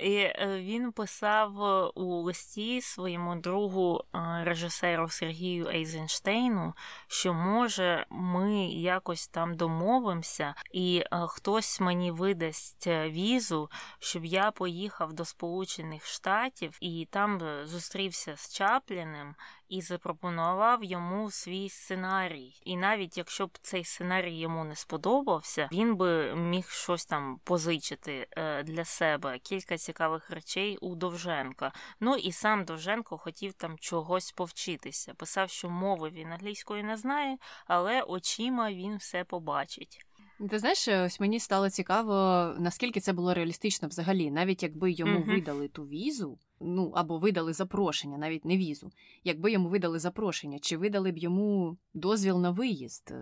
І 0.01 0.15
е, 0.15 0.61
він 0.61 0.91
писав 0.91 1.63
е, 1.63 1.91
у 1.95 2.21
листі 2.21 2.81
своєму 2.81 3.35
другу 3.35 4.03
е, 4.15 4.19
режисеру 4.43 5.09
Сергію 5.09 5.67
Ейзенштейну, 5.67 6.73
що 7.07 7.33
може 7.33 8.05
ми 8.09 8.65
якось 8.67 9.27
там 9.27 9.55
домовимося, 9.55 10.55
і 10.71 11.03
хтось 11.27 11.79
мені 11.79 12.11
видасть 12.11 12.87
візу, 12.87 13.69
щоб 13.99 14.25
я 14.25 14.51
поїхав 14.51 15.13
до 15.13 15.25
Сполучених 15.25 16.05
Штатів 16.05 16.77
і 16.81 17.07
там 17.11 17.41
зустрівся 17.65 18.37
з 18.37 18.53
Чапліним 18.53 19.35
і 19.69 19.81
запропонував 19.81 20.83
йому 20.83 21.31
свій 21.31 21.69
сценарій. 21.69 22.61
І 22.63 22.77
навіть 22.77 23.17
якщо 23.17 23.47
б 23.47 23.57
цей 23.61 23.83
сценарій 23.83 24.39
йому 24.39 24.63
не 24.63 24.75
сподобався, 24.75 25.69
він 25.71 25.95
би 25.95 26.35
міг 26.35 26.69
щось 26.69 27.05
там 27.05 27.39
позичити 27.43 28.27
для 28.65 28.85
себе. 28.85 29.39
Кілька 29.39 29.77
цікавих 29.77 29.90
речей 30.29 30.77
у 30.77 30.95
Довженка. 30.95 31.71
Ну 31.99 32.15
і 32.15 32.31
сам 32.31 32.65
Довженко 32.65 33.17
хотів 33.17 33.53
там 33.53 33.77
чогось 33.79 34.31
повчитися. 34.31 35.13
Писав, 35.13 35.49
що 35.49 35.69
мови 35.69 36.09
він 36.09 36.31
англійської 36.31 36.83
не 36.83 36.97
знає, 36.97 37.37
але 37.67 38.01
очима 38.01 38.71
він 38.71 38.97
все 38.97 39.23
побачить. 39.23 40.05
Ти 40.49 40.59
знаєш, 40.59 40.87
ось 40.87 41.19
мені 41.19 41.39
стало 41.39 41.69
цікаво, 41.69 42.13
наскільки 42.59 42.99
це 42.99 43.13
було 43.13 43.33
реалістично 43.33 43.87
взагалі, 43.87 44.31
навіть 44.31 44.63
якби 44.63 44.91
йому 44.91 45.19
uh 45.19 45.25
видали 45.25 45.67
ту 45.67 45.83
візу, 45.83 46.37
ну 46.61 46.91
або 46.95 47.17
видали 47.17 47.53
запрошення, 47.53 48.17
навіть 48.17 48.45
не 48.45 48.57
візу. 48.57 48.91
Якби 49.23 49.51
йому 49.51 49.69
видали 49.69 49.99
запрошення, 49.99 50.59
чи 50.59 50.77
видали 50.77 51.11
б 51.11 51.17
йому 51.17 51.77
дозвіл 51.93 52.39
на 52.39 52.51
виїзд? 52.51 53.13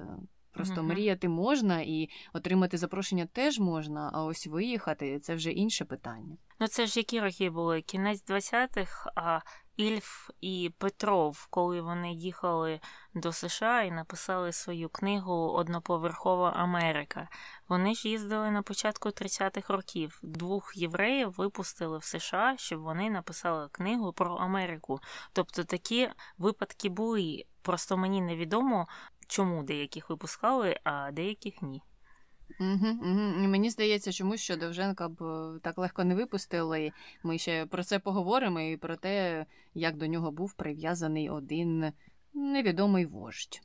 Просто 0.52 0.82
uh-huh. 0.82 0.84
мріяти 0.84 1.30
можна 1.30 1.82
і 1.82 2.10
отримати 2.34 2.78
запрошення 2.78 3.26
теж 3.26 3.60
можна, 3.60 4.12
а 4.14 4.24
ось 4.24 4.48
виїхати 4.48 5.20
це 5.20 5.36
вже 5.36 5.52
інше 5.52 5.86
питання. 5.86 6.38
Ну 6.60 6.68
це 6.68 6.86
ж 6.86 7.00
які 7.00 7.20
роки 7.20 7.50
були? 7.50 7.82
Кінець 7.82 8.26
20-х, 8.26 9.12
а 9.16 9.40
Ільф 9.80 10.30
і 10.42 10.72
Петров, 10.78 11.48
коли 11.50 11.82
вони 11.82 12.14
їхали 12.14 12.80
до 13.14 13.32
США 13.32 13.82
і 13.82 13.92
написали 13.92 14.54
свою 14.54 14.90
книгу 14.90 15.34
Одноповерхова 15.34 16.52
Америка. 16.52 17.30
Вони 17.70 17.96
ж 17.96 18.10
їздили 18.10 18.52
на 18.52 18.62
початку 18.62 19.10
30-х 19.10 19.74
років. 19.74 20.20
Двох 20.24 20.72
євреїв 20.76 21.32
випустили 21.32 21.98
в 21.98 22.04
США, 22.04 22.56
щоб 22.58 22.82
вони 22.82 23.10
написали 23.10 23.70
книгу 23.72 24.14
про 24.14 24.36
Америку. 24.36 25.00
Тобто 25.34 25.64
такі 25.64 26.10
випадки 26.38 26.90
були. 26.90 27.46
Просто 27.62 27.98
мені 27.98 28.22
невідомо, 28.22 28.88
чому 29.30 29.64
деяких 29.64 30.10
випускали, 30.10 30.80
а 30.84 31.12
деяких 31.12 31.62
ні. 31.62 31.82
Угу, 32.60 32.88
угу. 33.02 33.48
Мені 33.48 33.70
здається, 33.70 34.12
чомусь 34.12 34.42
що 34.42 34.58
Довженка 34.58 35.10
б 35.10 35.24
е, 35.24 35.60
так 35.64 35.78
легко 35.78 36.04
не 36.04 36.16
випустили. 36.16 36.92
Ми 37.24 37.38
ще 37.38 37.66
про 37.66 37.84
це 37.84 38.00
поговоримо 38.00 38.60
і 38.60 38.78
про 38.78 38.96
те, 38.96 39.46
як 39.74 39.98
до 39.98 40.08
нього 40.08 40.32
був 40.32 40.54
прив'язаний 40.54 41.30
один 41.30 41.92
невідомий 42.34 43.06
вождь. 43.06 43.62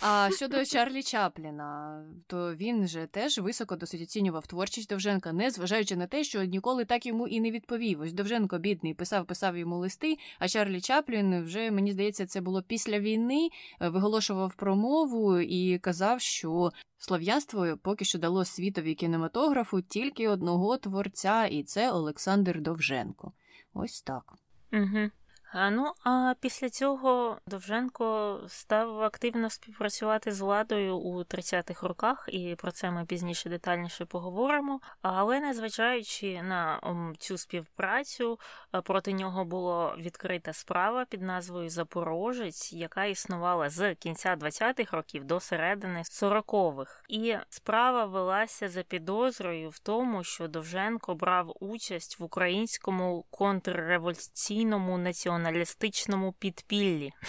А 0.00 0.30
щодо 0.36 0.64
Чарлі 0.64 1.02
Чапліна, 1.02 2.04
то 2.26 2.54
він 2.54 2.88
же 2.88 3.06
теж 3.06 3.38
високо 3.38 3.76
досить 3.76 4.02
оцінював 4.02 4.46
творчість 4.46 4.88
Довженка, 4.88 5.32
не 5.32 5.50
зважаючи 5.50 5.96
на 5.96 6.06
те, 6.06 6.24
що 6.24 6.44
ніколи 6.44 6.84
так 6.84 7.06
йому 7.06 7.28
і 7.28 7.40
не 7.40 7.50
відповів. 7.50 8.00
Ось 8.00 8.12
Довженко, 8.12 8.58
бідний, 8.58 8.94
писав, 8.94 9.26
писав 9.26 9.56
йому 9.56 9.76
листи. 9.76 10.18
А 10.38 10.48
Чарлі 10.48 10.80
Чаплін 10.80 11.42
вже 11.44 11.70
мені 11.70 11.92
здається, 11.92 12.26
це 12.26 12.40
було 12.40 12.62
після 12.62 13.00
війни. 13.00 13.48
Е, 13.80 13.88
виголошував 13.88 14.54
промову 14.54 15.38
і 15.38 15.78
казав, 15.78 16.20
що 16.20 16.72
слов'янство 16.98 17.78
поки 17.82 18.04
що 18.04 18.18
дало 18.18 18.44
світові 18.44 18.94
кінематографу 18.94 19.82
тільки 19.82 20.28
одного 20.28 20.76
творця, 20.76 21.46
і 21.46 21.62
це 21.62 21.92
Олександр 21.92 22.60
Довженко. 22.60 23.32
Ось 23.74 24.02
так. 24.02 24.32
Угу. 24.72 25.10
Ну 25.56 25.92
а 26.04 26.34
після 26.40 26.70
цього 26.70 27.38
Довженко 27.46 28.40
став 28.48 29.02
активно 29.02 29.50
співпрацювати 29.50 30.32
з 30.32 30.40
владою 30.40 30.98
у 30.98 31.18
30-х 31.18 31.86
роках, 31.86 32.28
і 32.32 32.54
про 32.58 32.70
це 32.70 32.90
ми 32.90 33.04
пізніше 33.04 33.48
детальніше 33.48 34.04
поговоримо. 34.04 34.80
Але 35.02 35.40
незважаючи 35.40 36.42
на 36.42 36.80
цю 37.18 37.38
співпрацю, 37.38 38.38
проти 38.84 39.12
нього 39.12 39.44
було 39.44 39.94
відкрита 39.98 40.52
справа 40.52 41.04
під 41.04 41.22
назвою 41.22 41.70
Запорожець, 41.70 42.72
яка 42.72 43.04
існувала 43.04 43.70
з 43.70 43.94
кінця 43.94 44.36
20-х 44.36 44.96
років 44.96 45.24
до 45.24 45.40
середини 45.40 46.02
40-х. 46.02 47.02
І 47.08 47.36
справа 47.48 48.04
велася 48.04 48.68
за 48.68 48.82
підозрою 48.82 49.70
в 49.70 49.78
тому, 49.78 50.24
що 50.24 50.48
Довженко 50.48 51.14
брав 51.14 51.56
участь 51.60 52.20
в 52.20 52.24
українському 52.24 53.24
контрреволюційному 53.30 54.98
націоналізмі 54.98 55.45
націоналістичному 55.46 56.32
підпіллі. 56.32 57.12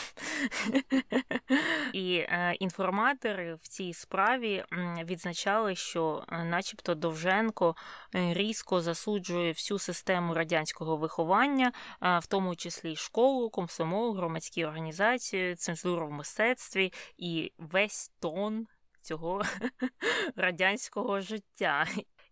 І 1.93 2.15
е, 2.15 2.55
інформатори 2.59 3.55
в 3.55 3.68
цій 3.68 3.93
справі 3.93 4.63
відзначали, 5.03 5.76
що, 5.76 6.24
е, 6.32 6.43
начебто, 6.43 6.95
Довженко 6.95 7.76
е, 8.15 8.34
різко 8.34 8.82
засуджує 8.82 9.51
всю 9.51 9.80
систему 9.80 10.34
радянського 10.34 10.97
виховання, 10.97 11.72
в 12.01 12.28
тому 12.28 12.55
числі 12.55 12.95
школу, 12.95 13.49
комсомол, 13.49 14.18
громадські 14.18 14.65
організації, 14.65 15.55
цензуру 15.55 16.07
в 16.07 16.11
мистецтві 16.11 16.93
і 17.18 17.51
весь 17.57 18.11
тон. 18.20 18.68
Цього 19.01 19.41
радянського 20.36 21.22
життя, 21.22 21.88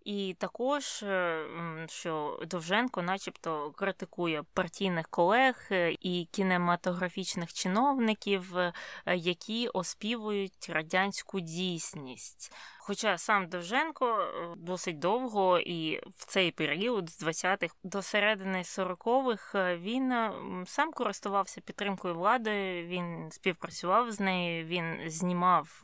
і 0.05 0.35
також 0.39 1.03
е, 1.03 1.45
що 1.87 2.39
Довженко, 2.47 3.01
начебто, 3.01 3.71
критикує 3.71 4.43
партійних 4.53 5.07
колег 5.09 5.67
е, 5.71 5.91
і 6.01 6.27
кінематографічних 6.31 7.53
чиновників, 7.53 8.57
е, 8.57 8.73
які 9.15 9.67
оспівують 9.67 10.69
радянську 10.69 11.39
дійсність. 11.39 12.53
Хоча 12.87 13.17
сам 13.17 13.47
Довженко 13.47 14.05
е, 14.05 14.53
досить 14.57 14.99
довго 14.99 15.59
і 15.59 16.01
в 16.17 16.25
цей 16.25 16.51
період 16.51 17.09
з 17.09 17.23
20-х 17.23 17.75
до 17.83 18.01
середини 18.01 18.61
40-х 18.61 19.59
е, 19.59 19.77
він 19.77 20.11
е, 20.11 20.33
сам 20.65 20.91
користувався 20.91 21.61
підтримкою 21.61 22.15
влади, 22.15 22.83
він 22.83 23.31
співпрацював 23.31 24.11
з 24.11 24.19
нею, 24.19 24.65
він 24.65 25.09
знімав 25.09 25.83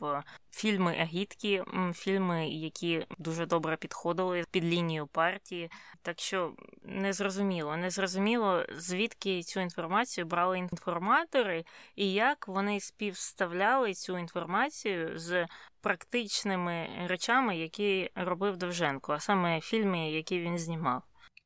фільми 0.50 0.96
агітки, 1.00 1.64
фільми, 1.94 2.48
які 2.48 3.06
дуже 3.18 3.46
добре 3.46 3.76
підходили 3.76 4.44
під 4.50 4.64
лінію 4.64 5.06
партії. 5.06 5.70
Так 6.02 6.20
що 6.20 6.52
незрозуміло, 6.82 7.76
незрозуміло, 7.76 8.64
звідки 8.76 9.42
цю 9.42 9.60
інформацію 9.60 10.26
брали 10.26 10.58
інформатори 10.58 11.64
і 11.96 12.12
як 12.12 12.48
вони 12.48 12.80
співставляли 12.80 13.94
цю 13.94 14.18
інформацію 14.18 15.18
з 15.18 15.46
практичними 15.82 16.88
речами, 17.06 17.56
які 17.56 18.10
робив 18.14 18.56
Довженко, 18.56 19.12
а 19.12 19.20
саме 19.20 19.60
фільми, 19.60 20.10
які 20.10 20.40
він 20.40 20.58
знімав. 20.58 21.02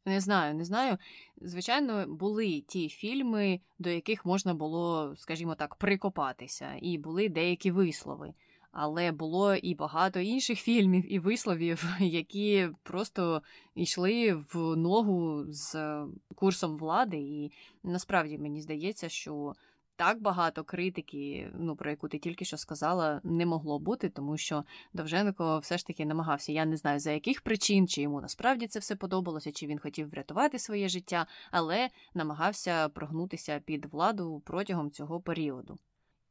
Не 0.07 0.21
знаю, 0.21 0.55
не 0.55 0.65
знаю. 0.65 0.99
Звичайно, 1.41 2.05
були 2.09 2.61
ті 2.61 2.89
фільми, 2.89 3.61
до 3.79 3.91
яких 3.91 4.25
можна 4.27 4.55
було, 4.55 5.15
скажімо 5.17 5.55
так, 5.55 5.75
прикопатися, 5.75 6.75
і 6.83 6.99
були 6.99 7.29
деякі 7.29 7.71
вислови. 7.71 8.35
Але 8.73 9.13
було 9.13 9.55
і 9.55 9.75
багато 9.75 10.21
інших 10.21 10.59
фільмів 10.59 11.13
і 11.13 11.19
висловів, 11.19 11.85
які 12.01 12.69
просто 12.83 13.43
йшли 13.75 14.33
в 14.53 14.77
ногу 14.77 15.45
з 15.49 15.97
курсом 16.35 16.77
влади. 16.77 17.17
І 17.17 17.53
насправді 17.83 18.39
мені 18.39 18.61
здається, 18.61 19.09
що 19.09 19.55
так 19.97 20.23
багато 20.23 20.65
критики, 20.65 21.51
ну 21.59 21.77
про 21.77 21.91
яку 21.91 22.09
ти 22.09 22.19
тільки 22.19 22.45
що 22.45 22.57
сказала, 22.57 23.21
не 23.25 23.47
могло 23.47 23.79
бути, 23.79 24.09
тому 24.09 24.37
що 24.37 24.65
Довженко 24.93 25.59
все 25.59 25.79
ж 25.79 25.87
таки 25.87 26.07
намагався. 26.07 26.53
Я 26.53 26.65
не 26.65 26.77
знаю 26.77 27.01
за 27.01 27.13
яких 27.13 27.41
причин, 27.41 27.89
чи 27.89 28.03
йому 28.03 28.21
насправді 28.21 28.67
це 28.67 28.79
все 28.79 28.97
подобалося, 28.97 29.53
чи 29.53 29.67
він 29.67 29.79
хотів 29.79 30.11
врятувати 30.11 30.59
своє 30.59 30.89
життя, 30.89 31.27
але 31.51 31.89
намагався 32.15 32.89
прогнутися 32.89 33.61
під 33.65 33.85
владу 33.87 34.43
протягом 34.47 34.91
цього 34.91 35.21
періоду. 35.21 35.79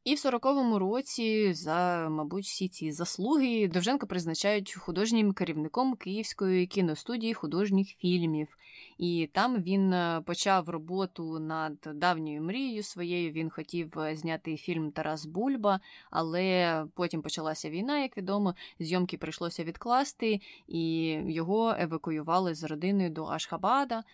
І 0.06 0.14
в 0.14 0.18
40-му 0.18 0.78
році, 0.78 1.52
за, 1.52 2.08
мабуть, 2.10 2.44
всі 2.44 2.68
ці 2.68 2.92
заслуги 2.92 3.68
Довженка 3.68 4.06
призначають 4.06 4.74
художнім 4.74 5.32
керівником 5.32 5.94
Київської 5.94 6.66
кіностудії 6.66 7.34
художніх 7.34 7.88
фільмів. 7.88 8.56
І 8.98 9.28
там 9.32 9.62
він 9.62 9.92
е, 9.92 10.22
почав 10.26 10.68
роботу 10.68 11.38
над 11.38 11.88
давньою 11.94 12.42
мрією 12.42 12.82
своєю. 12.82 13.32
Він 13.32 13.50
хотів 13.50 13.98
е, 13.98 14.16
зняти 14.16 14.56
фільм 14.56 14.90
Тарас 14.90 15.26
Бульба, 15.26 15.80
але 16.10 16.84
потім 16.94 17.22
почалася 17.22 17.70
війна, 17.70 17.98
як 17.98 18.16
відомо. 18.16 18.54
Зйомки 18.78 19.16
прийшлося 19.18 19.64
відкласти, 19.64 20.40
і 20.68 21.06
його 21.26 21.74
евакуювали 21.78 22.54
з 22.54 22.64
родиною 22.64 23.10
до 23.10 23.24
Ашхабада. 23.24 24.04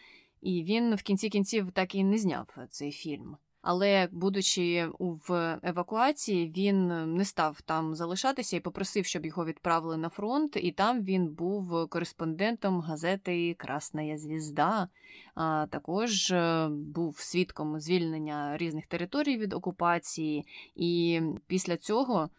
І 0.40 0.62
він 0.62 0.94
в 0.94 1.02
кінці 1.02 1.28
кінців 1.28 1.70
так 1.70 1.94
і 1.94 2.04
не 2.04 2.18
зняв 2.18 2.48
цей 2.70 2.92
фільм. 2.92 3.36
Але, 3.62 4.08
будучи 4.12 4.88
в 4.98 5.58
евакуації, 5.62 6.52
він 6.56 6.86
не 7.14 7.24
став 7.24 7.60
там 7.60 7.94
залишатися 7.94 8.56
і 8.56 8.60
попросив, 8.60 9.06
щоб 9.06 9.26
його 9.26 9.44
відправили 9.44 9.96
на 9.96 10.08
фронт. 10.08 10.56
І 10.56 10.72
там 10.72 11.02
він 11.02 11.28
був 11.28 11.88
кореспондентом 11.88 12.80
газети 12.80 13.54
Красна 13.54 14.18
Звізда. 14.18 14.88
А 15.34 15.66
також 15.70 16.30
е, 16.30 16.68
був 16.70 17.18
свідком 17.18 17.80
звільнення 17.80 18.56
різних 18.56 18.86
територій 18.86 19.36
від 19.36 19.52
окупації. 19.52 20.46
І 20.76 21.20
після 21.46 21.76
цього 21.76 22.30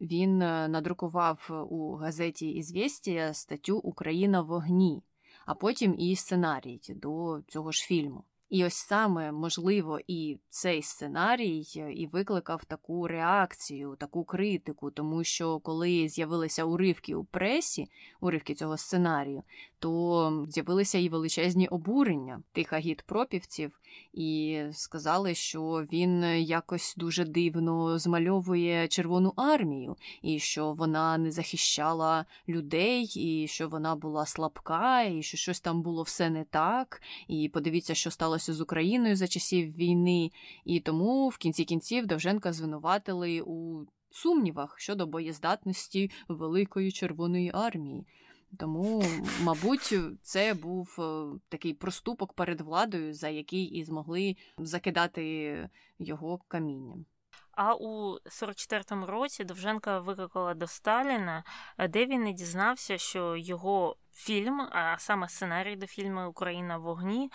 він 0.00 0.42
е, 0.42 0.68
надрукував 0.68 1.66
у 1.70 1.92
газеті 1.94 2.50
«Ізвєстія» 2.50 3.34
статтю 3.34 3.78
Україна 3.78 4.40
в 4.40 4.46
вогні, 4.46 5.02
а 5.46 5.54
потім 5.54 5.94
і 5.98 6.16
сценарій 6.16 6.80
до 6.88 7.40
цього 7.48 7.72
ж 7.72 7.82
фільму. 7.82 8.24
І 8.50 8.64
ось 8.64 8.74
саме 8.74 9.32
можливо 9.32 10.00
і 10.06 10.38
цей 10.48 10.82
сценарій 10.82 11.66
е, 11.76 11.92
і 11.92 12.06
викликав 12.06 12.64
таку 12.64 13.08
реакцію, 13.08 13.96
таку 13.98 14.24
критику, 14.24 14.90
тому 14.90 15.24
що 15.24 15.58
коли 15.58 16.08
з'явилися 16.08 16.64
уривки 16.64 17.14
у 17.14 17.24
пресі, 17.24 17.86
уривки 18.20 18.54
цього 18.54 18.76
сценарію, 18.76 19.42
то 19.78 20.46
з'явилися 20.48 20.98
і 20.98 21.08
величезні 21.08 21.68
обурення 21.68 22.42
тих 22.52 22.72
агіт-пропівців, 22.72 23.80
і 24.12 24.60
сказали, 24.72 25.34
що 25.34 25.86
він 25.92 26.22
якось 26.40 26.94
дуже 26.96 27.24
дивно 27.24 27.98
змальовує 27.98 28.88
Червону 28.88 29.32
армію, 29.36 29.96
і 30.22 30.38
що 30.38 30.72
вона 30.72 31.18
не 31.18 31.30
захищала 31.30 32.24
людей, 32.48 33.12
і 33.16 33.48
що 33.48 33.68
вона 33.68 33.96
була 33.96 34.26
слабка, 34.26 35.02
і 35.02 35.22
що 35.22 35.36
щось 35.36 35.60
там 35.60 35.82
було 35.82 36.02
все 36.02 36.30
не 36.30 36.44
так. 36.44 37.02
І 37.28 37.48
подивіться, 37.48 37.94
що 37.94 38.10
сталося 38.10 38.54
з 38.54 38.60
Україною 38.60 39.16
за 39.16 39.28
часів 39.28 39.76
війни. 39.76 40.30
І 40.64 40.80
тому 40.80 41.28
в 41.28 41.36
кінці 41.36 41.64
кінців 41.64 42.06
Довженка 42.06 42.52
звинуватили 42.52 43.40
у 43.40 43.86
сумнівах 44.10 44.80
щодо 44.80 45.06
боєздатності 45.06 46.10
Великої 46.28 46.92
Червоної 46.92 47.50
армії. 47.54 48.06
Тому, 48.56 49.02
мабуть, 49.42 49.94
це 50.22 50.54
був 50.54 50.96
е, 50.98 51.38
такий 51.48 51.74
проступок 51.74 52.32
перед 52.32 52.60
владою, 52.60 53.14
за 53.14 53.28
який 53.28 53.64
і 53.64 53.84
змогли 53.84 54.36
закидати 54.58 55.68
його 55.98 56.40
камінням. 56.48 57.04
А 57.52 57.74
у 57.74 58.18
44-му 58.26 59.06
році 59.06 59.44
Довженка 59.44 60.00
викликала 60.00 60.54
до 60.54 60.66
Сталіна, 60.66 61.44
де 61.88 62.06
він 62.06 62.28
і 62.28 62.32
дізнався, 62.32 62.98
що 62.98 63.36
його 63.36 63.96
фільм, 64.18 64.60
а 64.60 64.94
саме 64.98 65.28
сценарій 65.28 65.76
до 65.76 65.86
фільму 65.86 66.28
Україна 66.28 66.78
в 66.78 66.82
вогні 66.82 67.30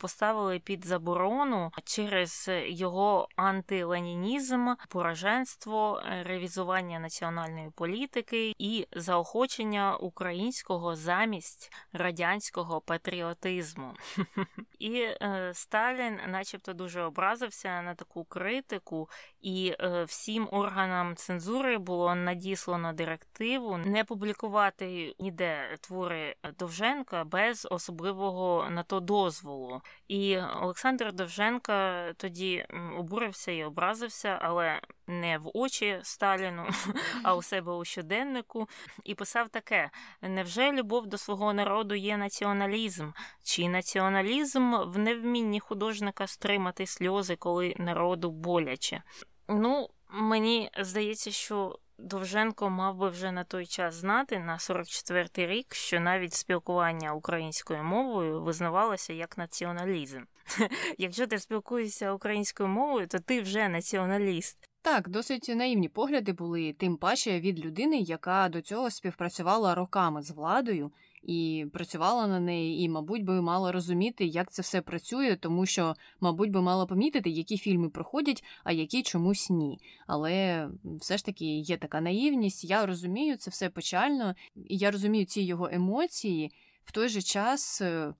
поставили 0.00 0.58
під 0.58 0.86
заборону 0.86 1.72
через 1.84 2.50
його 2.66 3.28
антиленінізм, 3.36 4.68
пораженство, 4.88 6.02
ревізування 6.22 6.98
національної 6.98 7.70
політики 7.70 8.54
і 8.58 8.86
заохочення 8.92 9.96
українського 9.96 10.96
замість 10.96 11.72
радянського 11.92 12.80
патріотизму. 12.80 13.94
І 14.78 15.00
е, 15.00 15.50
Сталін, 15.54 16.18
начебто, 16.28 16.72
дуже 16.72 17.02
образився 17.02 17.82
на 17.82 17.94
таку 17.94 18.24
критику, 18.24 19.08
і 19.40 19.74
е, 19.80 20.04
всім 20.04 20.48
органам 20.50 21.16
цензури 21.16 21.78
було 21.78 22.14
надіслано 22.14 22.92
директиву 22.92 23.76
не 23.76 24.04
публікувати 24.04 25.14
ніде 25.18 25.76
твори 25.80 26.27
Довженка 26.58 27.24
без 27.24 27.68
особливого 27.70 28.70
на 28.70 28.82
то 28.82 29.00
дозволу. 29.00 29.82
І 30.08 30.38
Олександр 30.38 31.12
Довженка 31.12 32.12
тоді 32.16 32.66
обурився 32.98 33.52
і 33.52 33.64
образився, 33.64 34.38
але 34.42 34.80
не 35.06 35.38
в 35.38 35.50
очі 35.54 36.00
Сталіну, 36.02 36.66
а 37.22 37.34
у 37.34 37.42
себе 37.42 37.72
у 37.72 37.84
щоденнику, 37.84 38.68
і 39.04 39.14
писав 39.14 39.48
таке: 39.48 39.90
невже 40.22 40.72
любов 40.72 41.06
до 41.06 41.18
свого 41.18 41.52
народу 41.52 41.94
є 41.94 42.16
націоналізм? 42.16 43.10
Чи 43.42 43.68
націоналізм 43.68 44.74
в 44.86 44.98
невмінні 44.98 45.60
художника 45.60 46.26
стримати 46.26 46.86
сльози, 46.86 47.36
коли 47.36 47.74
народу 47.78 48.30
боляче? 48.30 49.02
Ну, 49.48 49.88
мені 50.10 50.70
здається, 50.78 51.30
що 51.30 51.78
Довженко 51.98 52.70
мав 52.70 52.96
би 52.96 53.08
вже 53.08 53.32
на 53.32 53.44
той 53.44 53.66
час 53.66 53.94
знати 53.94 54.38
на 54.38 54.56
44-й 54.56 55.46
рік, 55.46 55.74
що 55.74 56.00
навіть 56.00 56.34
спілкування 56.34 57.12
українською 57.12 57.84
мовою 57.84 58.42
визнавалося 58.42 59.12
як 59.12 59.38
націоналізм. 59.38 60.22
Якщо 60.98 61.26
ти 61.26 61.38
спілкуєшся 61.38 62.12
українською 62.12 62.68
мовою, 62.68 63.06
то 63.06 63.18
ти 63.18 63.40
вже 63.40 63.68
націоналіст. 63.68 64.68
Так, 64.82 65.08
досить 65.08 65.48
наївні 65.48 65.88
погляди 65.88 66.32
були, 66.32 66.72
тим 66.72 66.96
паче 66.96 67.40
від 67.40 67.64
людини, 67.64 67.98
яка 67.98 68.48
до 68.48 68.60
цього 68.60 68.90
співпрацювала 68.90 69.74
роками 69.74 70.22
з 70.22 70.30
владою 70.30 70.92
і 71.22 71.66
працювала 71.72 72.26
на 72.26 72.40
неї, 72.40 72.84
і, 72.84 72.88
мабуть, 72.88 73.24
би 73.24 73.42
мала 73.42 73.72
розуміти, 73.72 74.26
як 74.26 74.52
це 74.52 74.62
все 74.62 74.80
працює, 74.80 75.36
тому 75.36 75.66
що, 75.66 75.94
мабуть, 76.20 76.50
би 76.50 76.62
мала 76.62 76.86
помітити, 76.86 77.30
які 77.30 77.58
фільми 77.58 77.88
проходять, 77.88 78.44
а 78.64 78.72
які 78.72 79.02
чомусь 79.02 79.50
ні. 79.50 79.78
Але 80.06 80.68
все 81.00 81.16
ж 81.16 81.24
таки 81.24 81.58
є 81.58 81.76
така 81.76 82.00
наївність. 82.00 82.64
Я 82.64 82.86
розумію 82.86 83.36
це 83.36 83.50
все 83.50 83.68
печально, 83.68 84.34
і 84.54 84.76
я 84.76 84.90
розумію 84.90 85.24
ці 85.24 85.40
його 85.40 85.68
емоції. 85.72 86.52
В 86.84 86.92
той 86.92 87.08
же 87.08 87.22
час 87.22 87.80
е, 87.80 88.14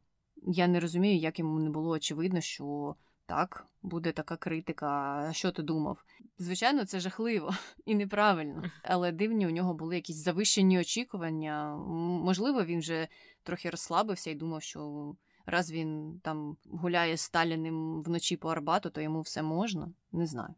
я 0.47 0.69
не 0.69 0.81
розумію, 0.81 1.19
як 1.19 1.39
йому 1.39 1.59
не 1.59 1.71
було 1.71 1.91
очевидно, 1.91 2.41
що 2.41 2.95
так, 3.29 3.67
буде 3.83 4.13
така 4.13 4.37
критика. 4.37 4.89
А 5.29 5.33
що 5.33 5.53
ти 5.53 5.63
думав? 5.63 6.05
Звичайно, 6.39 6.85
це 6.85 7.01
жахливо 7.01 7.55
і 7.85 7.95
неправильно, 7.95 8.63
але 8.83 9.13
дивні 9.13 9.47
у 9.47 9.51
нього 9.51 9.75
були 9.75 9.95
якісь 9.95 10.17
завищені 10.17 10.81
очікування. 10.81 11.77
Можливо, 12.25 12.65
він 12.65 12.79
вже 12.79 13.09
трохи 13.43 13.71
розслабився 13.71 14.31
і 14.31 14.35
думав, 14.35 14.63
що 14.63 15.15
раз 15.47 15.73
він 15.73 16.21
там 16.25 16.57
гуляє 16.71 17.17
з 17.17 17.21
Сталіним 17.21 18.03
вночі 18.03 18.37
по 18.37 18.49
Арбату, 18.49 18.91
то 18.91 19.01
йому 19.01 19.21
все 19.21 19.43
можна. 19.43 19.91
Не 20.13 20.27
знаю. 20.27 20.55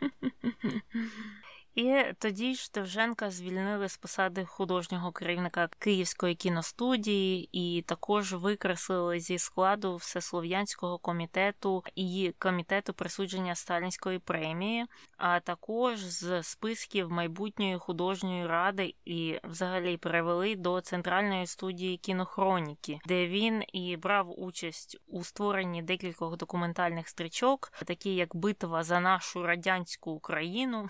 І 1.78 2.04
тоді 2.18 2.54
ж 2.54 2.70
Довженка 2.74 3.30
звільнили 3.30 3.88
з 3.88 3.96
посади 3.96 4.44
художнього 4.44 5.12
керівника 5.12 5.68
Київської 5.78 6.34
кіностудії, 6.34 7.48
і 7.52 7.82
також 7.82 8.32
викреслили 8.32 9.20
зі 9.20 9.38
складу 9.38 9.96
всеслов'янського 9.96 10.98
комітету 10.98 11.84
і 11.94 12.34
комітету 12.38 12.94
присудження 12.94 13.54
сталінської 13.54 14.18
премії, 14.18 14.86
а 15.16 15.40
також 15.40 15.98
з 15.98 16.42
списків 16.42 17.10
майбутньої 17.10 17.78
художньої 17.78 18.46
ради 18.46 18.94
і 19.04 19.38
взагалі 19.44 19.96
перевели 19.96 20.56
до 20.56 20.80
центральної 20.80 21.46
студії 21.46 21.96
кінохроніки, 21.96 22.98
де 23.06 23.26
він 23.26 23.62
і 23.72 23.96
брав 23.96 24.40
участь 24.40 24.98
у 25.06 25.24
створенні 25.24 25.82
декількох 25.82 26.36
документальних 26.36 27.08
стрічок, 27.08 27.72
такі 27.84 28.14
як 28.14 28.36
Битва 28.36 28.84
за 28.84 29.00
нашу 29.00 29.42
радянську 29.42 30.10
Україну. 30.10 30.88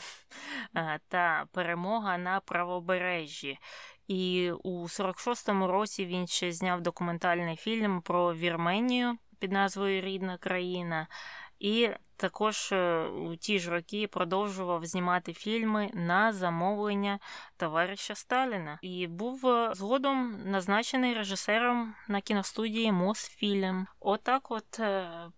Е, 0.78 1.00
та 1.08 1.46
перемога 1.52 2.18
на 2.18 2.40
правобережжі. 2.40 3.58
І 4.08 4.52
у 4.62 4.82
46-му 4.82 5.66
році 5.66 6.06
він 6.06 6.26
ще 6.26 6.52
зняв 6.52 6.80
документальний 6.80 7.56
фільм 7.56 8.02
про 8.02 8.34
Вірменію 8.34 9.18
під 9.38 9.52
назвою 9.52 10.00
Рідна 10.00 10.38
країна. 10.38 11.06
І 11.58 11.90
також 12.16 12.72
е, 12.72 13.06
у 13.06 13.36
ті 13.36 13.58
ж 13.58 13.70
роки 13.70 14.06
продовжував 14.06 14.86
знімати 14.86 15.32
фільми 15.32 15.90
на 15.94 16.32
замовлення 16.32 17.18
товариша 17.56 18.14
Сталіна 18.14 18.78
і 18.82 19.06
був 19.06 19.46
е, 19.46 19.72
згодом 19.74 20.42
назначений 20.44 21.14
режисером 21.14 21.94
на 22.08 22.20
кіностудії 22.20 22.92
Мосфільм. 22.92 23.86
Отак, 24.00 24.50
от 24.50 24.80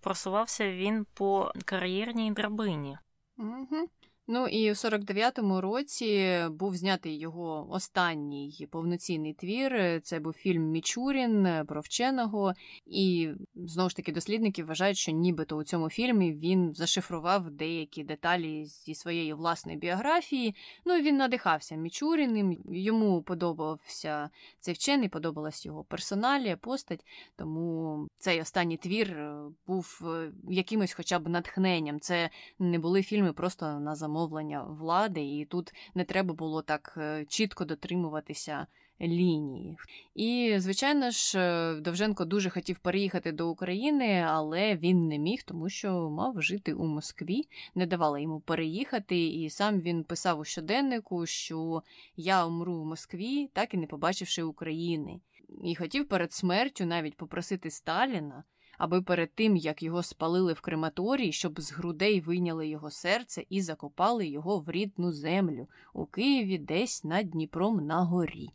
просувався 0.00 0.70
він 0.70 1.06
по 1.14 1.52
кар'єрній 1.64 2.32
драбині. 2.32 2.98
Угу. 3.38 3.88
Ну 4.32 4.46
і 4.46 4.70
у 4.70 4.74
49-му 4.74 5.60
році 5.60 6.38
був 6.50 6.76
знятий 6.76 7.18
його 7.18 7.66
останній 7.70 8.68
повноцінний 8.70 9.34
твір. 9.34 10.00
Це 10.02 10.20
був 10.20 10.32
фільм 10.32 10.62
Мічурін 10.70 11.64
про 11.68 11.80
вченого. 11.80 12.54
І 12.86 13.30
знову 13.54 13.90
ж 13.90 13.96
таки 13.96 14.12
дослідники 14.12 14.64
вважають, 14.64 14.96
що 14.96 15.12
нібито 15.12 15.56
у 15.56 15.64
цьому 15.64 15.90
фільмі 15.90 16.32
він 16.32 16.74
зашифрував 16.74 17.50
деякі 17.50 18.04
деталі 18.04 18.64
зі 18.64 18.94
своєї 18.94 19.34
власної 19.34 19.78
біографії. 19.78 20.54
Ну 20.84 20.96
і 20.96 21.02
він 21.02 21.16
надихався 21.16 21.74
Мічуріним. 21.74 22.56
Йому 22.68 23.22
подобався 23.22 24.30
цей 24.58 24.74
вчений, 24.74 25.08
подобалась 25.08 25.66
його 25.66 25.84
персоналія, 25.84 26.56
постать. 26.56 27.06
Тому 27.36 28.06
цей 28.18 28.40
останній 28.40 28.76
твір 28.76 29.32
був 29.66 30.02
е, 30.04 30.32
якимось, 30.48 30.92
хоча 30.92 31.18
б 31.18 31.28
натхненням. 31.28 32.00
Це 32.00 32.30
не 32.58 32.78
були 32.78 33.02
фільми 33.02 33.32
просто 33.32 33.80
на 33.80 33.94
замовлення 33.94 34.19
становлення 34.20 34.62
влади, 34.62 35.20
і 35.20 35.44
тут 35.44 35.72
не 35.94 36.04
треба 36.04 36.34
було 36.34 36.62
так 36.62 36.94
е, 36.96 37.24
чітко 37.28 37.64
дотримуватися 37.64 38.66
лінії. 39.00 39.76
І, 40.14 40.54
звичайно 40.58 41.10
ж, 41.10 41.38
е, 41.38 41.80
Довженко 41.80 42.24
дуже 42.24 42.50
хотів 42.50 42.78
переїхати 42.78 43.32
до 43.32 43.48
України, 43.48 44.24
але 44.28 44.76
він 44.76 45.08
не 45.08 45.18
міг, 45.18 45.42
тому 45.42 45.68
що 45.68 46.10
мав 46.10 46.42
жити 46.42 46.74
у 46.74 46.86
Москві, 46.86 47.48
не 47.74 47.86
давали 47.86 48.22
йому 48.22 48.40
переїхати, 48.40 49.26
і 49.28 49.50
сам 49.50 49.80
він 49.80 50.04
писав 50.04 50.38
у 50.38 50.44
щоденнику, 50.44 51.26
що 51.26 51.82
я 52.16 52.46
умру 52.46 52.82
в 52.82 52.84
Москві, 52.84 53.50
так 53.52 53.74
і 53.74 53.76
не 53.76 53.86
побачивши 53.86 54.42
України. 54.42 55.20
І 55.64 55.74
хотів 55.74 56.08
перед 56.08 56.32
смертю 56.32 56.86
навіть 56.86 57.16
попросити 57.16 57.70
Сталіна 57.70 58.44
аби 58.80 59.02
перед 59.02 59.34
тим, 59.34 59.56
як 59.56 59.82
його 59.82 60.02
спалили 60.02 60.52
в 60.52 60.60
крематорії, 60.60 61.32
щоб 61.32 61.60
з 61.60 61.72
грудей 61.72 62.20
вийняли 62.20 62.68
його 62.68 62.90
серце 62.90 63.44
і 63.48 63.62
закопали 63.62 64.26
його 64.26 64.58
в 64.58 64.70
рідну 64.70 65.12
землю 65.12 65.68
у 65.92 66.06
Києві 66.06 66.58
десь 66.58 67.04
над 67.04 67.30
Дніпром 67.30 67.86
на 67.86 68.00
горі. 68.02 68.50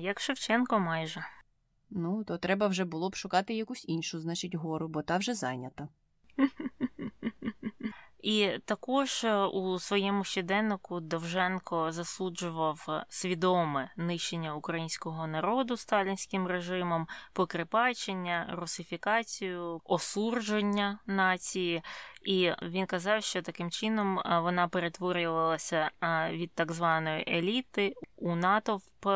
Як 0.00 0.20
Шевченко 0.20 0.78
майже. 0.78 1.24
Ну, 1.90 2.24
то 2.24 2.38
треба 2.38 2.66
вже 2.66 2.84
було 2.84 3.10
б 3.10 3.16
шукати 3.16 3.54
якусь 3.54 3.84
іншу, 3.88 4.20
значить, 4.20 4.54
гору, 4.54 4.88
бо 4.88 5.02
та 5.02 5.16
вже 5.16 5.34
зайнята. 5.34 5.88
І 8.18 8.58
також 8.64 9.24
е, 9.24 9.36
у 9.44 9.78
своєму 9.78 10.24
щоденнику 10.24 11.00
Довженко 11.00 11.92
засуджував 11.92 12.86
е, 12.88 13.04
свідоме 13.08 13.90
нищення 13.96 14.54
українського 14.54 15.26
народу 15.26 15.76
сталінським 15.76 16.46
режимом, 16.46 17.08
покрипачення, 17.32 18.46
русифікацію, 18.52 19.80
осурдження 19.84 20.98
нації. 21.06 21.82
І 22.24 22.52
він 22.62 22.86
казав, 22.86 23.22
що 23.22 23.42
таким 23.42 23.70
чином 23.70 24.18
е, 24.18 24.38
вона 24.40 24.68
перетворювалася 24.68 25.90
від 26.30 26.54
так 26.54 26.72
званої 26.72 27.24
еліти 27.28 27.94
у 28.16 28.34
натовп 28.34 29.06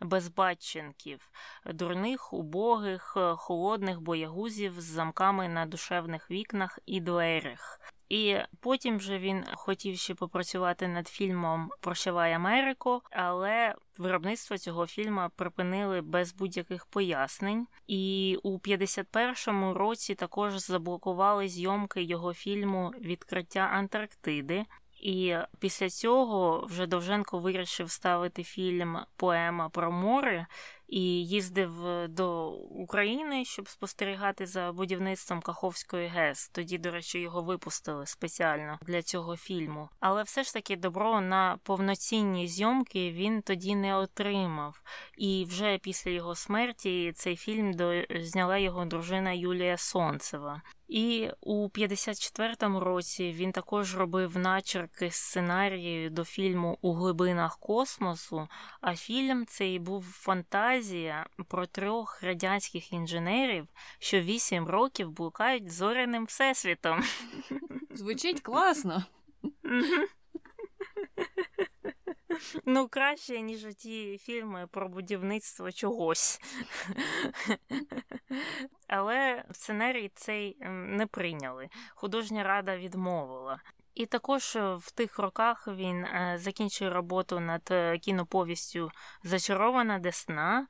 безбатченків, 0.00 1.30
дурних, 1.66 2.32
убогих, 2.32 3.16
холодних 3.36 4.00
боягузів 4.00 4.80
з 4.80 4.84
замками 4.84 5.48
на 5.48 5.66
душевних 5.66 6.30
вікнах 6.30 6.78
і 6.86 7.00
дверях. 7.00 7.93
І 8.08 8.36
потім 8.60 8.96
вже 8.96 9.18
він 9.18 9.44
хотів 9.54 9.98
ще 9.98 10.14
попрацювати 10.14 10.88
над 10.88 11.08
фільмом 11.08 11.70
Прощавай 11.80 12.32
Америку, 12.32 13.02
але 13.10 13.74
виробництво 13.98 14.58
цього 14.58 14.86
фільму 14.86 15.20
припинили 15.36 16.00
без 16.00 16.32
будь-яких 16.32 16.86
пояснень. 16.86 17.66
І 17.86 18.38
у 18.42 18.58
51-му 18.58 19.74
році 19.74 20.14
також 20.14 20.58
заблокували 20.58 21.48
зйомки 21.48 22.02
його 22.02 22.34
фільму 22.34 22.92
Відкриття 23.00 23.60
Антарктиди. 23.60 24.64
І 25.00 25.36
після 25.58 25.90
цього 25.90 26.66
вже 26.70 26.86
Довженко 26.86 27.38
вирішив 27.38 27.90
ставити 27.90 28.44
фільм 28.44 28.98
Поема 29.16 29.68
про 29.68 29.92
море 29.92 30.46
і 30.88 31.00
їздив 31.26 31.86
е, 31.86 32.08
до 32.08 32.50
України, 32.52 33.44
щоб 33.44 33.68
спостерігати 33.68 34.46
за 34.46 34.72
будівництвом 34.72 35.40
Каховської 35.40 36.08
ГЕС. 36.08 36.48
Тоді, 36.48 36.78
до 36.78 36.90
речі, 36.90 37.18
його 37.18 37.42
випустили 37.42 38.06
спеціально 38.06 38.78
для 38.86 39.02
цього 39.02 39.36
фільму. 39.36 39.88
Але 40.00 40.22
все 40.22 40.44
ж 40.44 40.52
таки 40.52 40.76
добро 40.76 41.20
на 41.20 41.58
повноцінні 41.62 42.48
зйомки 42.48 43.12
він 43.12 43.42
тоді 43.42 43.74
не 43.74 43.96
отримав. 43.96 44.82
І 45.18 45.46
вже 45.48 45.78
після 45.78 46.10
його 46.10 46.34
смерті 46.34 47.12
цей 47.14 47.36
фільм 47.36 47.74
зняла 48.10 48.58
його 48.58 48.84
дружина 48.84 49.32
Юлія 49.32 49.76
Сонцева. 49.76 50.62
І 50.88 51.30
у 51.40 51.68
54-му 51.68 52.80
році 52.80 53.32
він 53.32 53.52
також 53.52 53.96
робив 53.96 54.38
начерки 54.38 55.10
сценарію 55.10 56.10
до 56.10 56.24
фільму 56.24 56.78
У 56.80 56.92
глибинах 56.92 57.58
космосу. 57.58 58.48
А 58.80 58.96
фільм 58.96 59.46
цей 59.46 59.78
був 59.78 60.04
фантазія 60.04 61.26
про 61.48 61.66
трьох 61.66 62.22
радянських 62.22 62.92
інженерів, 62.92 63.68
що 63.98 64.20
вісім 64.20 64.66
років 64.66 65.10
блукають 65.10 65.72
зоряним 65.72 66.24
всесвітом. 66.24 67.02
Звучить 67.90 68.40
класно. 68.40 69.04
Ну, 72.66 72.88
краще, 72.88 73.40
ніж 73.40 73.74
ті 73.76 74.18
фільми 74.18 74.66
про 74.66 74.88
будівництво 74.88 75.72
чогось. 75.72 76.40
Але 78.88 79.44
сценарій 79.52 80.10
цей 80.14 80.56
не 80.70 81.06
прийняли. 81.06 81.68
Художня 81.94 82.42
рада 82.42 82.76
відмовила. 82.76 83.60
І 83.94 84.06
також 84.06 84.56
е, 84.56 84.74
в 84.74 84.90
тих 84.90 85.18
роках 85.18 85.68
він 85.68 86.04
е, 86.04 86.34
закінчив 86.40 86.92
роботу 86.92 87.40
над 87.40 87.68
е, 87.70 87.98
кіноповістю 87.98 88.90
Зачарована 89.22 89.98
Десна, 89.98 90.66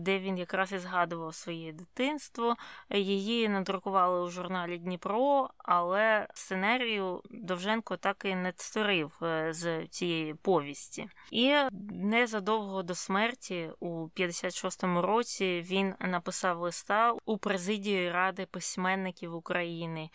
де 0.00 0.18
він 0.18 0.38
якраз 0.38 0.72
і 0.72 0.78
згадував 0.78 1.34
своє 1.34 1.72
дитинство. 1.72 2.56
Її 2.90 3.48
надрукували 3.48 4.26
у 4.26 4.30
журналі 4.30 4.78
Дніпро, 4.78 5.50
але 5.58 6.28
сценарію 6.34 7.22
Довженко 7.30 7.96
так 7.96 8.24
і 8.24 8.34
не 8.34 8.52
створив 8.56 9.12
з 9.50 9.86
цієї 9.86 10.34
повісті. 10.34 11.08
І 11.30 11.54
незадовго 11.90 12.82
до 12.82 12.94
смерті, 12.94 13.70
у 13.80 14.08
56-му 14.08 15.02
році, 15.02 15.64
він 15.66 15.94
написав 16.00 16.60
листа 16.60 17.14
у 17.24 17.38
президію 17.38 18.12
Ради 18.12 18.46
письменників 18.46 19.34
України 19.34 20.10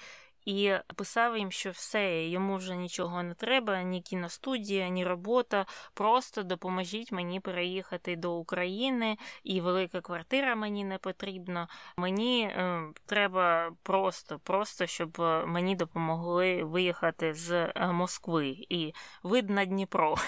і 0.46 0.74
писав 0.96 1.38
їм, 1.38 1.52
що 1.52 1.72
все, 1.72 2.28
йому 2.28 2.56
вже 2.56 2.76
нічого 2.76 3.24
не 3.24 3.34
треба, 3.34 3.82
ні 3.82 4.02
кіностудія, 4.02 4.90
ні 4.90 5.06
робота. 5.06 5.66
Просто 5.94 6.44
допоможіть 6.44 7.12
мені 7.12 7.40
переїхати 7.40 8.16
до 8.16 8.34
України, 8.34 9.18
і 9.44 9.62
велика 9.62 10.02
квартира 10.02 10.56
мені 10.56 10.84
не 10.84 10.98
потрібна. 10.98 11.68
Мені 11.98 12.44
е, 12.44 12.84
треба 13.06 13.72
просто, 13.84 14.40
просто, 14.40 14.88
щоб 14.88 15.22
е, 15.22 15.46
мені 15.46 15.76
допомогли 15.76 16.64
виїхати 16.64 17.34
з 17.34 17.52
е, 17.52 17.88
Москви 17.92 18.56
і 18.70 18.94
вид 19.24 19.50
на 19.50 19.66
Дніпро. 19.66 20.16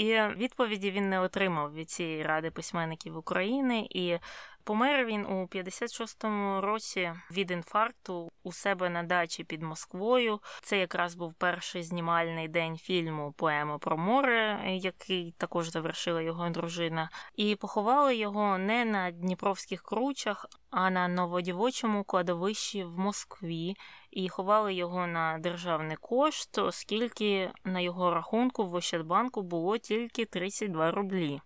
І 0.00 0.22
відповіді 0.36 0.90
він 0.90 1.08
не 1.08 1.20
отримав 1.20 1.74
від 1.74 1.90
цієї 1.90 2.22
ради 2.22 2.50
письменників 2.50 3.16
України. 3.16 3.88
і 3.90 4.18
Помер 4.64 5.04
він 5.04 5.26
у 5.26 5.46
56-му 5.46 6.60
році 6.60 7.12
від 7.30 7.50
інфаркту 7.50 8.30
у 8.42 8.52
себе 8.52 8.90
на 8.90 9.02
дачі 9.02 9.44
під 9.44 9.62
Москвою. 9.62 10.40
Це 10.62 10.78
якраз 10.78 11.14
був 11.14 11.34
перший 11.34 11.82
знімальний 11.82 12.48
день 12.48 12.76
фільму 12.76 13.32
Поема 13.32 13.78
про 13.78 13.96
море, 13.96 14.60
який 14.66 15.34
також 15.38 15.70
завершила 15.70 16.22
його 16.22 16.50
дружина. 16.50 17.10
І 17.36 17.56
поховали 17.56 18.16
його 18.16 18.58
не 18.58 18.84
на 18.84 19.10
Дніпровських 19.10 19.82
кручах, 19.82 20.46
а 20.70 20.90
на 20.90 21.08
новодівочому 21.08 22.04
кладовищі 22.04 22.84
в 22.84 22.98
Москві. 22.98 23.76
І 24.10 24.28
ховали 24.28 24.74
його 24.74 25.06
на 25.06 25.38
державний 25.38 25.96
кошт, 25.96 26.58
оскільки 26.58 27.50
на 27.64 27.80
його 27.80 28.10
рахунку 28.10 28.66
в 28.66 28.74
Ощадбанку 28.74 29.42
було 29.42 29.78
тільки 29.78 30.24
32 30.24 30.90
рублі. 30.90 31.40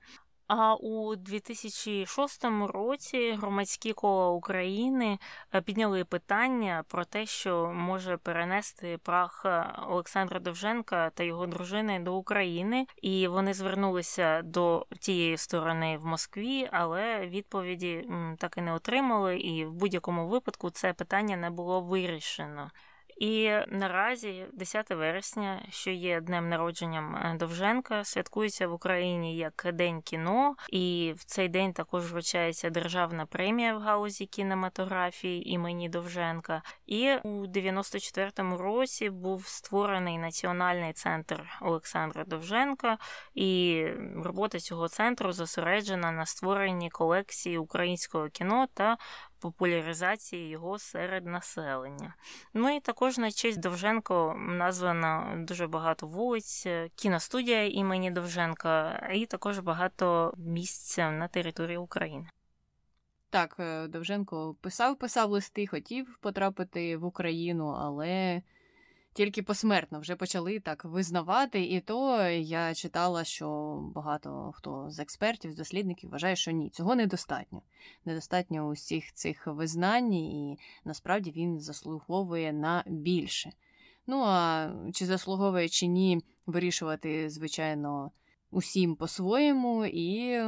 А 0.47 0.74
у 0.74 1.16
2006 1.16 2.45
році 2.68 3.32
громадські 3.32 3.92
кола 3.92 4.28
України 4.28 5.18
е, 5.55 5.61
підняли 5.61 6.05
питання 6.05 6.84
про 6.88 7.05
те, 7.05 7.26
що 7.26 7.72
може 7.74 8.16
перенести 8.16 8.99
прах 8.99 9.42
е, 9.45 9.66
Олександра 9.88 10.40
Довженка 10.40 11.11
та 11.11 11.22
його 11.24 11.47
дружини 11.47 12.01
до 12.01 12.14
України, 12.14 12.86
і 13.03 13.28
вони 13.28 13.55
звернулися 13.55 14.42
до 14.42 14.86
тієї 15.01 15.36
сторони 15.36 15.99
в 15.99 16.07
Москві, 16.07 16.68
але 16.72 17.26
відповіді 17.26 18.09
так 18.38 18.55
і 18.57 18.61
не 18.61 18.74
отримали. 18.74 19.38
І 19.38 19.64
в 19.64 19.72
будь-якому 19.72 20.28
випадку 20.28 20.70
це 20.70 20.92
питання 20.92 21.36
не 21.36 21.51
було 21.51 21.80
вирішено. 21.80 22.70
І 23.16 23.50
наразі 23.68 24.46
10 24.52 24.90
вересня, 24.90 25.66
що 25.70 25.90
є 25.90 26.20
днем 26.20 26.48
народженням 26.48 27.16
е, 27.16 27.36
Довженка, 27.38 28.04
святкується 28.04 28.68
в 28.68 28.72
Україні 28.72 29.36
як 29.36 29.70
День 29.72 30.02
кіно, 30.02 30.54
і 30.68 31.14
в 31.16 31.24
цей 31.24 31.48
день 31.48 31.72
також 31.72 32.12
вручається 32.12 32.70
державна 32.70 33.26
премія 33.26 33.76
в 33.76 33.80
гаузі 33.80 34.26
кінематографії 34.26 35.50
імені 35.50 35.88
Довженка. 35.88 36.62
І 36.86 37.14
у 37.22 37.46
94-му 37.46 38.56
році 38.56 39.10
був 39.10 39.46
створений 39.46 40.18
національний 40.18 40.92
центр 40.92 41.42
Олександра 41.62 42.24
Довженка, 42.24 42.98
і 43.34 43.86
робота 44.16 44.58
цього 44.58 44.88
центру 44.88 45.32
зосереджена 45.32 46.12
на 46.12 46.26
створенні 46.26 46.90
колекції 46.90 47.58
українського 47.58 48.28
кіно 48.28 48.66
та 48.74 48.96
популяризації 49.45 50.49
його 50.49 50.78
серед 50.78 51.26
населення. 51.26 52.14
Ну 52.55 52.76
і 52.76 52.80
також 52.80 53.18
на 53.18 53.30
честь 53.30 53.61
Довженко 53.61 54.34
названо 54.38 55.34
дуже 55.38 55.66
багато 55.66 56.07
вулиць, 56.07 56.66
кіностудія 56.95 57.66
імені 57.66 58.11
Довженка, 58.11 58.99
і 59.14 59.26
також 59.26 59.59
багато 59.59 60.34
місць 60.36 60.99
на 60.99 61.28
території 61.28 61.76
України. 61.76 62.26
Так, 63.30 63.57
е, 63.59 63.88
Довженко 63.88 64.57
писав, 64.61 64.99
писав 64.99 65.30
листи, 65.30 65.66
хотів 65.66 66.18
потрапити 66.20 66.97
в 66.97 67.05
Україну, 67.05 67.68
але 67.68 68.42
тільки 69.14 69.42
посмертно 69.42 70.00
вже 70.00 70.16
почали 70.16 70.60
так 70.60 70.84
визнавати. 70.84 71.64
І 71.64 71.80
то 71.80 72.28
я 72.28 72.74
читала, 72.74 73.24
що 73.24 73.78
багато 73.94 74.52
хто 74.54 74.90
з 74.90 74.98
експертів, 74.98 75.52
з 75.52 75.56
дослідників 75.56 76.10
вважає, 76.10 76.36
що 76.36 76.50
ні, 76.50 76.70
цього 76.70 76.94
недостатньо. 76.94 77.62
Недостатньо 78.04 78.68
усіх 78.68 79.12
цих 79.12 79.46
визнань, 79.46 80.14
і 80.14 80.58
насправді 80.84 81.30
він 81.30 81.60
заслуговує 81.60 82.52
на 82.52 82.84
більше. 82.86 83.52
Ну 84.06 84.22
а 84.26 84.70
чи 84.92 85.06
заслуговує 85.06 85.68
чи 85.68 85.86
ні, 85.86 86.20
вирішувати, 86.46 87.30
звичайно, 87.30 88.10
усім 88.50 88.96
по-своєму. 88.96 89.84
І 89.86 90.40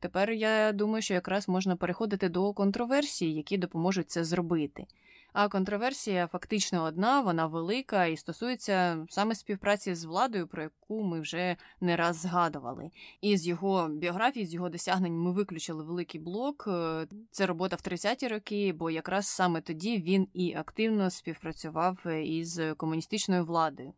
тепер 0.00 0.30
я 0.30 0.72
думаю, 0.72 1.02
що 1.02 1.14
якраз 1.14 1.48
можна 1.48 1.76
переходити 1.76 2.28
до 2.28 2.52
контроверсій, 2.52 3.32
які 3.32 3.58
допоможуть 3.58 4.10
це 4.10 4.24
зробити. 4.24 4.86
А 5.32 5.48
контроверсія 5.48 6.26
фактично 6.26 6.84
одна, 6.84 7.20
вона 7.20 7.46
велика 7.46 8.06
і 8.06 8.16
стосується 8.16 9.06
саме 9.10 9.34
співпраці 9.34 9.94
з 9.94 10.04
владою, 10.04 10.46
про 10.46 10.62
яку 10.62 11.02
ми 11.02 11.20
вже 11.20 11.56
не 11.80 11.96
раз 11.96 12.16
згадували. 12.16 12.90
І 13.20 13.36
з 13.36 13.46
його 13.46 13.88
біографії, 13.88 14.46
з 14.46 14.54
його 14.54 14.68
досягнень 14.68 15.18
ми 15.18 15.32
виключили 15.32 15.84
великий 15.84 16.20
блок. 16.20 16.64
Е, 16.68 17.06
це 17.30 17.46
робота 17.46 17.76
в 17.76 17.92
30-ті 17.92 18.28
роки, 18.28 18.72
бо 18.72 18.90
якраз 18.90 19.26
саме 19.26 19.60
тоді 19.60 19.98
він 19.98 20.28
і 20.34 20.54
активно 20.54 21.10
співпрацював 21.10 22.06
із 22.06 22.60
комуністичною 22.76 23.44
владою. 23.44 23.92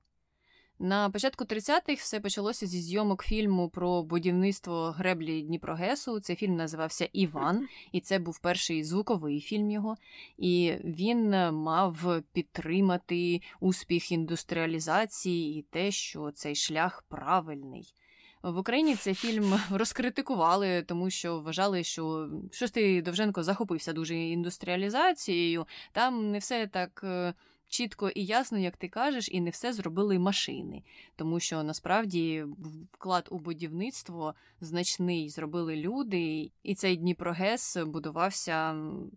На 0.82 1.10
початку 1.10 1.44
30-х 1.44 2.02
все 2.02 2.20
почалося 2.20 2.66
зі 2.66 2.80
зйомок 2.80 3.24
фільму 3.24 3.68
про 3.68 4.02
будівництво 4.02 4.90
греблі 4.90 5.42
Дніпрогесу. 5.42 6.20
Цей 6.20 6.36
фільм 6.36 6.56
називався 6.56 7.08
Іван, 7.12 7.68
і 7.92 8.00
це 8.00 8.18
був 8.18 8.38
перший 8.38 8.84
звуковий 8.84 9.40
фільм 9.40 9.70
його. 9.70 9.96
І 10.38 10.72
він 10.84 11.30
мав 11.52 12.22
підтримати 12.32 13.40
успіх 13.60 14.12
індустріалізації 14.12 15.58
і 15.58 15.62
те, 15.62 15.90
що 15.90 16.30
цей 16.30 16.54
шлях 16.54 17.04
правильний. 17.08 17.94
В 18.42 18.58
Україні 18.58 18.94
цей 18.94 19.14
фільм 19.14 19.60
розкритикували, 19.70 20.82
тому 20.82 21.10
що 21.10 21.40
вважали, 21.40 21.84
що 21.84 22.28
Шостий 22.52 23.02
Довженко 23.02 23.42
захопився 23.42 23.92
дуже 23.92 24.14
індустріалізацією. 24.16 25.66
Там 25.92 26.30
не 26.30 26.38
все 26.38 26.66
так 26.66 27.00
е, 27.04 27.34
чітко 27.70 28.08
і 28.08 28.24
ясно, 28.24 28.58
як 28.58 28.76
ти 28.76 28.88
кажеш, 28.88 29.28
і 29.32 29.40
не 29.40 29.50
все 29.50 29.72
зробили 29.72 30.18
машини, 30.18 30.82
тому 31.16 31.40
що 31.40 31.62
насправді 31.62 32.44
вклад 32.92 33.28
у 33.30 33.38
будівництво 33.38 34.34
значний 34.60 35.28
зробили 35.28 35.76
люди, 35.76 36.50
і 36.62 36.74
цей 36.74 36.96
Дніпрогес 36.96 37.76
будувався 37.76 38.76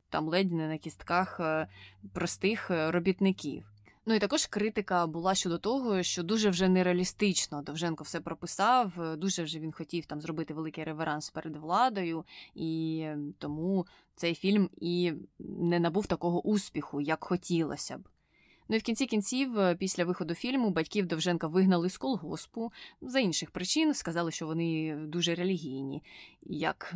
там 0.10 0.28
ледь 0.28 0.52
не 0.52 0.68
на 0.68 0.78
кістках 0.78 1.40
е, 1.40 1.68
простих 2.14 2.72
е, 2.72 2.92
робітників. 2.92 3.74
Ну 4.06 4.14
і 4.14 4.20
також 4.20 4.46
критика 4.46 5.08
була 5.08 5.36
щодо 5.36 5.58
того, 5.58 6.04
що 6.04 6.24
дуже 6.24 6.50
вже 6.50 6.70
нереалістично 6.70 7.62
Довженко 7.62 8.04
все 8.04 8.22
прописав. 8.22 9.02
Е, 9.02 9.16
дуже 9.16 9.44
вже 9.44 9.60
він 9.60 9.72
хотів 9.72 10.06
там 10.06 10.22
зробити 10.22 10.54
великий 10.54 10.84
реверанс 10.84 11.30
перед 11.30 11.56
владою, 11.56 12.26
і 12.56 13.08
тому 13.40 13.86
цей 14.16 14.36
фільм 14.36 14.70
і 14.78 15.14
не 15.40 15.80
набув 15.80 16.08
такого 16.08 16.42
успіху, 16.42 17.02
як 17.02 17.24
хотілося 17.24 17.98
б. 17.98 18.10
Ну 18.70 18.76
і 18.76 18.80
в 18.80 18.84
кінці 18.84 19.06
кінців, 19.06 19.60
е, 19.60 19.76
після 19.76 20.06
виходу 20.06 20.34
фільму, 20.34 20.70
батьків 20.70 21.06
Довженка 21.06 21.48
вигнали 21.48 21.90
з 21.90 21.98
колгоспу 21.98 22.72
за 23.02 23.20
інших 23.20 23.52
причин. 23.52 23.94
Сказали, 23.94 24.32
що 24.32 24.48
вони 24.48 24.96
дуже 24.96 25.36
релігійні, 25.36 26.04
як 26.42 26.96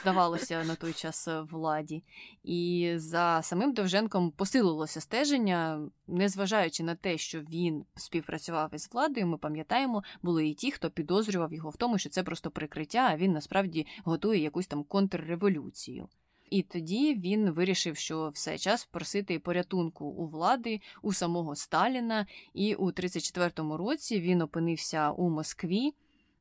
здавалося 0.00 0.64
на 0.64 0.74
той 0.74 0.92
час 0.92 1.28
е, 1.28 1.40
владі. 1.40 2.04
І 2.44 2.92
за 2.96 3.40
самим 3.42 3.72
Довженком 3.72 4.30
посилилося 4.30 5.00
стеження, 5.00 5.90
незважаючи 6.06 6.82
на 6.82 6.94
те, 6.94 7.18
що 7.18 7.40
він 7.40 7.84
співпрацював 7.96 8.74
із 8.74 8.88
владою, 8.92 9.26
ми 9.26 9.38
пам'ятаємо, 9.38 10.02
були 10.22 10.48
і 10.48 10.54
ті, 10.54 10.70
хто 10.70 10.90
підозрював 10.90 11.52
його 11.52 11.70
в 11.70 11.76
тому, 11.76 11.98
що 11.98 12.10
це 12.10 12.22
просто 12.22 12.50
прикриття, 12.50 13.08
а 13.12 13.16
він 13.16 13.32
насправді 13.32 13.86
готує 14.04 14.40
якусь 14.40 14.66
там 14.66 14.84
контрреволюцію. 14.84 16.08
І 16.50 16.62
тоді 16.62 17.14
він 17.14 17.50
вирішив, 17.50 17.96
що 17.96 18.28
все 18.28 18.58
час 18.58 18.84
просити 18.84 19.38
порятунку 19.38 20.04
у 20.04 20.26
влади 20.26 20.80
у 21.02 21.12
самого 21.12 21.56
Сталіна. 21.56 22.26
І 22.54 22.74
у 22.74 22.86
34-му 22.86 23.76
році 23.76 24.20
він 24.20 24.42
опинився 24.42 25.10
у 25.10 25.30
Москві. 25.30 25.94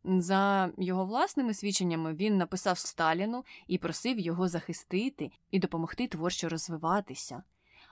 За 0.03 0.71
його 0.77 1.05
власними 1.05 1.53
свідченнями 1.53 2.13
він 2.13 2.37
написав 2.37 2.77
Сталіну 2.77 3.45
і 3.67 3.77
просив 3.77 4.19
його 4.19 4.47
захистити 4.47 5.31
і 5.51 5.59
допомогти 5.59 6.07
творчо 6.07 6.49
розвиватися. 6.49 7.43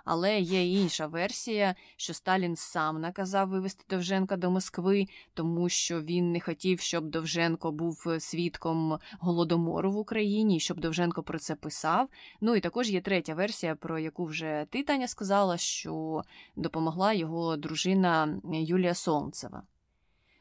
Але 0.05 0.39
є 0.39 0.81
інша 0.81 1.07
версія, 1.07 1.75
що 1.97 2.13
Сталін 2.13 2.55
сам 2.55 3.01
наказав 3.01 3.49
вивезти 3.49 3.85
Довженка 3.89 4.37
до 4.37 4.51
Москви, 4.51 5.05
тому 5.33 5.69
що 5.69 6.01
він 6.01 6.31
не 6.31 6.39
хотів, 6.39 6.79
щоб 6.79 7.05
Довженко 7.05 7.71
був 7.71 8.07
свідком 8.19 8.99
голодомору 9.19 9.91
в 9.91 9.97
Україні, 9.97 10.59
щоб 10.59 10.79
Довженко 10.79 11.23
про 11.23 11.39
це 11.39 11.55
писав. 11.55 12.09
Ну 12.41 12.55
і 12.55 12.59
також 12.59 12.89
є 12.89 13.01
третя 13.01 13.33
версія, 13.33 13.75
про 13.75 13.99
яку 13.99 14.25
вже 14.25 14.65
ти 14.69 14.83
Таня 14.83 15.07
сказала, 15.07 15.57
що 15.57 16.21
допомогла 16.55 17.13
його 17.13 17.57
дружина 17.57 18.41
Юлія 18.53 18.93
Солнцева. 18.93 19.63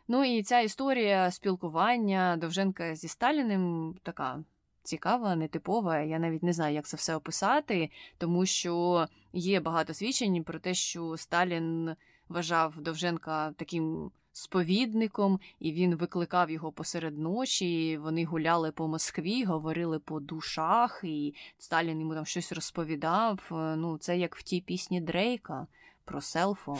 Ну 0.09 0.25
і 0.25 0.43
ця 0.43 0.61
історія 0.61 1.31
спілкування 1.31 2.37
Довженка 2.41 2.95
зі 2.95 3.09
Сталіним 3.09 3.95
така 4.03 4.45
цікава, 4.85 5.37
нетипова. 5.37 5.99
Я 5.99 6.19
навіть 6.19 6.43
не 6.43 6.53
знаю, 6.53 6.75
як 6.75 6.87
це 6.87 6.97
все 6.97 7.17
описати, 7.17 7.91
тому 8.19 8.47
що 8.47 9.07
є 9.33 9.61
багато 9.61 9.95
свідчень 9.95 10.45
про 10.45 10.59
те, 10.59 10.75
що 10.75 11.17
Сталін 11.17 11.97
вважав 12.29 12.81
Довженка 12.81 13.53
таким 13.53 14.11
сповідником, 14.33 15.41
і 15.61 15.73
він 15.73 15.95
викликав 15.95 16.51
його 16.51 16.73
посеред 16.73 17.19
ночі. 17.19 17.99
Вони 17.99 18.25
гуляли 18.25 18.73
по 18.73 18.89
Москві, 18.89 19.45
говорили 19.45 19.99
по 19.99 20.21
душах, 20.21 21.01
і 21.05 21.35
Сталін 21.59 22.01
йому 22.01 22.15
там 22.15 22.27
щось 22.27 22.53
розповідав. 22.53 23.41
Ну, 23.51 23.99
це 23.99 24.19
як 24.19 24.37
в 24.37 24.43
тій 24.43 24.61
пісні 24.61 25.01
Дрейка 25.01 25.67
про 26.05 26.21
селфон. 26.21 26.79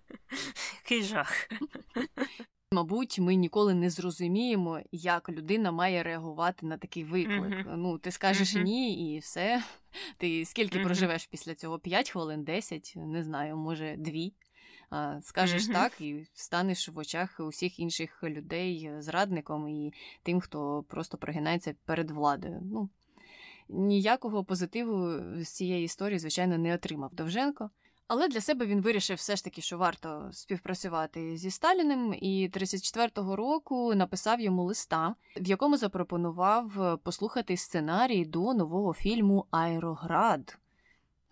Який 0.84 1.02
жах. 1.02 1.48
Мабуть, 2.72 3.18
ми 3.18 3.34
ніколи 3.34 3.74
не 3.74 3.90
зрозуміємо, 3.90 4.80
як 4.92 5.28
людина 5.28 5.72
має 5.72 6.02
реагувати 6.02 6.66
на 6.66 6.78
такий 6.78 7.04
виклик. 7.04 7.52
Uh-huh. 7.52 7.76
Ну, 7.76 7.98
ти 7.98 8.10
скажеш 8.10 8.56
uh-huh. 8.56 8.62
ні, 8.62 9.14
і 9.14 9.18
все. 9.18 9.62
Ти 10.16 10.44
скільки 10.44 10.78
uh-huh. 10.78 10.84
проживеш 10.84 11.26
після 11.26 11.54
цього? 11.54 11.78
П'ять 11.78 12.10
хвилин, 12.10 12.44
десять, 12.44 12.92
не 12.96 13.22
знаю, 13.22 13.56
може, 13.56 13.96
дві. 13.98 14.32
Скажеш 15.22 15.66
так 15.66 16.00
і 16.00 16.26
станеш 16.34 16.88
в 16.88 16.98
очах 16.98 17.40
усіх 17.40 17.80
інших 17.80 18.22
людей 18.22 18.90
зрадником 18.98 19.68
і 19.68 19.92
тим, 20.22 20.40
хто 20.40 20.84
просто 20.88 21.18
прогинається 21.18 21.74
перед 21.84 22.10
владою. 22.10 22.60
Ну, 22.62 22.88
Ніякого 23.68 24.44
позитиву 24.44 25.20
з 25.44 25.48
цієї 25.48 25.84
історії, 25.84 26.18
звичайно, 26.18 26.58
не 26.58 26.74
отримав 26.74 27.14
Довженко. 27.14 27.70
Але 28.12 28.28
для 28.28 28.40
себе 28.40 28.66
він 28.66 28.80
вирішив 28.80 29.16
все 29.16 29.36
ж 29.36 29.44
таки, 29.44 29.60
що 29.60 29.78
варто 29.78 30.28
співпрацювати 30.32 31.36
зі 31.36 31.50
Сталіним, 31.50 32.14
і 32.20 32.48
34-го 32.48 33.36
року 33.36 33.94
написав 33.94 34.40
йому 34.40 34.64
листа, 34.64 35.14
в 35.36 35.46
якому 35.46 35.76
запропонував 35.76 36.98
послухати 37.02 37.56
сценарій 37.56 38.24
до 38.24 38.54
нового 38.54 38.94
фільму 38.94 39.46
Аероград. 39.50 40.58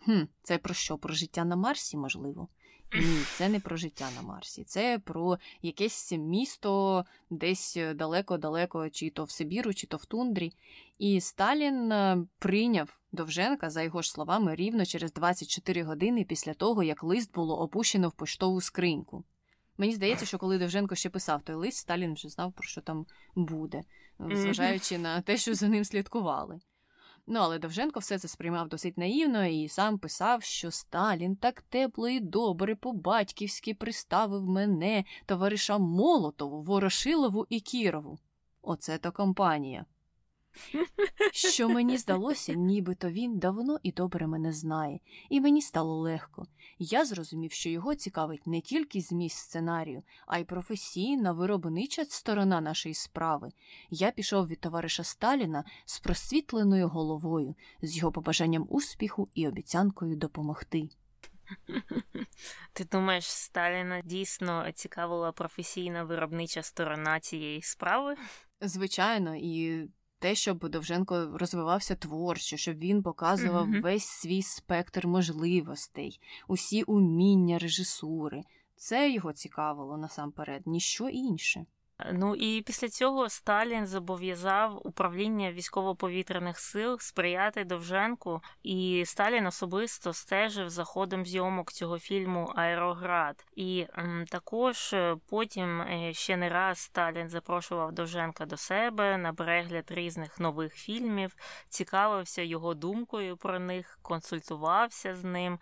Хм, 0.04 0.22
Це 0.42 0.58
про 0.58 0.74
що? 0.74 0.98
Про 0.98 1.14
життя 1.14 1.44
на 1.44 1.56
Марсі, 1.56 1.96
можливо. 1.96 2.48
Ні, 2.94 3.22
це 3.36 3.48
не 3.48 3.60
про 3.60 3.76
життя 3.76 4.08
на 4.16 4.22
Марсі, 4.22 4.64
це 4.64 4.98
про 4.98 5.38
якесь 5.62 6.12
місто 6.12 7.04
десь 7.30 7.78
далеко-далеко, 7.94 8.90
чи 8.90 9.10
то 9.10 9.24
в 9.24 9.30
Сибіру, 9.30 9.74
чи 9.74 9.86
то 9.86 9.96
в 9.96 10.04
Тундрі. 10.04 10.52
І 10.98 11.20
Сталін 11.20 11.92
е, 11.92 12.18
прийняв 12.38 12.98
Довженка, 13.12 13.70
за 13.70 13.82
його 13.82 14.02
ж 14.02 14.10
словами, 14.10 14.54
рівно 14.54 14.84
через 14.84 15.12
24 15.12 15.82
години 15.82 16.24
після 16.24 16.54
того, 16.54 16.82
як 16.82 17.02
лист 17.02 17.34
було 17.34 17.60
опущено 17.60 18.08
в 18.08 18.12
поштову 18.12 18.60
скриньку. 18.60 19.24
Мені 19.78 19.92
здається, 19.92 20.26
що 20.26 20.38
коли 20.38 20.58
Довженко 20.58 20.94
ще 20.94 21.10
писав 21.10 21.42
той 21.42 21.56
лист, 21.56 21.78
Сталін 21.78 22.14
вже 22.14 22.28
знав, 22.28 22.52
про 22.52 22.64
що 22.68 22.80
там 22.80 23.06
буде, 23.34 23.82
зважаючи 24.18 24.98
на 24.98 25.20
те, 25.20 25.36
що 25.36 25.54
за 25.54 25.68
ним 25.68 25.84
слідкували. 25.84 26.60
Ну, 27.30 27.40
але 27.40 27.58
Довженко 27.58 28.00
все 28.00 28.18
це 28.18 28.28
сприймав 28.28 28.68
досить 28.68 28.98
наївно 28.98 29.46
і 29.46 29.68
сам 29.68 29.98
писав, 29.98 30.42
що 30.42 30.70
Сталін 30.70 31.36
так 31.36 31.62
тепло 31.62 32.08
і 32.08 32.20
добре 32.20 32.74
по-батьківськи 32.74 33.74
приставив 33.74 34.48
мене, 34.48 35.04
товариша 35.26 35.78
Молотову, 35.78 36.62
Ворошилову 36.62 37.46
і 37.48 37.60
Кірову. 37.60 38.18
Оце 38.62 38.98
то 38.98 39.12
компанія. 39.12 39.84
Що 41.32 41.68
мені 41.68 41.98
здалося, 41.98 42.54
нібито 42.54 43.10
він 43.10 43.38
давно 43.38 43.78
і 43.82 43.92
добре 43.92 44.26
мене 44.26 44.52
знає, 44.52 45.00
і 45.28 45.40
мені 45.40 45.62
стало 45.62 45.96
легко. 46.00 46.46
Я 46.78 47.04
зрозумів, 47.04 47.52
що 47.52 47.68
його 47.68 47.94
цікавить 47.94 48.46
не 48.46 48.60
тільки 48.60 49.00
зміст 49.00 49.38
сценарію, 49.38 50.02
а 50.26 50.38
й 50.38 50.44
професійна 50.44 51.32
виробнича 51.32 52.04
сторона 52.04 52.60
нашої 52.60 52.94
справи. 52.94 53.52
Я 53.90 54.10
пішов 54.10 54.46
від 54.46 54.60
товариша 54.60 55.04
Сталіна 55.04 55.64
з 55.84 56.00
просвітленою 56.00 56.88
головою, 56.88 57.54
з 57.82 57.96
його 57.96 58.12
побажанням 58.12 58.66
успіху 58.68 59.28
і 59.34 59.48
обіцянкою 59.48 60.16
допомогти. 60.16 60.88
Ти 62.72 62.84
думаєш, 62.84 63.24
Сталіна 63.24 64.00
дійсно 64.00 64.72
цікавила 64.72 65.32
професійна 65.32 66.04
виробнича 66.04 66.62
сторона 66.62 67.20
цієї 67.20 67.62
справи? 67.62 68.14
Звичайно, 68.60 69.36
і 69.36 69.88
те, 70.18 70.34
щоб 70.34 70.68
Довженко 70.68 71.38
розвивався 71.38 71.94
творчо, 71.94 72.56
щоб 72.56 72.76
він 72.76 73.02
показував 73.02 73.68
mm-hmm. 73.68 73.80
весь 73.82 74.04
свій 74.04 74.42
спектр 74.42 75.06
можливостей, 75.06 76.20
усі 76.48 76.82
уміння 76.82 77.58
режисури. 77.58 78.42
Це 78.76 79.10
його 79.10 79.32
цікавило 79.32 79.96
насамперед, 79.96 80.66
ніщо 80.66 81.08
інше. 81.08 81.66
Ну 82.12 82.34
і 82.34 82.62
після 82.62 82.88
цього 82.88 83.28
Сталін 83.28 83.86
зобов'язав 83.86 84.86
управління 84.86 85.52
військово-повітряних 85.52 86.58
сил 86.58 86.98
сприяти 87.00 87.64
Довженку, 87.64 88.42
і 88.62 89.04
Сталін 89.06 89.46
особисто 89.46 90.12
стежив 90.12 90.70
за 90.70 90.84
ходом 90.84 91.26
зйомок 91.26 91.72
цього 91.72 91.98
фільму 91.98 92.52
Аероград. 92.56 93.46
І 93.56 93.86
м, 93.98 94.24
також 94.28 94.92
е, 94.92 95.16
потім 95.28 95.80
е, 95.80 96.12
ще 96.14 96.36
не 96.36 96.48
раз 96.48 96.78
Сталін 96.78 97.28
запрошував 97.28 97.92
Довженка 97.92 98.46
до 98.46 98.56
себе 98.56 99.18
на 99.18 99.34
перегляд 99.34 99.90
різних 99.90 100.40
нових 100.40 100.74
фільмів, 100.74 101.36
цікавився 101.68 102.42
його 102.42 102.74
думкою 102.74 103.36
про 103.36 103.58
них, 103.58 103.98
консультувався 104.02 105.14
з 105.14 105.24
ним. 105.24 105.58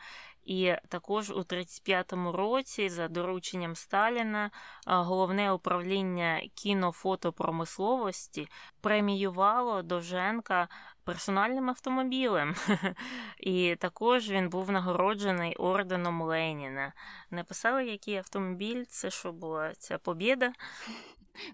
І 0.46 0.74
також 0.88 1.30
у 1.30 1.38
35-му 1.38 2.32
році, 2.32 2.88
за 2.88 3.08
дорученням 3.08 3.76
Сталіна, 3.76 4.50
головне 4.86 5.52
управління 5.52 6.42
кінофотопромисловості 6.54 8.48
преміювало 8.80 9.82
Довженка 9.82 10.68
персональним 11.04 11.70
автомобілем. 11.70 12.54
І 13.38 13.76
також 13.76 14.30
він 14.30 14.48
був 14.48 14.70
нагороджений 14.70 15.56
орденом 15.56 16.22
Леніна. 16.22 16.92
Написали, 17.30 17.86
який 17.86 18.16
автомобіль, 18.16 18.84
це 18.88 19.10
що 19.10 19.32
була 19.32 19.72
ця 19.74 19.98
побіда. 19.98 20.52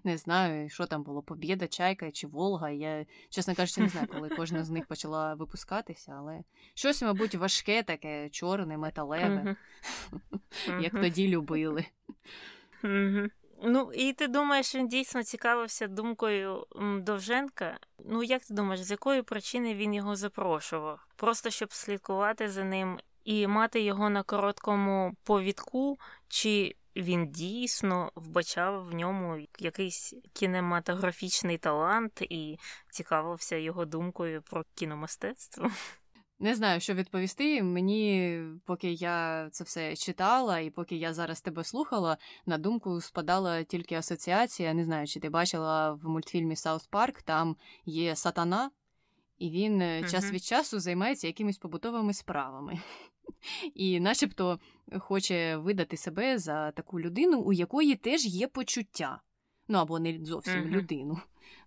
Не 0.03 0.17
знаю, 0.17 0.69
що 0.69 0.85
там 0.85 1.03
було, 1.03 1.21
Побєда, 1.21 1.67
Чайка 1.67 2.11
чи 2.11 2.27
Волга. 2.27 2.69
Я, 2.69 3.05
чесно 3.29 3.55
кажучи, 3.55 3.81
не 3.81 3.89
знаю, 3.89 4.07
коли 4.07 4.29
кожна 4.29 4.63
з 4.63 4.69
них 4.69 4.85
почала 4.85 5.33
випускатися, 5.33 6.15
але 6.17 6.43
щось, 6.73 7.01
мабуть, 7.01 7.35
важке, 7.35 7.83
таке 7.83 8.29
чорне, 8.29 8.77
металеве, 8.77 9.55
як 10.81 10.91
тоді 10.91 11.27
любили. 11.27 11.85
Ну, 13.65 13.91
і 13.93 14.13
ти 14.13 14.27
думаєш, 14.27 14.75
він 14.75 14.87
дійсно 14.87 15.23
цікавився 15.23 15.87
думкою 15.87 16.65
Довженка? 17.01 17.79
Ну, 18.05 18.23
як 18.23 18.45
ти 18.45 18.53
думаєш, 18.53 18.83
з 18.83 18.91
якої 18.91 19.21
причини 19.21 19.75
він 19.75 19.93
його 19.93 20.15
запрошував? 20.15 21.07
Просто 21.15 21.49
щоб 21.49 21.73
слідкувати 21.73 22.49
за 22.49 22.63
ним 22.63 22.99
і 23.23 23.47
мати 23.47 23.81
його 23.81 24.09
на 24.09 24.23
короткому 24.23 25.15
повідку, 25.23 25.97
чи 26.27 26.75
він 26.95 27.31
дійсно 27.31 28.11
вбачав 28.15 28.85
в 28.85 28.93
ньому 28.93 29.47
якийсь 29.59 30.13
кінематографічний 30.33 31.57
талант 31.57 32.21
і 32.21 32.57
цікавився 32.91 33.55
його 33.55 33.85
думкою 33.85 34.41
про 34.41 34.63
кіномистецтво. 34.75 35.71
Не 36.39 36.55
знаю, 36.55 36.79
що 36.79 36.93
відповісти. 36.93 37.63
Мені, 37.63 38.39
поки 38.65 38.91
я 38.91 39.49
це 39.51 39.63
все 39.63 39.95
читала, 39.95 40.59
і 40.59 40.69
поки 40.69 40.95
я 40.95 41.13
зараз 41.13 41.41
тебе 41.41 41.63
слухала, 41.63 42.17
на 42.45 42.57
думку 42.57 43.01
спадала 43.01 43.63
тільки 43.63 43.95
асоціація. 43.95 44.73
Не 44.73 44.85
знаю, 44.85 45.07
чи 45.07 45.19
ти 45.19 45.29
бачила 45.29 45.91
в 45.91 46.05
мультфільмі 46.05 46.55
Саус 46.55 46.87
Парк, 46.87 47.21
там 47.21 47.57
є 47.85 48.15
сатана, 48.15 48.71
і 49.37 49.49
він 49.49 49.81
uh-huh. 49.81 50.11
час 50.11 50.31
від 50.31 50.43
часу 50.43 50.79
займається 50.79 51.27
якимись 51.27 51.57
побутовими 51.57 52.13
справами 52.13 52.79
і, 53.75 53.99
начебто, 53.99 54.59
хоче 54.99 55.57
видати 55.57 55.97
себе 55.97 56.37
за 56.37 56.71
таку 56.71 56.99
людину, 56.99 57.41
у 57.41 57.53
якої 57.53 57.95
теж 57.95 58.25
є 58.25 58.47
почуття. 58.47 59.21
Ну 59.67 59.77
або 59.77 59.99
не 59.99 60.25
зовсім 60.25 60.53
uh-huh. 60.53 60.69
людину. 60.69 61.19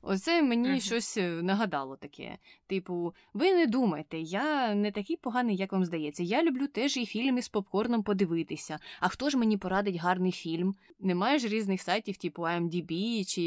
Оце 0.02 0.42
мені 0.42 0.68
uh-huh. 0.68 0.80
щось 0.80 1.16
е, 1.16 1.42
нагадало 1.42 1.96
таке. 1.96 2.38
Типу, 2.66 3.14
ви 3.34 3.54
не 3.54 3.66
думайте, 3.66 4.18
я 4.18 4.74
не 4.74 4.92
такий 4.92 5.16
поганий, 5.16 5.56
як 5.56 5.72
вам 5.72 5.84
здається. 5.84 6.22
Я 6.22 6.42
люблю 6.42 6.66
теж 6.66 6.96
і 6.96 7.06
фільми 7.06 7.42
з 7.42 7.48
попкорном 7.48 8.02
подивитися. 8.02 8.78
А 9.00 9.08
хто 9.08 9.30
ж 9.30 9.38
мені 9.38 9.56
порадить 9.56 9.96
гарний 9.96 10.32
фільм? 10.32 10.74
Немає 11.00 11.38
ж 11.38 11.48
різних 11.48 11.82
сайтів, 11.82 12.16
типу 12.16 12.42
IMDb 12.42 13.24
чи 13.24 13.40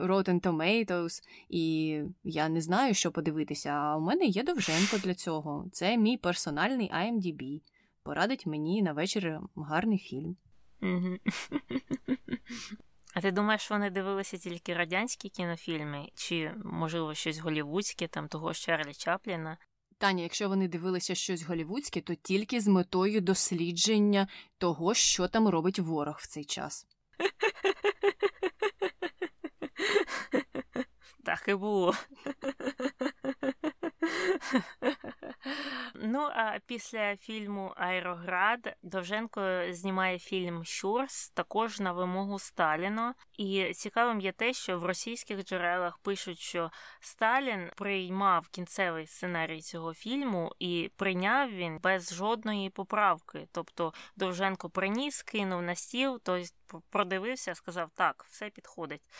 Rotten 0.00 0.40
Tomatoes, 0.40 1.22
і 1.48 1.98
я 2.24 2.48
не 2.48 2.60
знаю, 2.60 2.94
що 2.94 3.12
подивитися. 3.12 3.70
А 3.70 3.96
у 3.96 4.00
мене 4.00 4.24
є 4.24 4.42
довженко 4.42 4.98
для 4.98 5.14
цього. 5.14 5.66
Це 5.72 5.96
мій 5.96 6.16
персональний 6.16 6.90
IMDb. 6.90 7.60
Порадить 8.02 8.46
мені 8.46 8.82
на 8.82 8.92
вечір 8.92 9.40
гарний 9.56 9.98
фільм. 9.98 10.36
А 13.16 13.20
ти 13.20 13.30
думаєш, 13.30 13.70
вони 13.70 13.90
дивилися 13.90 14.38
тільки 14.38 14.74
радянські 14.74 15.28
кінофільми, 15.28 16.08
чи, 16.14 16.52
можливо, 16.64 17.14
щось 17.14 17.38
голівудське, 17.38 18.08
там 18.08 18.28
того 18.28 18.52
ж 18.52 18.60
Чарлі 18.60 18.94
Чапліна? 18.94 19.58
Таня, 19.98 20.22
якщо 20.22 20.48
вони 20.48 20.68
дивилися 20.68 21.14
щось 21.14 21.42
голівудське, 21.42 22.00
то 22.00 22.14
тільки 22.14 22.60
з 22.60 22.66
метою 22.66 23.20
дослідження 23.20 24.28
того, 24.58 24.94
що 24.94 25.28
там 25.28 25.48
робить 25.48 25.78
ворог 25.78 26.18
в 26.20 26.26
цей 26.26 26.44
час. 26.44 26.86
Так 31.24 31.44
і 31.48 31.54
було. 31.54 31.94
Ну, 35.94 36.20
а 36.20 36.58
після 36.66 37.16
фільму 37.16 37.72
Аероград 37.76 38.76
Довженко 38.82 39.62
знімає 39.70 40.18
фільм 40.18 40.64
Щурс 40.64 41.30
також 41.30 41.80
на 41.80 41.92
вимогу 41.92 42.38
Сталіна. 42.38 43.14
І 43.38 43.72
цікавим 43.74 44.20
є 44.20 44.32
те, 44.32 44.52
що 44.52 44.78
в 44.78 44.86
російських 44.86 45.44
джерелах 45.44 45.98
пишуть, 45.98 46.38
що 46.38 46.70
Сталін 47.00 47.70
приймав 47.76 48.48
кінцевий 48.48 49.06
сценарій 49.06 49.60
цього 49.60 49.94
фільму 49.94 50.52
і 50.58 50.90
прийняв 50.96 51.50
він 51.50 51.78
без 51.78 52.14
жодної 52.14 52.70
поправки. 52.70 53.48
Тобто 53.52 53.92
Довженко 54.16 54.70
приніс, 54.70 55.22
кинув 55.22 55.62
на 55.62 55.74
стіл, 55.74 56.20
тобто 56.22 56.44
продивився, 56.90 57.54
сказав, 57.54 57.90
так, 57.94 58.26
все 58.28 58.50
підходить. 58.50 59.02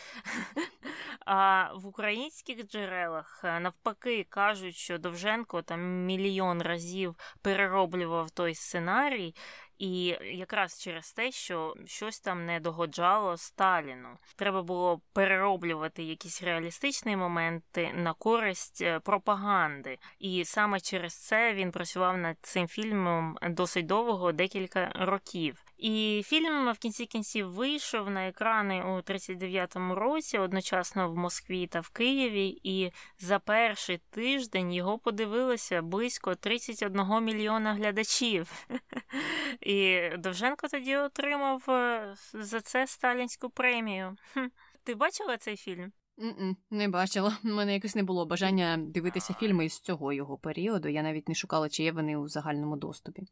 А 1.27 1.73
в 1.75 1.87
українських 1.87 2.67
джерелах 2.67 3.41
е, 3.45 3.61
навпаки 3.61 4.27
кажуть, 4.29 4.77
що 4.77 4.99
Довженко 4.99 5.63
там 5.63 6.05
мільйон 6.05 6.63
разів 6.63 7.17
перероблював 7.43 8.31
той 8.31 8.55
сценарій, 8.55 9.35
і 9.79 10.05
якраз 10.23 10.81
через 10.81 11.13
те, 11.13 11.33
що 11.33 11.75
щось 11.87 12.21
там 12.21 12.47
не 12.47 12.61
догоджало 12.61 13.37
Сталіну. 13.37 14.09
Треба 14.37 14.63
було 14.63 15.01
перероблювати 15.13 16.03
якісь 16.03 16.43
реалістичні 16.43 17.17
моменти 17.17 17.93
на 17.95 18.13
користь 18.13 18.83
е, 18.83 19.01
пропаганди. 19.01 19.99
І 20.19 20.45
саме 20.45 20.81
через 20.81 21.15
це 21.15 21.55
він 21.55 21.73
працював 21.73 22.19
над 22.19 22.37
цим 22.43 22.69
фільмом 22.69 23.39
досить 23.43 23.87
довго, 23.87 24.33
декілька 24.33 24.93
років. 24.95 25.66
І 25.79 26.23
фільм 26.27 26.73
в 26.73 26.79
кінці 26.79 27.07
кінців 27.07 27.53
вийшов 27.53 28.11
на 28.11 28.29
екрани 28.29 28.83
у 28.83 28.97
39-му 28.97 29.95
році, 29.95 30.39
одночасно 30.39 31.11
в 31.11 31.17
Москві 31.17 31.67
та 31.67 31.81
в 31.81 31.89
Києві. 31.89 32.61
І 32.63 32.93
за 33.19 33.39
перший 33.39 34.01
тиждень 34.11 34.73
його 34.73 34.99
подивилося 34.99 35.83
близько 35.83 36.35
31 36.35 37.25
мільйона 37.25 37.75
глядачів. 37.75 38.69
І 39.61 40.09
Довженко 40.19 40.69
тоді 40.69 40.97
отримав 40.97 41.65
е, 41.69 42.15
за 42.33 42.61
це 42.61 42.87
сталінську 42.87 43.51
премію. 43.51 44.17
Ти 44.85 44.95
бачила 44.95 45.37
цей 45.37 45.57
фільм? 45.57 45.93
Не 46.71 46.89
бачила. 46.89 47.39
У 47.45 47.49
мене 47.49 47.75
якось 47.75 47.95
не 47.95 48.03
було 48.03 48.27
бажання 48.27 48.77
дивитися 48.79 49.35
фільми 49.35 49.69
з 49.69 49.81
цього 49.81 50.13
його 50.13 50.39
періоду. 50.39 50.89
Я 50.89 51.03
навіть 51.03 51.29
не 51.29 51.35
шукала, 51.35 51.69
чи 51.69 51.83
є 51.83 51.93
вони 51.93 52.17
у 52.17 52.29
загальному 52.29 52.77
доступі. 52.77 53.23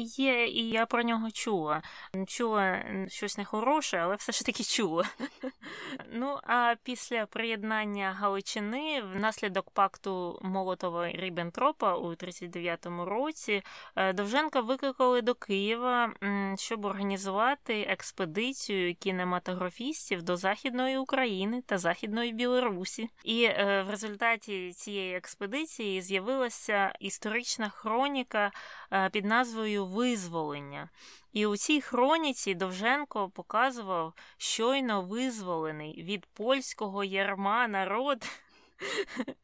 Є, 0.00 0.46
і 0.46 0.68
я 0.68 0.86
про 0.86 1.02
нього 1.02 1.30
чула. 1.30 1.82
Чула 2.26 2.84
щось 3.08 3.38
нехороше, 3.38 3.96
але 3.98 4.16
все 4.16 4.32
ж 4.32 4.46
таки 4.46 4.64
чула. 4.64 5.04
Ну, 6.12 6.38
а 6.42 6.74
після 6.82 7.26
приєднання 7.26 8.16
Галичини 8.20 9.02
внаслідок 9.14 9.70
пакту 9.70 10.38
Молотова 10.42 11.10
Ріббентропа 11.10 11.94
у 11.94 12.10
39-му 12.10 13.04
році 13.04 13.62
е, 13.96 14.12
Довженка 14.12 14.60
викликали 14.60 15.22
до 15.22 15.34
Києва, 15.34 16.12
щоб 16.56 16.84
організувати 16.84 17.80
експедицію 17.80 18.94
кінематографістів 18.94 20.22
до 20.22 20.36
Західної 20.36 20.98
України 20.98 21.62
та 21.66 21.78
Західної 21.78 22.32
Білорусі. 22.32 23.08
І 23.24 23.44
е, 23.44 23.84
в 23.86 23.90
результаті 23.90 24.72
цієї 24.72 25.16
експедиції 25.16 26.02
з'явилася 26.02 26.94
історична 27.00 27.68
хроніка 27.68 28.50
е, 28.92 29.10
під 29.12 29.24
назвою 29.24 29.85
визволення. 29.86 30.88
І 31.32 31.46
у 31.46 31.56
цій 31.56 31.80
хроніці 31.80 32.54
Довженко 32.54 33.28
показував 33.28 34.14
щойно 34.36 35.02
визволений 35.02 36.02
від 36.02 36.26
польського 36.26 37.04
ярма 37.04 37.68
народ. 37.68 38.24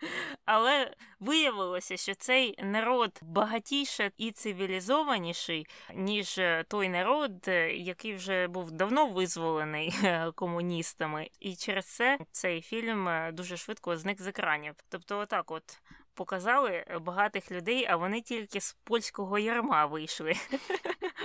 Але 0.44 0.94
виявилося, 1.20 1.96
що 1.96 2.14
цей 2.14 2.58
народ 2.62 3.20
багатіше 3.22 4.10
і 4.16 4.32
цивілізованіший, 4.32 5.66
ніж 5.94 6.40
той 6.68 6.88
народ, 6.88 7.48
який 7.74 8.14
вже 8.14 8.48
був 8.48 8.70
давно 8.70 9.06
визволений 9.06 9.94
комуністами. 10.34 11.28
І 11.40 11.56
через 11.56 11.86
це 11.86 12.18
цей 12.32 12.62
фільм 12.62 13.08
дуже 13.32 13.56
швидко 13.56 13.96
зник 13.96 14.22
з 14.22 14.26
екранів. 14.26 14.74
Тобто, 14.88 15.18
отак, 15.18 15.50
от 15.50 15.80
показали 16.14 16.84
багатих 17.00 17.50
людей, 17.52 17.86
а 17.90 17.96
вони 17.96 18.20
тільки 18.20 18.60
з 18.60 18.76
польського 18.84 19.38
ярма 19.38 19.86
вийшли. 19.86 20.34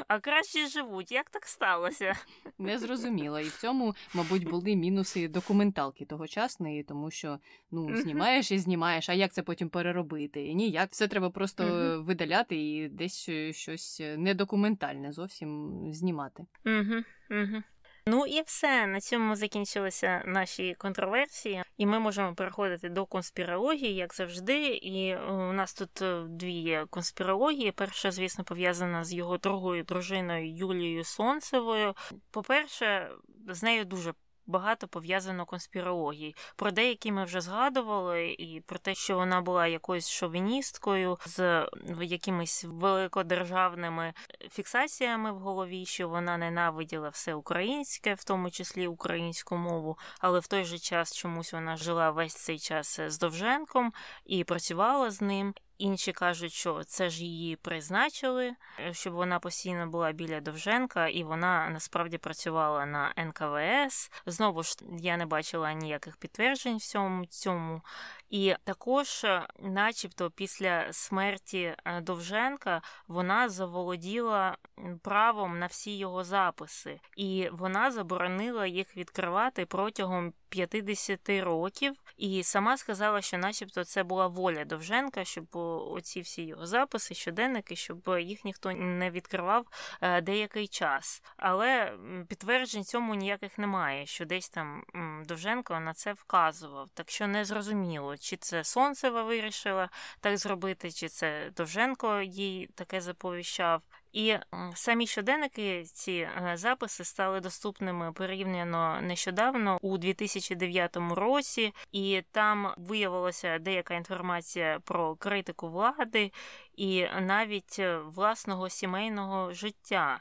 А 0.08 0.20
краще 0.20 0.68
живуть. 0.68 1.12
Як 1.12 1.30
так 1.30 1.46
сталося? 1.46 2.16
Не 2.58 2.80
зрозуміло. 2.80 3.40
І 3.40 3.44
в 3.44 3.58
цьому, 3.58 3.96
мабуть, 4.14 4.50
були 4.50 4.76
мінуси 4.76 5.28
документалки 5.28 6.06
тогочасної, 6.06 6.84
тому 6.84 7.12
що 7.12 7.40
ну 7.72 7.98
знімаєш 7.98 8.52
і 8.52 8.60
знімаєш, 8.60 9.10
а 9.10 9.14
як 9.14 9.34
це 9.34 9.44
потім 9.44 9.70
переробити? 9.70 10.54
Ніяк 10.54 10.92
все 10.92 11.08
треба 11.08 11.30
просто 11.30 11.64
видаляти 12.06 12.56
і 12.56 12.90
десь 12.90 13.30
щось 13.52 14.02
недокументальне 14.18 15.12
зовсім 15.12 15.80
знімати. 15.94 16.46
Угу, 16.66 17.04
угу. 17.30 17.64
Ну 18.10 18.26
і 18.26 18.42
все 18.42 18.88
на 18.88 19.02
цьому 19.02 19.36
закінчилися 19.36 20.24
наші 20.26 20.76
контроверсії, 20.78 21.64
і 21.78 21.86
ми 21.86 22.00
можемо 22.00 22.36
переходити 22.36 22.90
до 22.90 23.06
конспірології, 23.06 23.96
як 23.96 24.14
завжди. 24.14 24.68
І 24.68 25.10
е, 25.10 25.20
у 25.20 25.54
нас 25.54 25.74
тут 25.74 26.02
е, 26.02 26.24
дві 26.28 26.80
конспірології. 26.90 27.72
Перша, 27.72 28.12
звісно, 28.12 28.44
пов'язана 28.44 29.04
з 29.04 29.14
його 29.14 29.38
другою 29.38 29.84
дружиною 29.84 30.56
Юлією 30.56 31.04
Сонцевою. 31.04 31.94
По-перше, 32.32 33.12
з 33.50 33.64
нею 33.64 33.86
дуже 33.86 34.14
багато 34.48 34.88
пов'язано 34.88 35.46
конспірологій. 35.46 36.36
Про 36.56 36.72
деякі 36.72 37.12
ми 37.12 37.26
вже 37.26 37.42
згадували, 37.42 38.36
і 38.40 38.62
про 38.62 38.80
те, 38.80 38.96
що 38.96 39.16
вона 39.16 39.42
була 39.42 39.68
якоюсь 39.68 40.10
шовіністкою 40.10 41.20
з 41.26 41.68
якимись 42.02 42.66
великодержавними 42.68 44.14
фіксаціями 44.52 45.32
в 45.32 45.40
голові, 45.40 45.86
що 45.86 46.10
вона 46.10 46.38
ненавиділа 46.38 47.10
все 47.10 47.34
українське, 47.34 48.14
в 48.14 48.24
тому 48.24 48.52
числі 48.52 48.88
українську 48.88 49.58
мову, 49.58 49.98
але 50.20 50.40
в 50.40 50.48
той 50.48 50.66
же 50.66 50.80
час 50.80 51.16
чомусь 51.16 51.54
вона 51.54 51.78
жила 51.78 52.12
весь 52.12 52.36
цей 52.36 52.60
час 52.60 53.00
з 53.08 53.20
Довженком 53.20 53.94
і 54.26 54.44
працювала 54.44 55.12
з 55.12 55.22
ним. 55.22 55.54
Інші 55.78 56.12
кажуть, 56.12 56.54
що 56.54 56.84
це 56.84 57.10
ж 57.10 57.24
її 57.24 57.56
призначили, 57.56 58.54
щоб 58.92 59.14
вона 59.14 59.40
постійно 59.40 59.88
була 59.88 60.12
біля 60.12 60.42
Довженка, 60.42 61.08
і 61.08 61.24
вона 61.24 61.70
насправді 61.70 62.18
працювала 62.18 62.86
на 62.86 63.14
НКВС. 63.18 64.12
Знову 64.26 64.64
ж 64.64 64.76
я 65.00 65.18
не 65.18 65.26
бачила 65.26 65.74
ніяких 65.74 66.18
підтверджень 66.18 66.78
всьому 66.78 67.26
цьому. 67.26 67.82
І 68.30 68.56
також, 68.64 69.24
е, 69.24 69.48
начебто, 69.60 70.32
після 70.32 70.94
смерті 70.94 71.76
е, 71.86 72.02
Довженка 72.02 72.82
вона 73.08 73.50
заволоділа 73.50 74.58
правом 75.02 75.60
на 75.60 75.66
всі 75.66 75.98
його 75.98 76.24
записи, 76.24 77.00
і 77.18 77.50
вона 77.52 77.92
заборонила 77.92 78.68
їх 78.68 78.98
відкривати 78.98 79.66
протягом 79.66 80.34
50 80.50 81.30
років. 81.30 81.94
І 82.18 82.44
сама 82.44 82.78
сказала, 82.78 83.22
що, 83.22 83.38
начебто, 83.38 83.84
це 83.84 84.04
була 84.04 84.28
воля 84.28 84.66
Довженка, 84.66 85.26
щоб 85.26 85.46
оці 85.92 86.22
всі 86.22 86.44
його 86.44 86.66
записи, 86.66 87.16
щоденники, 87.16 87.76
щоб 87.76 88.18
їх 88.20 88.46
ніхто 88.46 88.72
не 88.72 89.12
відкривав 89.12 89.66
е, 90.02 90.22
деякий 90.22 90.68
час. 90.68 91.24
Але 91.38 91.98
підтверджень 92.28 92.84
цьому 92.84 93.16
ніяких 93.16 93.58
немає, 93.58 94.06
що 94.06 94.26
десь 94.26 94.50
там 94.50 94.84
Довженко 95.28 95.80
на 95.80 95.94
це 95.94 96.14
вказував. 96.14 96.90
Так 96.94 97.10
що 97.10 97.28
не 97.28 97.46
зрозуміло, 97.46 98.18
чи 98.18 98.38
це 98.38 98.64
Сонцева 98.64 99.24
вирішила 99.24 99.90
так 100.20 100.38
зробити, 100.38 100.92
чи 100.92 101.08
це 101.08 101.52
Довженко 101.56 102.22
їй 102.22 102.68
таке 102.76 103.02
заповіщав. 103.02 103.82
І 104.18 104.38
самі 104.76 105.08
щоденники, 105.08 105.84
ці 105.84 106.12
е, 106.12 106.52
записи 106.56 107.04
стали 107.04 107.40
доступними 107.40 108.14
порівняно 108.14 109.02
нещодавно 109.02 109.78
у 109.82 109.98
2009 109.98 110.98
році, 111.12 111.74
і 111.92 112.22
там 112.32 112.74
виявилася 112.78 113.60
деяка 113.60 113.94
інформація 113.94 114.80
про 114.86 115.16
критику 115.16 115.70
влади 115.70 116.32
і 116.76 117.06
навіть 117.22 117.76
е, 117.80 117.98
власного 117.98 118.70
сімейного 118.70 119.54
життя. 119.54 120.20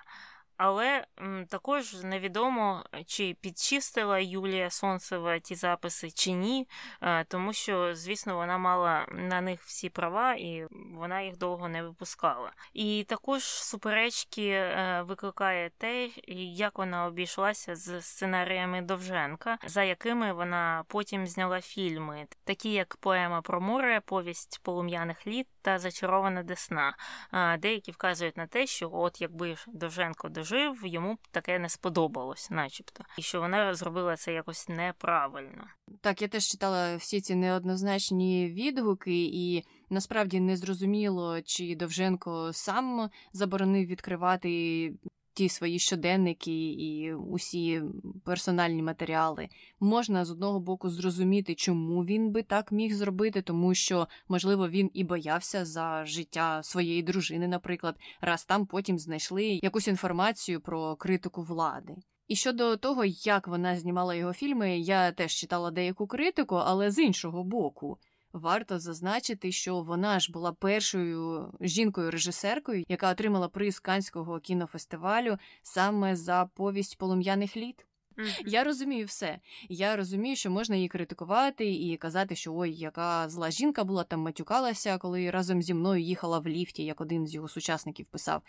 Але 0.57 1.05
також 1.49 1.95
невідомо, 2.03 2.85
чи 3.07 3.37
підчистила 3.41 4.19
Юлія 4.19 4.71
Сонцева 4.71 5.39
ті 5.39 5.55
записи 5.55 6.11
чи 6.11 6.33
ні, 6.33 6.69
е, 7.03 7.25
тому 7.25 7.53
що, 7.53 7.95
звісно, 7.95 8.37
вона 8.37 8.59
мала 8.59 9.07
на 9.13 9.41
них 9.41 9.63
всі 9.63 9.89
права 9.89 10.35
і 10.35 10.67
вона 10.95 11.21
їх 11.21 11.37
довго 11.37 11.69
не 11.69 11.83
випускала. 11.83 12.53
І 12.73 13.05
також 13.09 13.43
суперечки 13.45 14.49
е, 14.49 15.03
викликає 15.03 15.71
те, 15.79 16.11
як 16.57 16.79
вона 16.79 17.07
обійшлася 17.07 17.77
з 17.77 18.03
сценаріями 18.03 18.83
Довженка, 18.83 19.59
за 19.67 19.83
якими 19.83 20.33
вона 20.33 20.85
потім 20.89 21.27
зняла 21.27 21.61
фільми, 21.61 22.27
такі 22.45 22.73
як 22.73 22.97
поема 22.97 23.43
про 23.43 23.61
море, 23.61 24.01
повість 24.01 24.61
полум'яних 24.63 25.27
літ 25.27 25.47
та 25.67 25.79
зачарована 25.79 26.43
десна. 26.43 26.97
Деякі 27.59 27.93
вказують 27.93 28.37
на 28.37 28.47
те, 28.47 28.67
що 28.67 28.91
от 28.93 29.21
якби 29.21 29.57
Довженко 29.67 30.29
дожив, 30.29 30.87
йому 30.87 31.15
б 31.15 31.19
таке 31.31 31.59
не 31.59 31.69
сподобалось, 31.69 32.51
начебто, 32.51 33.05
і 33.19 33.23
що 33.23 33.41
вона 33.41 33.75
зробила 33.75 34.17
це 34.17 34.33
якось 34.33 34.69
неправильно. 34.69 35.65
Так, 36.01 36.23
я 36.23 36.29
теж 36.29 36.47
читала 36.47 36.97
всі 36.97 37.21
ці 37.21 37.35
неоднозначні 37.35 38.49
відгуки, 38.49 39.25
і 39.25 39.65
насправді 39.91 40.41
не 40.41 40.57
зрозуміло, 40.57 41.43
чи 41.43 41.77
Довженко 41.77 42.53
сам 42.53 43.11
заборонив 43.33 43.87
відкривати 43.87 44.93
ті 45.37 45.49
свої 45.49 45.79
щоденники 45.79 46.73
і 46.73 47.15
усі 47.15 47.83
персональні 48.25 48.83
матеріали. 48.83 49.49
Можна 49.81 50.25
з 50.25 50.31
одного 50.31 50.61
боку 50.61 50.91
зрозуміти, 50.91 51.55
чому 51.55 52.05
він 52.05 52.31
би 52.31 52.43
так 52.43 52.73
міг 52.73 52.95
зробити, 52.95 53.43
тому 53.43 53.75
що, 53.75 54.09
можливо, 54.29 54.69
він 54.69 54.91
і 54.95 55.05
боявся 55.05 55.65
за 55.65 56.05
життя 56.05 56.63
своєї 56.63 57.03
дружини, 57.03 57.49
наприклад, 57.49 57.97
раз 58.21 58.45
там 58.45 58.67
потім 58.67 58.99
знайшли 58.99 59.45
якусь 59.45 59.89
інформацію 59.89 60.61
про 60.61 60.97
критику 60.97 61.43
влади. 61.43 61.95
І 62.29 62.37
щодо 62.37 62.77
того, 62.77 63.05
як 63.05 63.49
вона 63.49 63.77
знімала 63.77 64.15
його 64.15 64.33
фільми, 64.33 64.79
я 64.79 65.13
теж 65.13 65.33
читала 65.33 65.71
деяку 65.71 66.07
критику, 66.07 66.55
але 66.55 66.91
з 66.91 66.99
іншого 66.99 67.45
боку. 67.45 67.99
Варто 68.37 68.79
зазначити, 68.79 69.53
що 69.53 69.81
вона 69.81 70.21
ж 70.21 70.33
була 70.33 70.53
першою 70.53 71.53
жінкою-режисеркою, 71.61 72.85
яка 72.89 73.11
отримала 73.11 73.49
приз 73.49 73.81
Канського 73.81 74.41
кінофестивалю 74.41 75.39
саме 75.63 76.17
за 76.17 76.51
повість 76.55 76.99
полум'яних 76.99 77.57
літ. 77.57 77.87
Mm-hmm. 78.17 78.43
Я 78.47 78.65
розумію 78.65 79.07
все. 79.07 79.39
Я 79.69 79.97
розумію, 79.97 80.37
що 80.37 80.51
можна 80.51 80.77
її 80.77 80.89
критикувати 80.89 81.73
і 81.73 81.97
казати, 81.97 82.37
що 82.37 82.55
ой, 82.55 82.75
яка 82.75 83.29
зла 83.29 83.51
жінка 83.51 83.85
була 83.85 84.05
там 84.05 84.21
матюкалася, 84.21 84.99
коли 84.99 85.31
разом 85.31 85.63
зі 85.63 85.75
мною 85.75 86.03
їхала 86.03 86.39
в 86.39 86.47
ліфті, 86.47 86.85
як 86.85 87.01
один 87.01 87.27
з 87.27 87.35
його 87.35 87.49
сучасників 87.49 88.07
писав. 88.07 88.43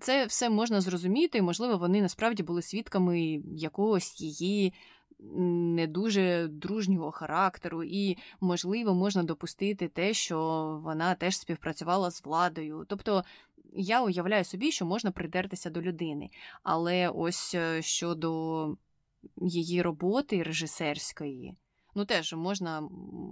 це 0.00 0.26
все 0.26 0.50
можна 0.50 0.80
зрозуміти, 0.80 1.42
можливо, 1.42 1.78
вони 1.78 2.02
насправді 2.02 2.42
були 2.42 2.62
свідками 2.62 3.40
якогось 3.56 4.20
її 4.20 4.72
не 5.18 5.86
дуже 5.86 6.48
дружнього 6.48 7.10
характеру, 7.10 7.84
і, 7.84 8.16
можливо, 8.40 8.94
можна 8.94 9.22
допустити 9.22 9.88
те, 9.88 10.14
що 10.14 10.38
вона 10.84 11.14
теж 11.14 11.38
співпрацювала 11.38 12.10
з 12.10 12.24
владою. 12.24 12.86
Тобто 12.88 13.24
я 13.72 14.02
уявляю 14.02 14.44
собі, 14.44 14.72
що 14.72 14.86
можна 14.86 15.10
придертися 15.10 15.70
до 15.70 15.82
людини. 15.82 16.30
Але 16.62 17.08
ось 17.08 17.54
е, 17.54 17.82
щодо 17.82 18.76
її 19.36 19.82
роботи 19.82 20.42
режисерської, 20.42 21.54
ну 21.94 22.04
теж 22.04 22.34
можна, 22.34 22.80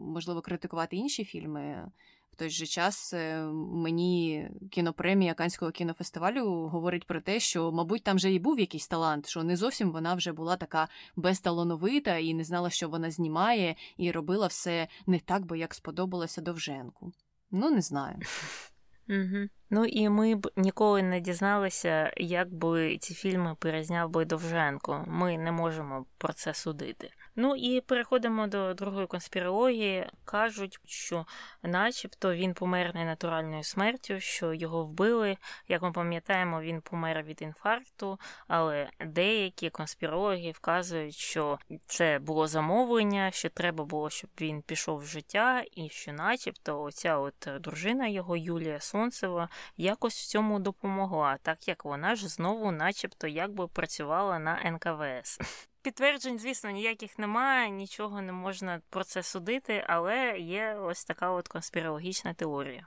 можливо, 0.07 0.41
критикувати 0.41 0.97
інші 0.97 1.25
фільми. 1.25 1.91
В 2.35 2.37
той 2.37 2.51
же 2.51 2.67
час 2.67 3.13
е, 3.13 3.43
мені 3.73 4.49
кінопремія 4.71 5.35
Канського 5.35 5.71
кінофестивалю 5.71 6.69
говорить 6.69 7.07
про 7.07 7.21
те, 7.21 7.41
що, 7.41 7.73
мабуть, 7.73 8.05
там 8.05 8.17
вже 8.17 8.33
і 8.33 8.39
був 8.39 8.61
якийсь 8.61 8.89
талант, 8.89 9.29
що 9.29 9.43
не 9.43 9.57
зовсім 9.57 9.93
вона 9.93 10.15
вже 10.15 10.33
була 10.33 10.57
така 10.57 10.89
безталановита 11.17 12.17
і 12.17 12.35
не 12.35 12.45
знала, 12.45 12.71
що 12.71 12.89
вона 12.89 13.11
знімає, 13.11 13.77
і 13.97 14.11
робила 14.11 14.47
все 14.47 14.89
не 15.07 15.19
так, 15.19 15.47
бо 15.47 15.57
як 15.57 15.75
сподобалося 15.75 16.41
Довженку. 16.41 17.13
Ну, 17.51 17.71
не 17.71 17.81
знаю. 17.81 18.19
Ну 19.71 19.85
і 19.85 20.09
ми 20.09 20.35
б 20.35 20.51
ніколи 20.57 21.03
не 21.03 21.21
дізналися, 21.21 22.13
як 22.17 22.55
би 22.55 22.99
ці 22.99 23.15
фільми 23.15 23.57
перезняв 23.59 24.11
би 24.11 24.25
Довженко. 24.25 25.05
Ми 25.07 25.39
не 25.39 25.53
можемо 25.53 26.07
про 26.19 26.33
це 26.33 26.55
судити. 26.55 27.11
Ну 27.37 27.57
і 27.57 27.81
переходимо 27.81 28.47
до 28.47 28.75
другої 28.75 29.07
конспірології. 29.07 30.07
Кажуть, 30.25 30.79
що, 30.87 31.27
начебто, 31.63 32.35
він 32.35 32.55
помер 32.55 32.95
не 32.95 33.05
натуральною 33.05 33.63
смертю, 33.63 34.21
що 34.21 34.55
його 34.55 34.85
вбили. 34.85 35.37
Як 35.69 35.83
ми 35.83 35.93
пам'ятаємо, 35.93 36.61
він 36.61 36.81
помер 36.81 37.23
від 37.23 37.43
інфаркту, 37.43 38.19
але 38.49 38.89
деякі 39.07 39.71
конспірологи 39.71 40.51
вказують, 40.51 41.15
що 41.15 41.59
це 41.87 42.19
було 42.19 42.47
замовлення, 42.47 43.31
що 43.31 43.49
треба 43.49 43.85
було, 43.85 44.11
щоб 44.11 44.31
він 44.41 44.63
пішов 44.63 44.99
в 44.99 45.07
життя, 45.07 45.65
і 45.73 45.89
що, 45.89 46.13
начебто, 46.13 46.83
оця 46.83 47.19
от 47.19 47.49
дружина 47.61 48.07
його 48.09 48.37
Юлія 48.37 48.81
Сонцева 48.81 49.49
якось 49.77 50.21
в 50.21 50.27
цьому 50.27 50.59
допомогла, 50.59 51.39
так 51.43 51.69
як 51.69 51.85
вона 51.85 52.15
ж 52.15 52.29
знову, 52.29 52.73
начебто, 52.73 53.27
якби 53.27 53.69
працювала 53.69 54.39
на 54.39 54.71
НКВС. 54.71 55.41
Підтверджень, 55.83 56.39
звісно, 56.39 56.71
ніяких 56.71 57.19
немає, 57.19 57.71
нічого 57.71 58.23
не 58.23 58.33
можна 58.33 58.81
про 58.91 59.05
це 59.05 59.23
судити, 59.23 59.85
але 59.89 60.39
є 60.39 60.75
ось 60.75 61.05
така 61.05 61.31
от 61.31 61.49
конспірологічна 61.49 62.35
теорія. 62.35 62.87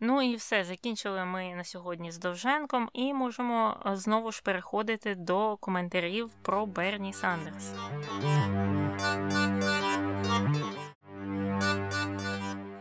Ну 0.00 0.22
і 0.22 0.36
все, 0.36 0.64
закінчили 0.64 1.24
ми 1.24 1.54
на 1.54 1.64
сьогодні 1.64 2.12
з 2.12 2.18
Довженком, 2.18 2.90
і 2.92 3.14
можемо 3.14 3.82
знову 3.92 4.32
ж 4.32 4.42
переходити 4.42 5.14
до 5.14 5.56
коментарів 5.56 6.30
про 6.42 6.66
Берні 6.66 7.12
Сандерс. 7.12 7.72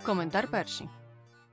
Коментар 0.05 0.47
перший. 0.51 0.89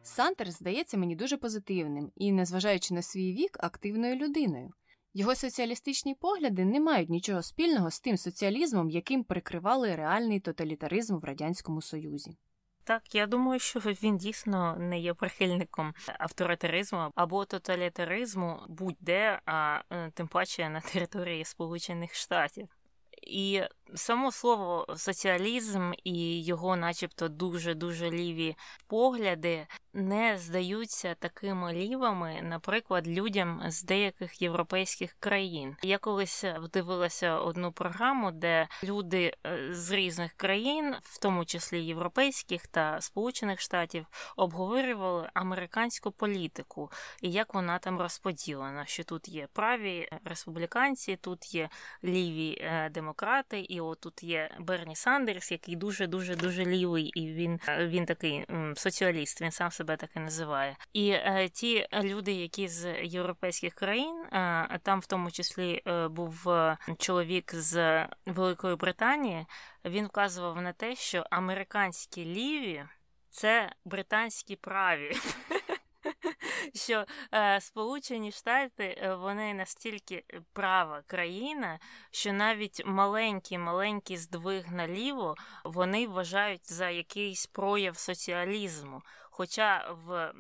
Сандерс 0.03 0.59
здається 0.59 0.99
мені 0.99 1.17
дуже 1.17 1.37
позитивним 1.37 2.13
і, 2.17 2.33
незважаючи 2.33 2.95
на 2.95 3.03
свій 3.03 3.33
вік, 3.33 3.57
активною 3.61 4.17
людиною. 4.17 4.71
Його 5.15 5.35
соціалістичні 5.35 6.15
погляди 6.15 6.65
не 6.65 6.81
мають 6.81 7.11
нічого 7.11 7.43
спільного 7.43 7.91
з 7.91 8.01
тим 8.01 8.17
соціалізмом, 8.17 8.91
яким 8.91 9.25
прикривали 9.25 9.97
реальний 9.97 10.41
тоталітаризм 10.41 11.17
в 11.19 11.25
Радянському 11.25 11.83
Союзі. 11.83 12.37
Так, 12.85 13.15
я 13.15 13.27
думаю, 13.27 13.61
що 13.61 13.81
він 13.81 14.19
дійсно 14.19 14.77
не 14.79 15.01
є 15.01 15.15
прихильником 15.15 15.95
авторитаризму 16.19 17.13
або 17.15 17.45
тоталітаризму 17.45 18.61
будь-де, 18.69 19.41
а 19.47 19.81
е, 19.91 20.11
тим 20.11 20.29
паче 20.29 20.69
на 20.69 20.81
території 20.81 21.45
Сполучених 21.45 22.15
Штатів. 22.15 22.69
І 23.23 23.63
само 23.95 24.33
слово 24.33 24.87
соціалізм 24.97 25.93
і 26.05 26.45
його, 26.45 26.77
начебто, 26.77 27.29
дуже 27.29 27.75
дуже 27.75 28.11
ліві 28.11 28.57
погляди 28.87 29.67
не 29.93 30.39
здаються 30.39 31.15
такими 31.15 31.73
лівими, 31.73 32.41
наприклад, 32.43 33.09
людям 33.09 33.63
з 33.67 33.83
деяких 33.83 34.43
європейських 34.43 35.17
країн. 35.21 35.77
Я 35.83 35.99
колись 35.99 36.45
дивилася 36.73 37.39
одну 37.39 37.73
програму, 37.73 38.31
де 38.31 38.69
люди 38.85 39.35
е, 39.47 39.75
з 39.75 39.91
різних 39.91 40.33
країн, 40.33 40.95
в 41.03 41.19
тому 41.19 41.45
числі 41.45 41.85
європейських 41.85 42.67
та 42.67 43.01
Сполучених 43.01 43.61
Штатів, 43.61 44.07
обговорювали 44.37 45.31
американську 45.35 46.11
політику 46.11 46.91
і 47.23 47.31
як 47.31 47.55
вона 47.55 47.79
там 47.79 48.01
розподілена. 48.01 48.87
Що 48.87 49.05
тут 49.05 49.29
є 49.29 49.49
праві 49.53 50.09
республіканці, 50.25 51.17
тут 51.17 51.55
є 51.55 51.69
ліві 52.05 52.59
е, 52.61 52.89
демократи, 52.91 53.61
і 53.61 53.80
отут 53.81 54.23
є 54.23 54.51
Берні 54.59 54.97
Сандерс, 54.97 55.53
який 55.53 55.77
дуже 55.77 56.07
дуже 56.07 56.37
дуже 56.37 56.67
лівий, 56.67 57.05
і 57.05 57.33
він 57.33 57.61
е, 57.69 57.87
він 57.87 58.07
такий 58.07 58.47
соціаліст. 58.77 59.41
Він 59.41 59.51
сам 59.51 59.71
себе 59.71 59.97
так 59.97 60.11
і 60.17 60.21
називає. 60.21 60.77
І 60.93 61.11
е, 61.11 61.49
ті 61.49 61.87
люди, 62.03 62.33
які 62.33 62.69
з 62.69 63.03
європейських 63.03 63.75
країн, 63.75 64.25
е, 64.33 64.81
там 64.83 65.01
в 65.01 65.07
тому 65.07 65.31
числі 65.31 65.83
був 66.11 66.49
чоловік 66.99 67.55
з 67.55 68.07
Великої 68.27 68.77
Британії, 68.77 69.47
він 69.85 70.07
вказував 70.07 70.63
на 70.63 70.73
те, 70.73 70.97
що 70.97 71.25
американські 71.31 72.25
ліві 72.25 72.85
це 73.31 73.73
британські 73.85 74.57
праві. 74.57 75.13
Що 76.75 77.05
е, 77.35 77.61
Сполучені 77.61 78.33
Штати 78.33 79.17
вони 79.21 79.55
настільки 79.55 80.25
права 80.53 81.03
країна, 81.07 81.79
що 82.11 82.33
навіть 82.33 82.83
маленькі 82.87 83.59
маленькі 83.59 84.17
здвиг 84.17 84.73
наліво 84.73 85.35
вони 85.65 86.07
вважають 86.07 86.73
за 86.73 86.91
якийсь 86.91 87.47
прояв 87.47 87.97
соціалізму. 87.97 89.03
Хоча 89.41 89.97
в 90.07 90.33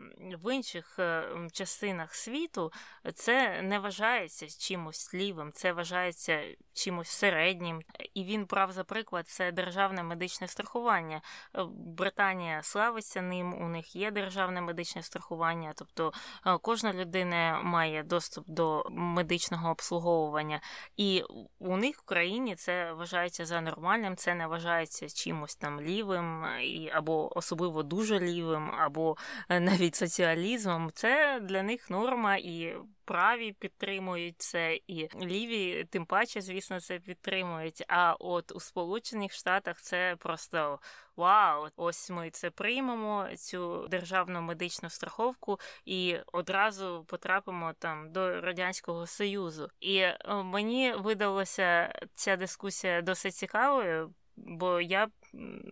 в 0.44 0.54
інших 0.54 0.98
е, 0.98 1.24
частинах 1.52 2.14
світу 2.14 2.72
це 3.14 3.62
не 3.62 3.78
вважається 3.78 4.46
чимось 4.48 5.14
лівим, 5.14 5.52
це 5.52 5.72
вважається 5.72 6.42
чимось 6.72 7.08
середнім. 7.08 7.82
І 8.14 8.24
він 8.24 8.44
брав 8.44 8.72
за 8.72 8.84
приклад 8.84 9.28
це 9.28 9.52
державне 9.52 10.02
медичне 10.02 10.48
страхування. 10.48 11.20
Е, 11.56 11.64
Британія 11.70 12.62
славиться 12.62 13.22
ним, 13.22 13.62
у 13.62 13.68
них 13.68 13.96
є 13.96 14.10
державне 14.10 14.60
медичне 14.60 15.02
страхування, 15.02 15.72
тобто 15.76 16.12
е, 16.46 16.58
кожна 16.58 16.92
людина 16.92 17.60
має 17.62 18.02
доступ 18.02 18.44
до 18.48 18.86
медичного 18.90 19.70
обслуговування, 19.70 20.60
і 20.96 21.24
у 21.58 21.76
них 21.76 21.98
в 21.98 22.02
країні 22.02 22.56
це 22.56 22.92
вважається 22.92 23.46
за 23.46 23.60
нормальним, 23.60 24.16
це 24.16 24.34
не 24.34 24.46
вважається 24.46 25.08
чимось 25.08 25.56
там 25.56 25.80
лівим 25.80 26.44
або 26.92 27.38
особливо 27.38 27.82
дуже 27.82 28.20
лівим 28.20 28.70
або 28.90 29.16
е, 29.48 29.60
навіть 29.60 29.94
соціалізмом, 29.94 30.90
це 30.94 31.40
для 31.42 31.62
них 31.62 31.90
норма 31.90 32.36
і. 32.36 32.76
Праві 33.04 33.52
підтримують 33.52 34.42
це, 34.42 34.80
і 34.86 35.08
ліві, 35.22 35.84
тим 35.90 36.06
паче, 36.06 36.40
звісно, 36.40 36.80
це 36.80 36.98
підтримують. 36.98 37.84
А 37.88 38.16
от 38.18 38.52
у 38.52 38.60
Сполучених 38.60 39.32
Штатах 39.32 39.80
це 39.80 40.16
просто 40.18 40.80
вау! 41.16 41.68
Ось 41.76 42.10
ми 42.10 42.30
це 42.30 42.50
приймемо, 42.50 43.28
цю 43.36 43.88
державну 43.88 44.40
медичну 44.40 44.90
страховку, 44.90 45.58
і 45.84 46.16
одразу 46.32 47.04
потрапимо 47.08 47.72
там 47.78 48.12
до 48.12 48.40
радянського 48.40 49.06
союзу. 49.06 49.68
І 49.80 49.96
е, 49.96 50.18
мені 50.44 50.92
видалося 50.92 52.00
ця 52.14 52.36
дискусія 52.36 53.02
досить 53.02 53.34
цікавою 53.34 54.14
бо 54.46 54.80
я, 54.80 55.08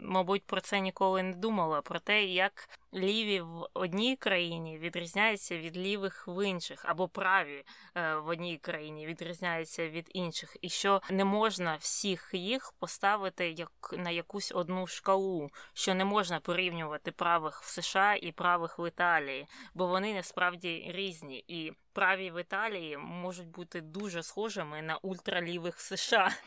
мабуть, 0.02 0.46
про 0.46 0.60
це 0.60 0.80
ніколи 0.80 1.22
не 1.22 1.36
думала. 1.36 1.80
Про 1.80 1.98
те, 1.98 2.24
як 2.24 2.68
ліві 2.94 3.40
в 3.40 3.68
одній 3.74 4.16
країні 4.16 4.78
відрізняються 4.78 5.58
від 5.58 5.76
лівих 5.76 6.28
в 6.28 6.46
інших, 6.46 6.84
або 6.84 7.08
праві 7.08 7.64
е, 7.94 8.14
в 8.14 8.28
одній 8.28 8.58
країні 8.58 9.06
відрізняються 9.06 9.88
від 9.88 10.10
інших, 10.14 10.56
і 10.60 10.68
що 10.68 11.02
не 11.10 11.24
можна 11.24 11.76
всіх 11.76 12.30
їх 12.32 12.72
поставити 12.78 13.50
як 13.50 13.94
на 13.98 14.10
якусь 14.10 14.52
одну 14.52 14.86
шкалу, 14.86 15.50
що 15.72 15.94
не 15.94 16.04
можна 16.04 16.40
порівнювати 16.40 17.12
правих 17.12 17.62
в 17.62 17.68
США 17.68 18.14
і 18.14 18.32
правих 18.32 18.78
в 18.78 18.88
Італії, 18.88 19.46
бо 19.74 19.86
вони 19.86 20.14
насправді 20.14 20.90
різні 20.94 21.44
і. 21.48 21.72
Праві 21.92 22.30
в 22.30 22.40
Італії 22.40 22.96
можуть 22.96 23.48
бути 23.48 23.80
дуже 23.80 24.22
схожими 24.22 24.82
на 24.82 24.96
ультралівих 24.96 25.80
США. 25.80 26.32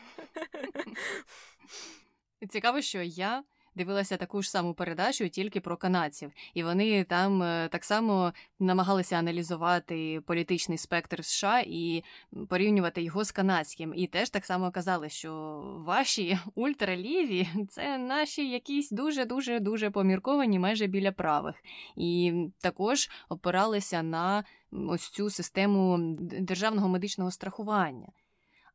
Цікаво, 2.48 2.80
що 2.80 3.02
я 3.02 3.42
дивилася 3.74 4.16
таку 4.16 4.42
ж 4.42 4.50
саму 4.50 4.74
передачу 4.74 5.28
тільки 5.28 5.60
про 5.60 5.76
канадців, 5.76 6.32
і 6.54 6.62
вони 6.62 7.04
там 7.04 7.42
е, 7.42 7.68
так 7.72 7.84
само 7.84 8.32
намагалися 8.60 9.16
аналізувати 9.16 10.20
політичний 10.26 10.78
спектр 10.78 11.24
США 11.24 11.62
і 11.66 12.04
порівнювати 12.48 13.02
його 13.02 13.24
з 13.24 13.32
канадським. 13.32 13.94
І 13.96 14.06
теж 14.06 14.30
так 14.30 14.44
само 14.44 14.70
казали, 14.70 15.08
що 15.08 15.62
ваші 15.86 16.38
ультраліві 16.54 17.48
це 17.70 17.98
наші 17.98 18.50
якісь 18.50 18.90
дуже 18.90 19.24
дуже 19.24 19.60
дуже 19.60 19.90
помірковані 19.90 20.58
майже 20.58 20.86
біля 20.86 21.12
правих, 21.12 21.54
і 21.96 22.32
також 22.60 23.10
опиралися 23.28 24.02
на 24.02 24.44
ось 24.72 25.08
цю 25.08 25.30
систему 25.30 25.98
державного 26.20 26.88
медичного 26.88 27.30
страхування. 27.30 28.08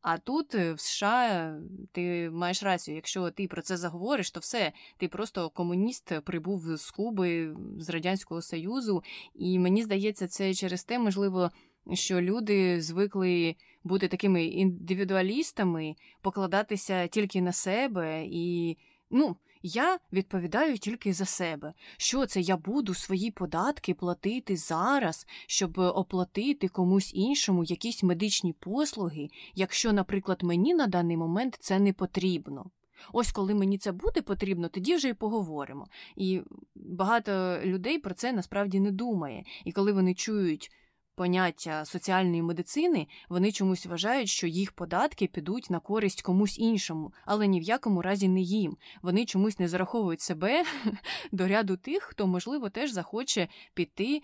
А 0.10 0.18
тут 0.18 0.56
е, 0.56 0.74
в 0.74 0.80
США 0.80 1.56
ти 1.92 2.30
маєш 2.30 2.64
рацію, 2.64 2.96
якщо 2.96 3.32
ти 3.32 3.48
про 3.48 3.62
це 3.62 3.78
заговориш, 3.78 4.32
то 4.32 4.40
все, 4.40 4.72
ти 4.98 5.08
просто 5.08 5.50
комуніст 5.50 6.20
прибув 6.22 6.78
з 6.78 6.92
Куби, 6.92 7.56
з 7.80 7.90
Радянського 7.90 8.42
Союзу, 8.42 9.04
і 9.36 9.60
мені 9.60 9.84
здається, 9.84 10.28
це 10.28 10.54
через 10.54 10.84
те, 10.84 11.00
можливо, 11.00 11.52
що 11.94 12.22
люди 12.22 12.82
звикли 12.82 13.56
бути 13.84 14.08
такими 14.08 14.46
індивідуалістами, 14.46 15.96
покладатися 16.22 17.08
тільки 17.08 17.42
на 17.42 17.52
себе 17.52 18.24
і 18.26 18.78
ну. 19.12 19.36
Я 19.62 20.00
відповідаю 20.14 20.78
тільки 20.78 21.14
за 21.14 21.26
себе. 21.26 21.74
Що 21.98 22.26
це 22.26 22.42
я 22.42 22.58
буду 22.58 22.94
свої 22.94 23.32
податки 23.32 23.94
платити 23.94 24.58
зараз, 24.58 25.28
щоб 25.48 25.78
оплатити 25.78 26.68
комусь 26.68 27.12
іншому 27.14 27.64
якісь 27.64 28.04
медичні 28.04 28.54
послуги, 28.54 29.30
якщо, 29.56 29.94
наприклад, 29.94 30.44
мені 30.44 30.74
на 30.74 30.88
даний 30.88 31.18
момент 31.18 31.58
це 31.60 31.80
не 31.80 31.94
потрібно. 31.94 32.66
Ось 33.14 33.32
коли 33.32 33.54
мені 33.54 33.78
це 33.78 33.92
буде 33.92 34.22
потрібно, 34.22 34.70
тоді 34.70 34.96
вже 34.96 35.10
й 35.10 35.14
поговоримо. 35.14 35.88
І 36.16 36.42
багато 36.76 37.60
людей 37.64 38.00
про 38.00 38.14
це 38.14 38.34
насправді 38.34 38.80
не 38.80 38.92
думає. 38.92 39.44
І 39.66 39.72
коли 39.72 39.92
вони 39.92 40.14
чують 40.14 40.72
поняття 41.18 41.86
соціальної 41.86 42.42
медицини, 42.42 43.08
вони 43.30 43.52
чомусь 43.52 43.86
вважають, 43.86 44.30
що 44.30 44.48
їх 44.48 44.72
податки 44.72 45.28
підуть 45.28 45.70
на 45.70 45.80
користь 45.80 46.22
комусь 46.22 46.60
іншому, 46.60 47.14
але 47.26 47.48
ні 47.48 47.60
в 47.60 47.64
якому 47.64 48.02
разі 48.02 48.28
не 48.28 48.42
їм. 48.42 48.78
Вони 49.02 49.26
чомусь 49.26 49.60
не 49.60 49.68
зараховують 49.68 50.22
себе 50.22 50.64
до 51.32 51.48
ряду 51.48 51.78
тих, 51.78 52.04
хто, 52.04 52.28
можливо, 52.28 52.70
теж 52.70 52.92
захоче 52.92 53.48
піти. 53.74 54.22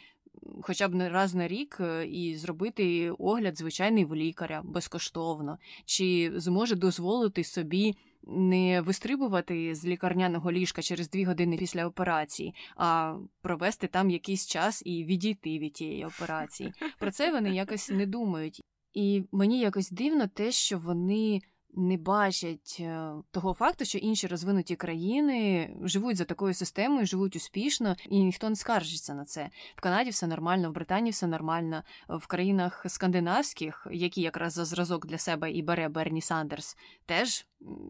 Хоча 0.62 0.88
б 0.88 1.10
раз 1.10 1.36
на 1.36 1.48
рік 1.48 1.78
е, 1.80 2.08
і 2.08 2.36
зробити 2.36 3.12
огляд 3.12 3.58
звичайний 3.58 4.06
в 4.06 4.16
лікаря 4.16 4.62
безкоштовно, 4.66 5.58
чи 5.86 6.32
зможе 6.36 6.76
дозволити 6.76 7.44
собі 7.44 7.96
не 8.28 8.82
вистрибувати 8.82 9.76
з 9.76 9.86
лікарняного 9.86 10.52
ліжка 10.52 10.82
через 10.82 11.10
дві 11.10 11.24
години 11.24 11.58
після 11.58 11.86
операції, 11.86 12.56
а 12.76 13.18
провести 13.42 13.88
там 13.88 14.10
якийсь 14.10 14.48
час 14.48 14.84
і 14.86 15.04
відійти 15.04 15.60
від 15.60 15.74
тієї 15.74 16.06
операції. 16.06 16.74
Про 17.00 17.12
це 17.12 17.32
вони 17.32 17.56
якось 17.56 17.90
не 17.90 18.06
думають. 18.06 18.62
І 18.94 19.24
мені 19.32 19.60
якось 19.60 19.92
дивно 19.92 20.28
те, 20.28 20.52
що 20.52 20.80
вони 20.80 21.42
не 21.76 21.98
бачать 21.98 22.78
е, 22.80 23.12
того 23.32 23.54
факту, 23.54 23.86
що 23.86 23.98
інші 23.98 24.28
розвинуті 24.28 24.76
країни 24.76 25.70
живуть 25.84 26.18
за 26.18 26.26
такою 26.26 26.54
системою, 26.54 27.06
живуть 27.06 27.36
успішно, 27.36 27.96
і 28.10 28.24
ніхто 28.24 28.50
не 28.50 28.56
скаржиться 28.56 29.14
на 29.14 29.26
це. 29.26 29.50
В 29.76 29.82
Канаді 29.82 30.10
все 30.10 30.28
нормально, 30.28 30.70
в 30.70 30.74
Британії 30.74 31.12
все 31.12 31.28
нормально, 31.28 31.84
в 32.10 32.28
країнах 32.28 32.86
скандинавських, 32.88 33.88
які 33.92 34.22
якраз 34.22 34.54
за 34.54 34.66
зразок 34.66 35.06
для 35.06 35.18
себе 35.18 35.52
і 35.52 35.62
бере 35.62 35.90
Берні 35.90 36.22
Сандерс, 36.22 36.78
теж 37.06 37.46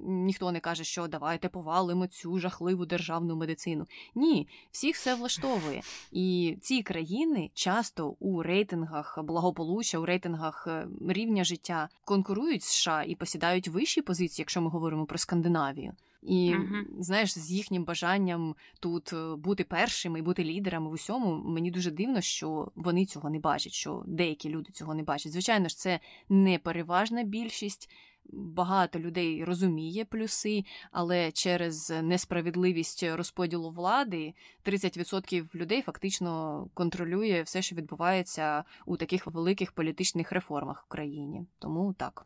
ніхто 0.05 0.51
не 0.51 0.59
каже, 0.59 0.83
що 0.83 1.07
давайте 1.07 1.49
повалимо 1.49 2.07
цю 2.07 2.39
жахливу 2.39 2.85
державну 2.85 3.35
медицину. 3.35 3.87
Ні, 4.15 4.47
всіх 4.71 4.95
все 4.95 5.15
влаштовує. 5.15 5.81
І 6.11 6.57
ці 6.61 6.83
країни 6.83 7.51
часто 7.53 8.15
у 8.19 8.43
рейтингах 8.43 9.19
благополуччя, 9.23 9.97
у 9.97 10.05
рейтингах 10.05 10.67
е, 10.67 10.87
рівня 11.07 11.43
життя 11.43 11.89
конкурують 12.05 12.63
з 12.63 12.67
США 12.67 13.03
і 13.03 13.15
посідають 13.15 13.67
вищі 13.73 14.01
позиції, 14.01 14.43
якщо 14.43 14.61
ми 14.61 14.69
говоримо 14.69 15.05
про 15.05 15.17
Скандинавію. 15.17 15.93
І 16.21 16.53
uh-huh. 16.55 16.83
знаєш, 16.99 17.39
з 17.39 17.51
їхнім 17.51 17.83
бажанням 17.83 18.55
тут 18.79 19.13
е, 19.13 19.35
бути 19.35 19.63
першими 19.63 20.19
і 20.19 20.21
бути 20.21 20.43
лідерами 20.43 20.89
в 20.89 20.91
усьому, 20.91 21.35
мені 21.35 21.71
дуже 21.71 21.91
дивно, 21.91 22.21
що 22.21 22.71
вони 22.75 23.05
цього 23.05 23.29
не 23.29 23.39
бачать, 23.39 23.73
що 23.73 24.03
деякі 24.07 24.49
люди 24.49 24.71
цього 24.71 24.93
не 24.93 25.03
бачать. 25.03 25.31
Звичайно 25.31 25.69
ж, 25.69 25.77
це 25.77 25.99
не 26.29 26.59
переважна 26.59 27.23
більшість 27.23 27.89
багато 28.33 28.99
людей 28.99 29.43
розуміє 29.43 30.05
плюси, 30.05 30.65
але 30.91 31.31
через 31.31 31.93
несправедливість 32.01 33.03
розподілу 33.03 33.71
влади 33.71 34.33
30% 34.65 35.55
людей 35.55 35.81
фактично 35.81 36.67
контролює 36.73 37.41
все, 37.41 37.61
що 37.61 37.75
відбувається 37.75 38.63
у 38.85 38.97
таких 38.97 39.27
великих 39.27 39.71
політичних 39.71 40.31
реформах 40.31 40.83
в 40.83 40.87
країні. 40.91 41.45
Тому 41.59 41.93
так. 41.93 42.25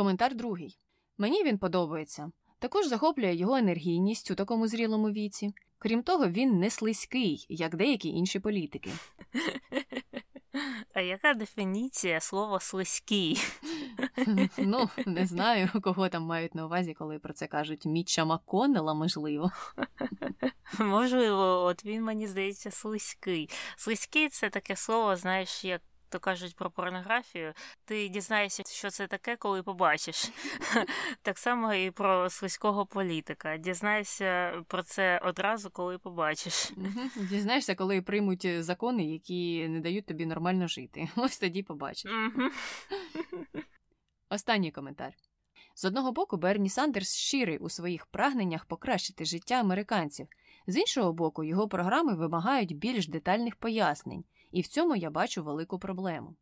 Коментар 0.00 0.34
другий. 0.34 0.78
Мені 1.18 1.44
він 1.44 1.58
подобається. 1.58 2.30
Також 2.58 2.86
захоплює 2.86 3.34
його 3.34 3.56
енергійність 3.56 4.30
у 4.30 4.34
такому 4.34 4.68
зрілому 4.68 5.10
віці. 5.10 5.54
Крім 5.78 6.02
того, 6.02 6.28
він 6.28 6.58
не 6.58 6.70
слизький, 6.70 7.46
як 7.48 7.76
деякі 7.76 8.08
інші 8.08 8.40
політики. 8.40 8.90
А 10.94 11.00
яка 11.00 11.34
дефініція 11.34 12.20
слова 12.20 12.60
слизький? 12.60 13.40
Ну, 14.58 14.88
не 15.06 15.26
знаю, 15.26 15.68
кого 15.82 16.08
там 16.08 16.22
мають 16.22 16.54
на 16.54 16.66
увазі, 16.66 16.94
коли 16.94 17.18
про 17.18 17.32
це 17.32 17.46
кажуть 17.46 17.86
Мітча 17.86 18.24
Макконнелла, 18.24 18.94
можливо. 18.94 19.50
Можливо, 20.78 21.64
от 21.64 21.84
він 21.84 22.02
мені 22.02 22.26
здається 22.26 22.70
слизький. 22.70 23.50
Слизький 23.76 24.28
це 24.28 24.50
таке 24.50 24.76
слово, 24.76 25.16
знаєш, 25.16 25.64
як 25.64 25.82
то 26.10 26.18
кажуть 26.20 26.56
про 26.56 26.70
порнографію, 26.70 27.52
ти 27.84 28.08
дізнаєшся, 28.08 28.62
що 28.66 28.90
це 28.90 29.06
таке, 29.06 29.36
коли 29.36 29.62
побачиш. 29.62 30.30
Так 31.22 31.38
само 31.38 31.74
і 31.74 31.90
про 31.90 32.30
слизького 32.30 32.86
політика. 32.86 33.56
Дізнаєшся 33.56 34.62
про 34.66 34.82
це 34.82 35.18
одразу, 35.18 35.70
коли 35.70 35.98
побачиш. 35.98 36.72
Дізнаєшся, 37.16 37.74
коли 37.74 38.02
приймуть 38.02 38.44
е, 38.44 38.62
закони, 38.62 39.04
які 39.04 39.68
не 39.68 39.80
дають 39.80 40.06
тобі 40.06 40.26
нормально 40.26 40.68
жити. 40.68 41.08
Ось 41.16 41.38
тоді 41.38 41.62
побачиш. 41.62 42.12
Останній 44.30 44.70
коментар. 44.70 45.12
З 45.74 45.84
одного 45.84 46.12
боку, 46.12 46.36
Берні 46.36 46.68
Сандерс 46.68 47.14
щирий 47.14 47.58
у 47.58 47.68
своїх 47.68 48.06
прагненнях 48.06 48.64
покращити 48.64 49.24
життя 49.24 49.54
американців, 49.54 50.28
з 50.66 50.76
іншого 50.76 51.12
боку, 51.12 51.44
його 51.44 51.68
програми 51.68 52.14
вимагають 52.14 52.76
більш 52.76 53.08
детальних 53.08 53.56
пояснень 53.56 54.24
і 54.50 54.60
в 54.60 54.66
цьому 54.66 54.96
я 54.96 55.10
бачу 55.10 55.42
велику 55.42 55.78
проблему. 55.78 56.36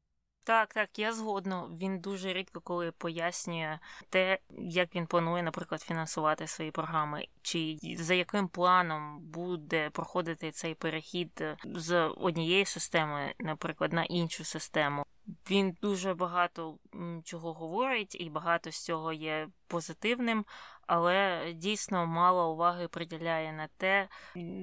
Так, 0.44 0.74
так, 0.74 0.98
я 0.98 1.12
згодна. 1.12 1.68
Він 1.80 2.00
дуже 2.00 2.32
рідко 2.32 2.60
коли 2.60 2.92
пояснює 2.92 3.78
те, 4.08 4.38
як 4.58 4.94
він 4.94 5.06
планує, 5.06 5.42
наприклад, 5.42 5.82
фінансувати 5.82 6.46
свої 6.46 6.70
програми, 6.70 7.26
чи 7.42 7.78
за 7.98 8.14
яким 8.14 8.48
планом 8.48 9.20
буде 9.20 9.90
проходити 9.90 10.50
цей 10.50 10.74
перехід 10.74 11.44
з 11.64 12.08
однієї 12.08 12.64
системи, 12.64 13.34
наприклад, 13.38 13.92
на 13.92 14.04
іншу 14.04 14.44
систему. 14.44 15.04
Він 15.50 15.76
дуже 15.82 16.14
багато 16.14 16.78
чого 17.24 17.52
говорить, 17.52 18.16
і 18.20 18.30
багато 18.30 18.72
з 18.72 18.84
цього 18.84 19.12
є 19.12 19.48
позитивним, 19.66 20.44
але 20.86 21.44
дійсно 21.54 22.06
мало 22.06 22.52
уваги 22.52 22.88
приділяє 22.88 23.52
на 23.52 23.68
те, 23.76 24.08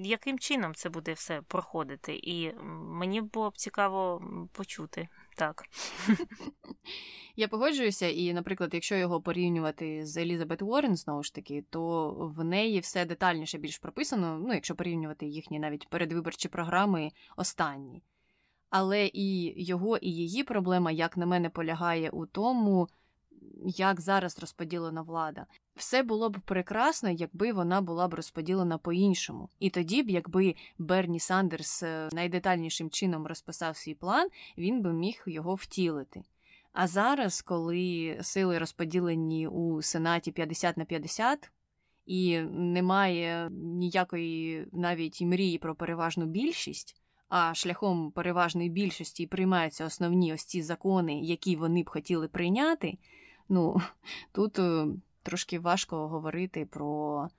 яким 0.03 0.39
чином 0.39 0.75
це 0.75 0.89
буде 0.89 1.13
все 1.13 1.41
проходити. 1.41 2.15
І 2.23 2.53
мені 2.63 3.21
було 3.21 3.49
б 3.49 3.57
цікаво 3.57 4.21
почути 4.51 5.07
так. 5.35 5.63
Я 7.35 7.47
погоджуюся, 7.47 8.07
і, 8.07 8.33
наприклад, 8.33 8.73
якщо 8.73 8.95
його 8.95 9.21
порівнювати 9.21 10.05
з 10.05 10.17
Елізабет 10.17 10.61
Уоррен, 10.61 10.95
знову 10.95 11.23
ж 11.23 11.35
таки, 11.35 11.65
то 11.69 12.11
в 12.37 12.43
неї 12.43 12.79
все 12.79 13.05
детальніше 13.05 13.57
більш 13.57 13.77
прописано, 13.77 14.39
ну, 14.47 14.53
якщо 14.53 14.75
порівнювати 14.75 15.25
їхні 15.25 15.59
навіть 15.59 15.89
передвиборчі 15.89 16.47
програми 16.47 17.11
останні. 17.37 18.03
Але 18.69 19.09
і 19.13 19.53
його, 19.63 19.97
і 19.97 20.09
її 20.11 20.43
проблема, 20.43 20.91
як 20.91 21.17
на 21.17 21.25
мене, 21.25 21.49
полягає 21.49 22.09
у 22.09 22.25
тому, 22.25 22.87
як 23.65 24.01
зараз 24.01 24.39
розподілена 24.39 25.01
влада. 25.01 25.45
Все 25.75 26.03
було 26.03 26.29
б 26.29 26.37
прекрасно, 26.45 27.09
якби 27.09 27.51
вона 27.51 27.81
була 27.81 28.07
б 28.07 28.13
розподілена 28.13 28.77
по-іншому. 28.77 29.49
І 29.59 29.69
тоді 29.69 30.03
б, 30.03 30.09
якби 30.09 30.55
Берні 30.77 31.19
Сандерс 31.19 31.83
е, 31.83 32.09
найдетальнішим 32.13 32.89
чином 32.89 33.27
розписав 33.27 33.77
свій 33.77 33.93
план, 33.93 34.27
він 34.57 34.81
би 34.81 34.93
міг 34.93 35.23
його 35.25 35.55
втілити. 35.55 36.23
А 36.73 36.87
зараз, 36.87 37.41
коли 37.41 38.17
сили 38.21 38.57
розподілені 38.57 39.47
у 39.47 39.81
Сенаті 39.81 40.31
50 40.31 40.77
на 40.77 40.85
50, 40.85 41.51
і 42.05 42.39
немає 42.51 43.49
ніякої 43.51 44.67
навіть 44.71 45.21
мрії 45.21 45.57
про 45.57 45.75
переважну 45.75 46.25
більшість, 46.25 46.95
а 47.29 47.53
шляхом 47.53 48.11
переважної 48.11 48.69
більшості 48.69 49.27
приймаються 49.27 49.85
основні 49.85 50.33
ось 50.33 50.45
ці 50.45 50.61
закони, 50.61 51.19
які 51.19 51.55
вони 51.55 51.83
б 51.83 51.89
хотіли 51.89 52.27
прийняти. 52.27 52.97
Ну 53.49 53.81
тут 54.31 54.59
е, 54.59 54.87
трошки 55.23 55.59
важко 55.59 56.07
говорити 56.07 56.65
про 56.65 57.29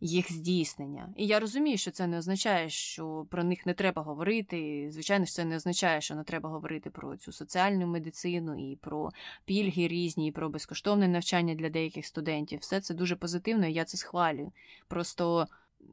їх 0.00 0.32
здійснення. 0.32 1.08
І 1.16 1.26
я 1.26 1.40
розумію, 1.40 1.78
що 1.78 1.90
це 1.90 2.06
не 2.06 2.18
означає, 2.18 2.70
що 2.70 3.26
про 3.30 3.44
них 3.44 3.66
не 3.66 3.74
треба 3.74 4.02
говорити. 4.02 4.88
Звичайно, 4.90 5.26
це 5.26 5.44
не 5.44 5.56
означає, 5.56 6.00
що 6.00 6.14
не 6.14 6.24
треба 6.24 6.48
говорити 6.48 6.90
про 6.90 7.16
цю 7.16 7.32
соціальну 7.32 7.86
медицину 7.86 8.72
і 8.72 8.76
про 8.76 9.10
пільги 9.44 9.88
різні, 9.88 10.28
і 10.28 10.32
про 10.32 10.48
безкоштовне 10.48 11.08
навчання 11.08 11.54
для 11.54 11.70
деяких 11.70 12.06
студентів. 12.06 12.60
Все 12.60 12.80
це 12.80 12.94
дуже 12.94 13.16
позитивно, 13.16 13.66
і 13.66 13.72
я 13.72 13.84
це 13.84 13.96
схвалюю. 13.96 14.52
Просто. 14.88 15.46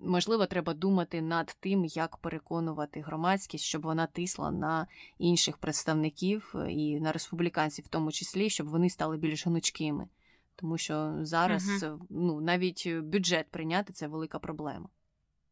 Можливо, 0.03 0.45
треба 0.45 0.73
думати 0.73 1.21
над 1.21 1.57
тим, 1.59 1.85
як 1.85 2.17
переконувати 2.17 3.01
громадськість, 3.01 3.63
щоб 3.63 3.81
вона 3.81 4.07
тисла 4.07 4.51
на 4.51 4.87
інших 5.17 5.57
представників 5.57 6.55
і 6.69 6.99
на 6.99 7.11
республіканців, 7.11 7.85
в 7.85 7.87
тому 7.87 8.11
числі, 8.11 8.49
щоб 8.49 8.67
вони 8.67 8.89
стали 8.89 9.17
більш 9.17 9.47
гнучкими 9.47 10.07
тому 10.55 10.77
що 10.77 11.15
зараз 11.21 11.83
угу. 11.83 12.05
ну, 12.09 12.41
навіть 12.41 12.87
бюджет 12.87 13.51
прийняти 13.51 13.93
це 13.93 14.07
велика 14.07 14.39
проблема. 14.39 14.89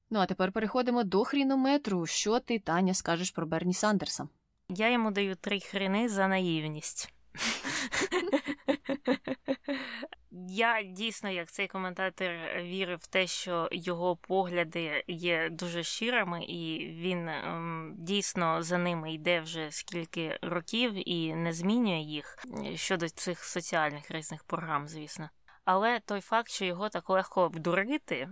Ну 0.09 0.19
а 0.19 0.25
тепер 0.25 0.51
переходимо 0.51 1.03
до 1.03 1.23
хрінометру. 1.23 2.05
Що 2.05 2.39
ти, 2.39 2.59
Таня, 2.59 2.93
скажеш 2.93 3.31
про 3.31 3.45
Берні 3.45 3.73
Сандерса? 3.73 4.27
Я 4.69 4.91
йому 4.91 5.11
даю 5.11 5.35
три 5.35 5.59
хріни 5.59 6.09
за 6.09 6.27
наївність. 6.27 7.13
Я 10.49 10.83
дійсно, 10.83 11.29
як 11.29 11.51
цей 11.51 11.67
коментатор, 11.67 12.31
вірив 12.57 12.99
в 13.01 13.07
те, 13.07 13.27
що 13.27 13.69
його 13.71 14.15
погляди 14.15 15.03
є 15.07 15.49
дуже 15.49 15.83
щирими, 15.83 16.43
і 16.43 16.87
він 16.87 17.29
ем, 17.29 17.95
дійсно 17.97 18.63
за 18.63 18.77
ними 18.77 19.13
йде 19.13 19.41
вже 19.41 19.71
скільки 19.71 20.39
років 20.41 21.09
і 21.09 21.35
не 21.35 21.53
змінює 21.53 21.99
їх 21.99 22.37
щодо 22.75 23.09
цих 23.09 23.43
соціальних 23.43 24.11
різних 24.11 24.43
програм, 24.43 24.87
звісно. 24.87 25.29
Але 25.65 25.99
той 25.99 26.21
факт, 26.21 26.49
що 26.49 26.65
його 26.65 26.89
так 26.89 27.09
легко 27.09 27.41
обдурити, 27.41 28.29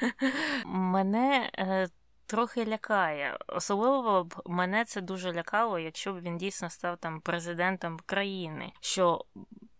мене. 0.66 1.50
Е, 1.58 1.88
трохи 2.26 2.66
лякає. 2.66 3.38
Особливо 3.48 4.24
б 4.24 4.34
мене 4.46 4.84
це 4.84 5.00
дуже 5.00 5.32
лякало, 5.32 5.78
якщо 5.78 6.12
б 6.12 6.20
він 6.20 6.38
дійсно 6.38 6.70
став 6.70 6.98
там 6.98 7.20
президентом 7.20 8.00
країни, 8.06 8.72
що 8.80 9.24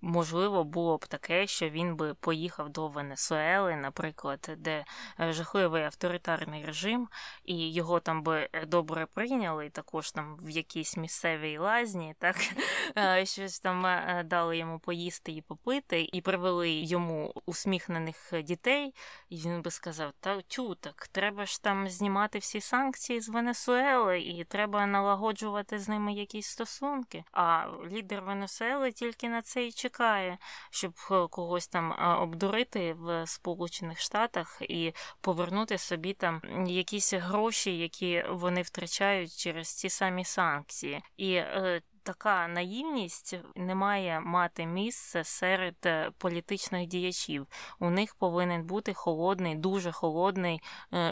можливо 0.06 0.64
було 0.64 0.96
б 0.96 1.06
таке, 1.06 1.46
що 1.46 1.68
він 1.68 1.96
би 1.96 2.14
поїхав 2.14 2.68
до 2.68 2.88
Венесуели, 2.88 3.76
наприклад, 3.76 4.50
де 4.58 4.84
е, 5.20 5.32
жахливий 5.32 5.82
авторитарний 5.82 6.64
режим, 6.64 7.08
і 7.44 7.72
його 7.72 8.00
там 8.00 8.22
би 8.22 8.48
е, 8.52 8.66
добре 8.66 9.06
прийняли, 9.06 9.70
також 9.70 10.12
там 10.12 10.36
в 10.42 10.50
якійсь 10.50 10.96
місцевій 10.96 11.58
лазні, 11.58 12.14
так 12.18 12.36
е, 12.98 13.26
щось 13.26 13.60
там 13.60 13.86
дали 14.24 14.58
йому 14.58 14.78
поїсти 14.78 15.32
і 15.32 15.42
попити, 15.42 16.08
і 16.12 16.20
привели 16.20 16.70
йому 16.70 17.32
усміхнених 17.46 18.32
дітей, 18.42 18.94
і 19.28 19.36
він 19.36 19.62
би 19.62 19.70
сказав: 19.70 20.12
Та 20.20 20.40
тю, 20.42 20.74
так 20.74 21.08
треба 21.08 21.46
ж 21.46 21.62
там 21.62 21.88
знімати 21.88 22.38
всі 22.38 22.60
санкції 22.60 23.20
з 23.20 23.28
Венесуели, 23.28 24.20
і 24.20 24.44
треба 24.44 24.86
налагоджувати 24.86 25.78
з 25.78 25.88
ними 25.88 26.12
якісь 26.12 26.46
стосунки. 26.46 27.24
А 27.32 27.66
лідер 27.90 28.22
Венесуели 28.22 28.92
тільки 28.92 29.28
на 29.28 29.42
це 29.42 29.66
і 29.66 29.72
чекає 29.72 29.95
чекає, 29.96 30.38
щоб 30.70 30.92
е, 31.10 31.26
когось 31.30 31.68
там 31.68 31.92
обдурити 32.22 32.92
в 32.92 33.26
Сполучених 33.26 34.00
Штатах 34.00 34.62
і 34.62 34.92
повернути 35.20 35.78
собі 35.78 36.12
там 36.12 36.42
якісь 36.66 37.14
гроші, 37.14 37.78
які 37.78 38.24
вони 38.30 38.62
втрачають 38.62 39.36
через 39.36 39.68
ці 39.68 39.88
самі 39.88 40.24
санкції. 40.24 41.02
І 41.16 41.32
е, 41.34 41.80
така 42.02 42.48
наївність 42.48 43.38
не 43.56 43.74
має 43.74 44.20
мати 44.20 44.66
місце 44.66 45.24
серед 45.24 45.76
е, 45.86 46.10
політичних 46.18 46.86
діячів. 46.86 47.46
У 47.78 47.90
них 47.90 48.14
повинен 48.14 48.64
бути 48.64 48.94
холодний, 48.94 49.54
дуже 49.54 49.92
холодний 49.92 50.60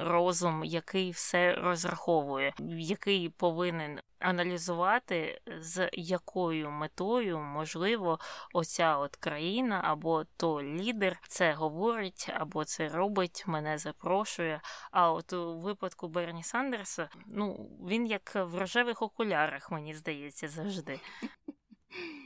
розум, 0.03 0.65
який 0.65 1.11
все 1.11 1.55
розраховує, 1.55 2.55
який 2.79 3.29
повинен 3.29 4.01
аналізувати, 4.25 5.41
з 5.61 5.91
якою 5.93 6.71
метою, 6.71 7.39
можливо, 7.39 8.19
оця 8.53 8.97
от 8.97 9.17
країна 9.17 9.81
або 9.85 10.25
то 10.37 10.63
лідер 10.63 11.19
це 11.29 11.53
говорить, 11.53 12.31
або 12.35 12.65
це 12.65 12.89
робить, 12.89 13.45
мене 13.47 13.79
запрошує. 13.79 14.61
А 14.91 15.13
от 15.13 15.33
у 15.33 15.59
випадку 15.59 16.09
Берні 16.09 16.43
Сандерса, 16.43 17.09
ну 17.27 17.71
він 17.89 18.07
як 18.07 18.35
в 18.35 18.59
рожевих 18.59 19.03
окулярах, 19.03 19.71
мені 19.71 19.95
здається, 19.95 20.49
завжди. 20.49 21.01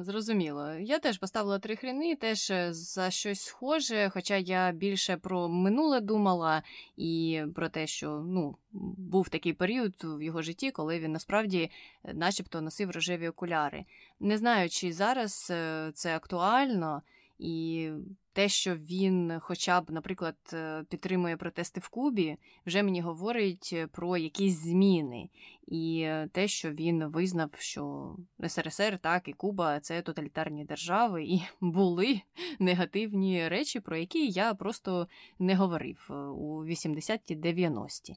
Зрозуміло. 0.00 0.70
Я 0.72 0.98
теж 0.98 1.18
поставила 1.18 1.58
три 1.58 1.76
хріни, 1.76 2.16
теж 2.16 2.50
е, 2.50 2.72
за 2.72 3.10
щось 3.10 3.40
схоже, 3.40 4.10
хоча 4.14 4.36
я 4.36 4.72
більше 4.72 5.16
про 5.16 5.48
минуле 5.48 6.00
думала 6.00 6.62
і 6.96 7.42
про 7.54 7.68
те, 7.68 7.86
що 7.86 8.08
ну, 8.26 8.56
був 8.98 9.28
такий 9.28 9.52
період 9.52 9.94
в 10.02 10.22
його 10.22 10.42
житті, 10.42 10.70
коли 10.70 10.98
він 10.98 11.12
насправді 11.12 11.70
е, 12.04 12.14
начебто 12.14 12.60
носив 12.60 12.90
рожеві 12.90 13.28
окуляри. 13.28 13.84
Не 14.20 14.38
знаю, 14.38 14.68
чи 14.68 14.92
зараз 14.92 15.48
е, 15.50 15.90
це 15.94 16.16
актуально, 16.16 17.02
і 17.38 17.90
те, 18.32 18.48
що 18.48 18.76
він, 18.76 19.38
хоча 19.40 19.80
б, 19.80 19.90
наприклад, 19.90 20.36
е, 20.52 20.84
підтримує 20.88 21.36
протести 21.36 21.80
в 21.80 21.88
Кубі, 21.88 22.36
вже 22.66 22.82
мені 22.82 23.00
говорить 23.00 23.76
про 23.92 24.16
якісь 24.16 24.62
зміни, 24.62 25.28
і 25.66 26.08
те, 26.32 26.48
що 26.48 26.70
він 26.70 27.04
визнав, 27.04 27.50
що 27.58 28.16
СРСР, 28.48 28.98
так 28.98 29.28
і 29.28 29.32
Куба 29.32 29.80
це 29.80 30.02
тоталітарні 30.02 30.64
держави, 30.64 31.24
і 31.24 31.42
були 31.60 32.20
негативні 32.58 33.48
речі, 33.48 33.80
про 33.80 33.96
які 33.96 34.28
я 34.28 34.54
просто 34.54 35.08
не 35.38 35.54
говорив 35.54 36.08
е, 36.10 36.14
у 36.14 36.64
80-ті 36.64 37.36
90-ті. 37.36 38.16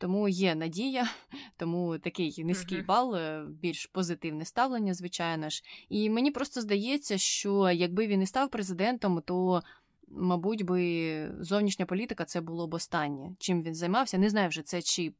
Тому 0.00 0.28
є 0.28 0.54
надія, 0.54 1.08
тому 1.56 1.98
такий 1.98 2.44
низький 2.44 2.82
бал, 2.82 3.16
е, 3.16 3.44
більш 3.48 3.86
позитивне 3.86 4.44
ставлення, 4.44 4.94
звичайно 4.94 5.50
ж. 5.50 5.62
І 5.88 6.10
мені 6.10 6.30
просто 6.30 6.60
здається, 6.60 7.18
що 7.18 7.70
якби 7.70 8.06
він 8.06 8.22
і 8.22 8.26
став 8.26 8.50
президентом, 8.50 9.22
то. 9.24 9.62
Мабуть, 10.12 10.62
би 10.62 11.32
зовнішня 11.40 11.86
політика 11.86 12.24
це 12.24 12.40
було 12.40 12.66
б 12.66 12.74
останнє. 12.74 13.30
Чим 13.38 13.62
він 13.62 13.74
займався? 13.74 14.18
Не 14.18 14.30
знаю 14.30 14.48
вже 14.48 14.62
це 14.62 14.82
чи 14.82 15.12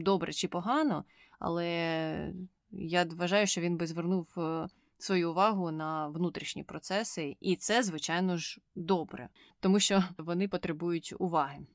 добре, 0.00 0.32
чи 0.32 0.48
погано, 0.48 1.04
але 1.38 2.32
я 2.70 3.04
вважаю, 3.04 3.46
що 3.46 3.60
він 3.60 3.76
би 3.76 3.86
звернув 3.86 4.28
е, 4.38 4.68
свою 4.98 5.30
увагу 5.30 5.70
на 5.70 6.08
внутрішні 6.08 6.62
процеси, 6.62 7.36
і 7.40 7.56
це, 7.56 7.82
звичайно 7.82 8.36
ж, 8.36 8.60
добре, 8.74 9.28
тому 9.60 9.80
що 9.80 10.04
вони 10.18 10.48
потребують 10.48 11.14
уваги. 11.18 11.66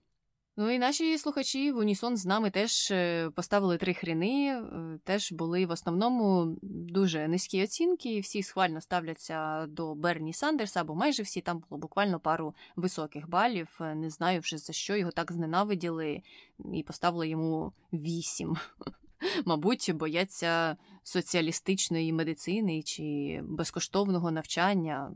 Ну 0.57 0.71
і 0.71 0.79
наші 0.79 1.17
слухачі 1.17 1.71
в 1.71 1.77
Унісон 1.77 2.17
з 2.17 2.25
нами 2.25 2.49
теж 2.49 2.91
е, 2.91 3.29
поставили 3.29 3.77
три 3.77 3.93
хріни, 3.93 4.47
е, 4.47 4.99
теж 5.03 5.31
були 5.31 5.65
в 5.65 5.71
основному 5.71 6.57
дуже 6.61 7.27
низькі 7.27 7.63
оцінки. 7.63 8.19
Всі 8.19 8.43
схвально 8.43 8.81
ставляться 8.81 9.65
до 9.67 9.95
Берні 9.95 10.33
Сандерса, 10.33 10.81
або 10.81 10.95
майже 10.95 11.23
всі 11.23 11.41
там 11.41 11.63
було 11.69 11.79
буквально 11.79 12.19
пару 12.19 12.55
високих 12.75 13.29
балів. 13.29 13.77
Е, 13.81 13.95
не 13.95 14.09
знаю 14.09 14.39
вже 14.39 14.57
за 14.57 14.73
що 14.73 14.95
його 14.95 15.11
так 15.11 15.31
зненавиділи 15.31 16.21
і 16.73 16.83
поставили 16.83 17.27
йому 17.27 17.73
вісім. 17.93 18.57
Мабуть, 19.45 19.91
бояться 19.93 20.77
соціалістичної 21.03 22.13
медицини 22.13 22.83
чи 22.83 23.39
безкоштовного 23.43 24.31
навчання 24.31 25.11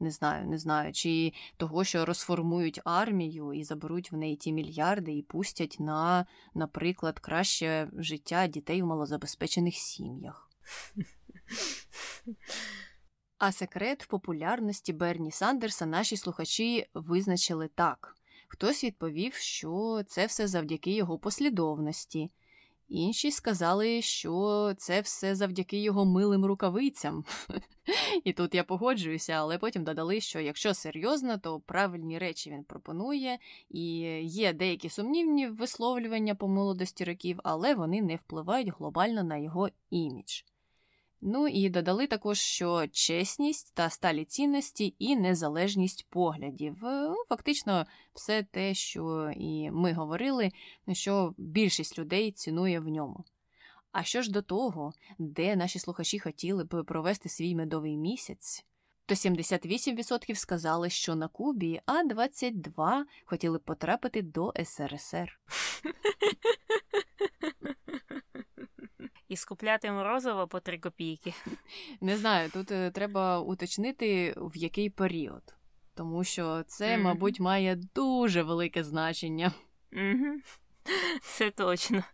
не 0.00 0.10
знаю, 0.10 0.46
не 0.46 0.58
знаю, 0.58 0.92
чи 0.92 1.32
того, 1.56 1.84
що 1.84 2.04
розформують 2.04 2.80
армію 2.84 3.52
і 3.52 3.64
заберуть 3.64 4.12
в 4.12 4.16
неї 4.16 4.36
ті 4.36 4.52
мільярди 4.52 5.12
і 5.12 5.22
пустять 5.22 5.76
на, 5.80 6.26
наприклад, 6.54 7.18
краще 7.18 7.90
життя 7.96 8.46
дітей 8.46 8.82
у 8.82 8.86
малозабезпечених 8.86 9.74
сім'ях. 9.74 10.50
А 13.38 13.52
секрет 13.52 14.06
популярності 14.08 14.92
Берні 14.92 15.30
Сандерса 15.30 15.86
наші 15.86 16.16
слухачі 16.16 16.86
визначили 16.94 17.68
так. 17.68 18.16
Хтось 18.48 18.84
відповів, 18.84 19.34
що 19.34 20.02
це 20.06 20.26
все 20.26 20.48
завдяки 20.48 20.90
його 20.90 21.18
послідовності. 21.18 22.30
Інші 22.90 23.30
сказали, 23.30 24.02
що 24.02 24.74
це 24.76 25.00
все 25.00 25.34
завдяки 25.34 25.78
його 25.82 26.04
милим 26.04 26.44
рукавицям. 26.44 27.24
І 28.24 28.32
тут 28.32 28.54
я 28.54 28.64
погоджуюся, 28.64 29.32
але 29.32 29.58
потім 29.58 29.84
додали, 29.84 30.20
що 30.20 30.40
якщо 30.40 30.74
серйозно, 30.74 31.38
то 31.38 31.60
правильні 31.60 32.18
речі 32.18 32.50
він 32.50 32.64
пропонує, 32.64 33.38
і 33.70 33.82
є 34.24 34.52
деякі 34.52 34.88
сумнівні 34.88 35.48
висловлювання 35.48 36.34
по 36.34 36.48
молодості 36.48 37.04
років, 37.04 37.40
але 37.44 37.74
вони 37.74 38.02
не 38.02 38.16
впливають 38.16 38.72
глобально 38.78 39.24
на 39.24 39.36
його 39.36 39.68
імідж. 39.90 40.42
Ну 41.22 41.48
і 41.48 41.68
додали 41.68 42.06
також, 42.06 42.38
що 42.38 42.86
чесність 42.92 43.74
та 43.74 43.90
сталі 43.90 44.24
цінності 44.24 44.94
і 44.98 45.16
незалежність 45.16 46.06
поглядів. 46.10 46.86
Е, 46.86 47.14
фактично, 47.28 47.86
все 48.14 48.42
те, 48.42 48.74
що 48.74 49.32
і 49.36 49.70
ми 49.70 49.92
говорили, 49.92 50.50
що 50.92 51.34
більшість 51.38 51.98
людей 51.98 52.32
цінує 52.32 52.80
в 52.80 52.88
ньому. 52.88 53.24
А 53.92 54.02
що 54.02 54.22
ж 54.22 54.30
до 54.30 54.42
того, 54.42 54.92
де 55.18 55.56
наші 55.56 55.78
слухачі 55.78 56.18
хотіли 56.18 56.64
б 56.64 56.84
провести 56.84 57.28
свій 57.28 57.54
медовий 57.54 57.96
місяць, 57.96 58.64
то 59.06 59.14
78% 59.14 60.34
сказали, 60.34 60.90
що 60.90 61.14
на 61.14 61.28
Кубі, 61.28 61.80
а 61.86 62.04
22% 62.04 63.04
хотіли 63.24 63.58
б 63.58 63.62
потрапити 63.62 64.22
до 64.22 64.52
СРСР. 64.64 65.40
І 69.30 69.36
скупляти 69.36 69.92
морозиво 69.92 70.48
по 70.48 70.60
три 70.60 70.78
копійки. 70.78 71.34
Не 72.00 72.16
знаю, 72.16 72.50
тут 72.50 72.70
е, 72.70 72.90
треба 72.90 73.40
уточнити, 73.40 74.34
в 74.36 74.56
який 74.56 74.90
період, 74.90 75.42
тому 75.94 76.24
що 76.24 76.62
це, 76.62 76.94
Мгм. 76.94 77.04
мабуть, 77.04 77.40
має 77.40 77.76
дуже 77.94 78.42
велике 78.42 78.84
значення. 78.84 79.52
Угу. 79.92 80.40
Це 81.22 81.50
точно. 81.50 82.04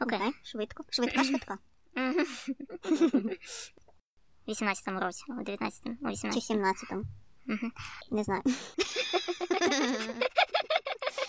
Окей. 0.00 0.18
Окей, 0.18 0.32
швидко. 0.42 0.84
Швидко, 0.90 1.24
швидко. 1.24 1.58
Мгм. 1.96 2.26
В 4.46 4.50
18-му 4.50 5.00
році, 5.00 5.24
у 5.28 5.32
19-му, 5.32 5.96
у 6.00 6.16
Чи 6.16 6.28
18-му. 6.28 6.60
17-му. 6.60 7.04
Мгм. 7.46 7.72
Не 8.10 8.24
знаю. 8.24 8.42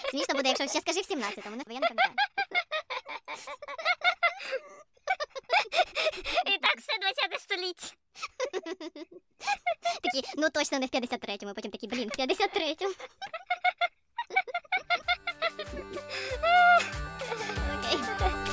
Смішно 0.09 0.35
буде, 0.35 0.49
якщо 0.49 0.67
ще 0.67 0.81
скажи 0.81 1.01
в 1.01 1.03
17-му, 1.03 1.55
ну, 1.55 1.63
бо 1.67 1.73
я 1.73 1.79
не 1.79 1.87
пам'ятаю. 1.87 2.15
І 6.45 6.57
так 6.57 6.77
все 6.77 6.97
20 7.29 7.41
століття. 7.41 7.87
Такие, 10.03 10.23
ну 10.37 10.49
точно 10.49 10.79
на 10.79 10.85
в 10.85 10.89
53-му, 10.89 11.49
а 11.49 11.53
потім 11.53 11.71
такі, 11.71 11.87
блін, 11.87 12.09
в 12.09 12.19
53-му. 12.19 12.89
Окей. 17.79 18.44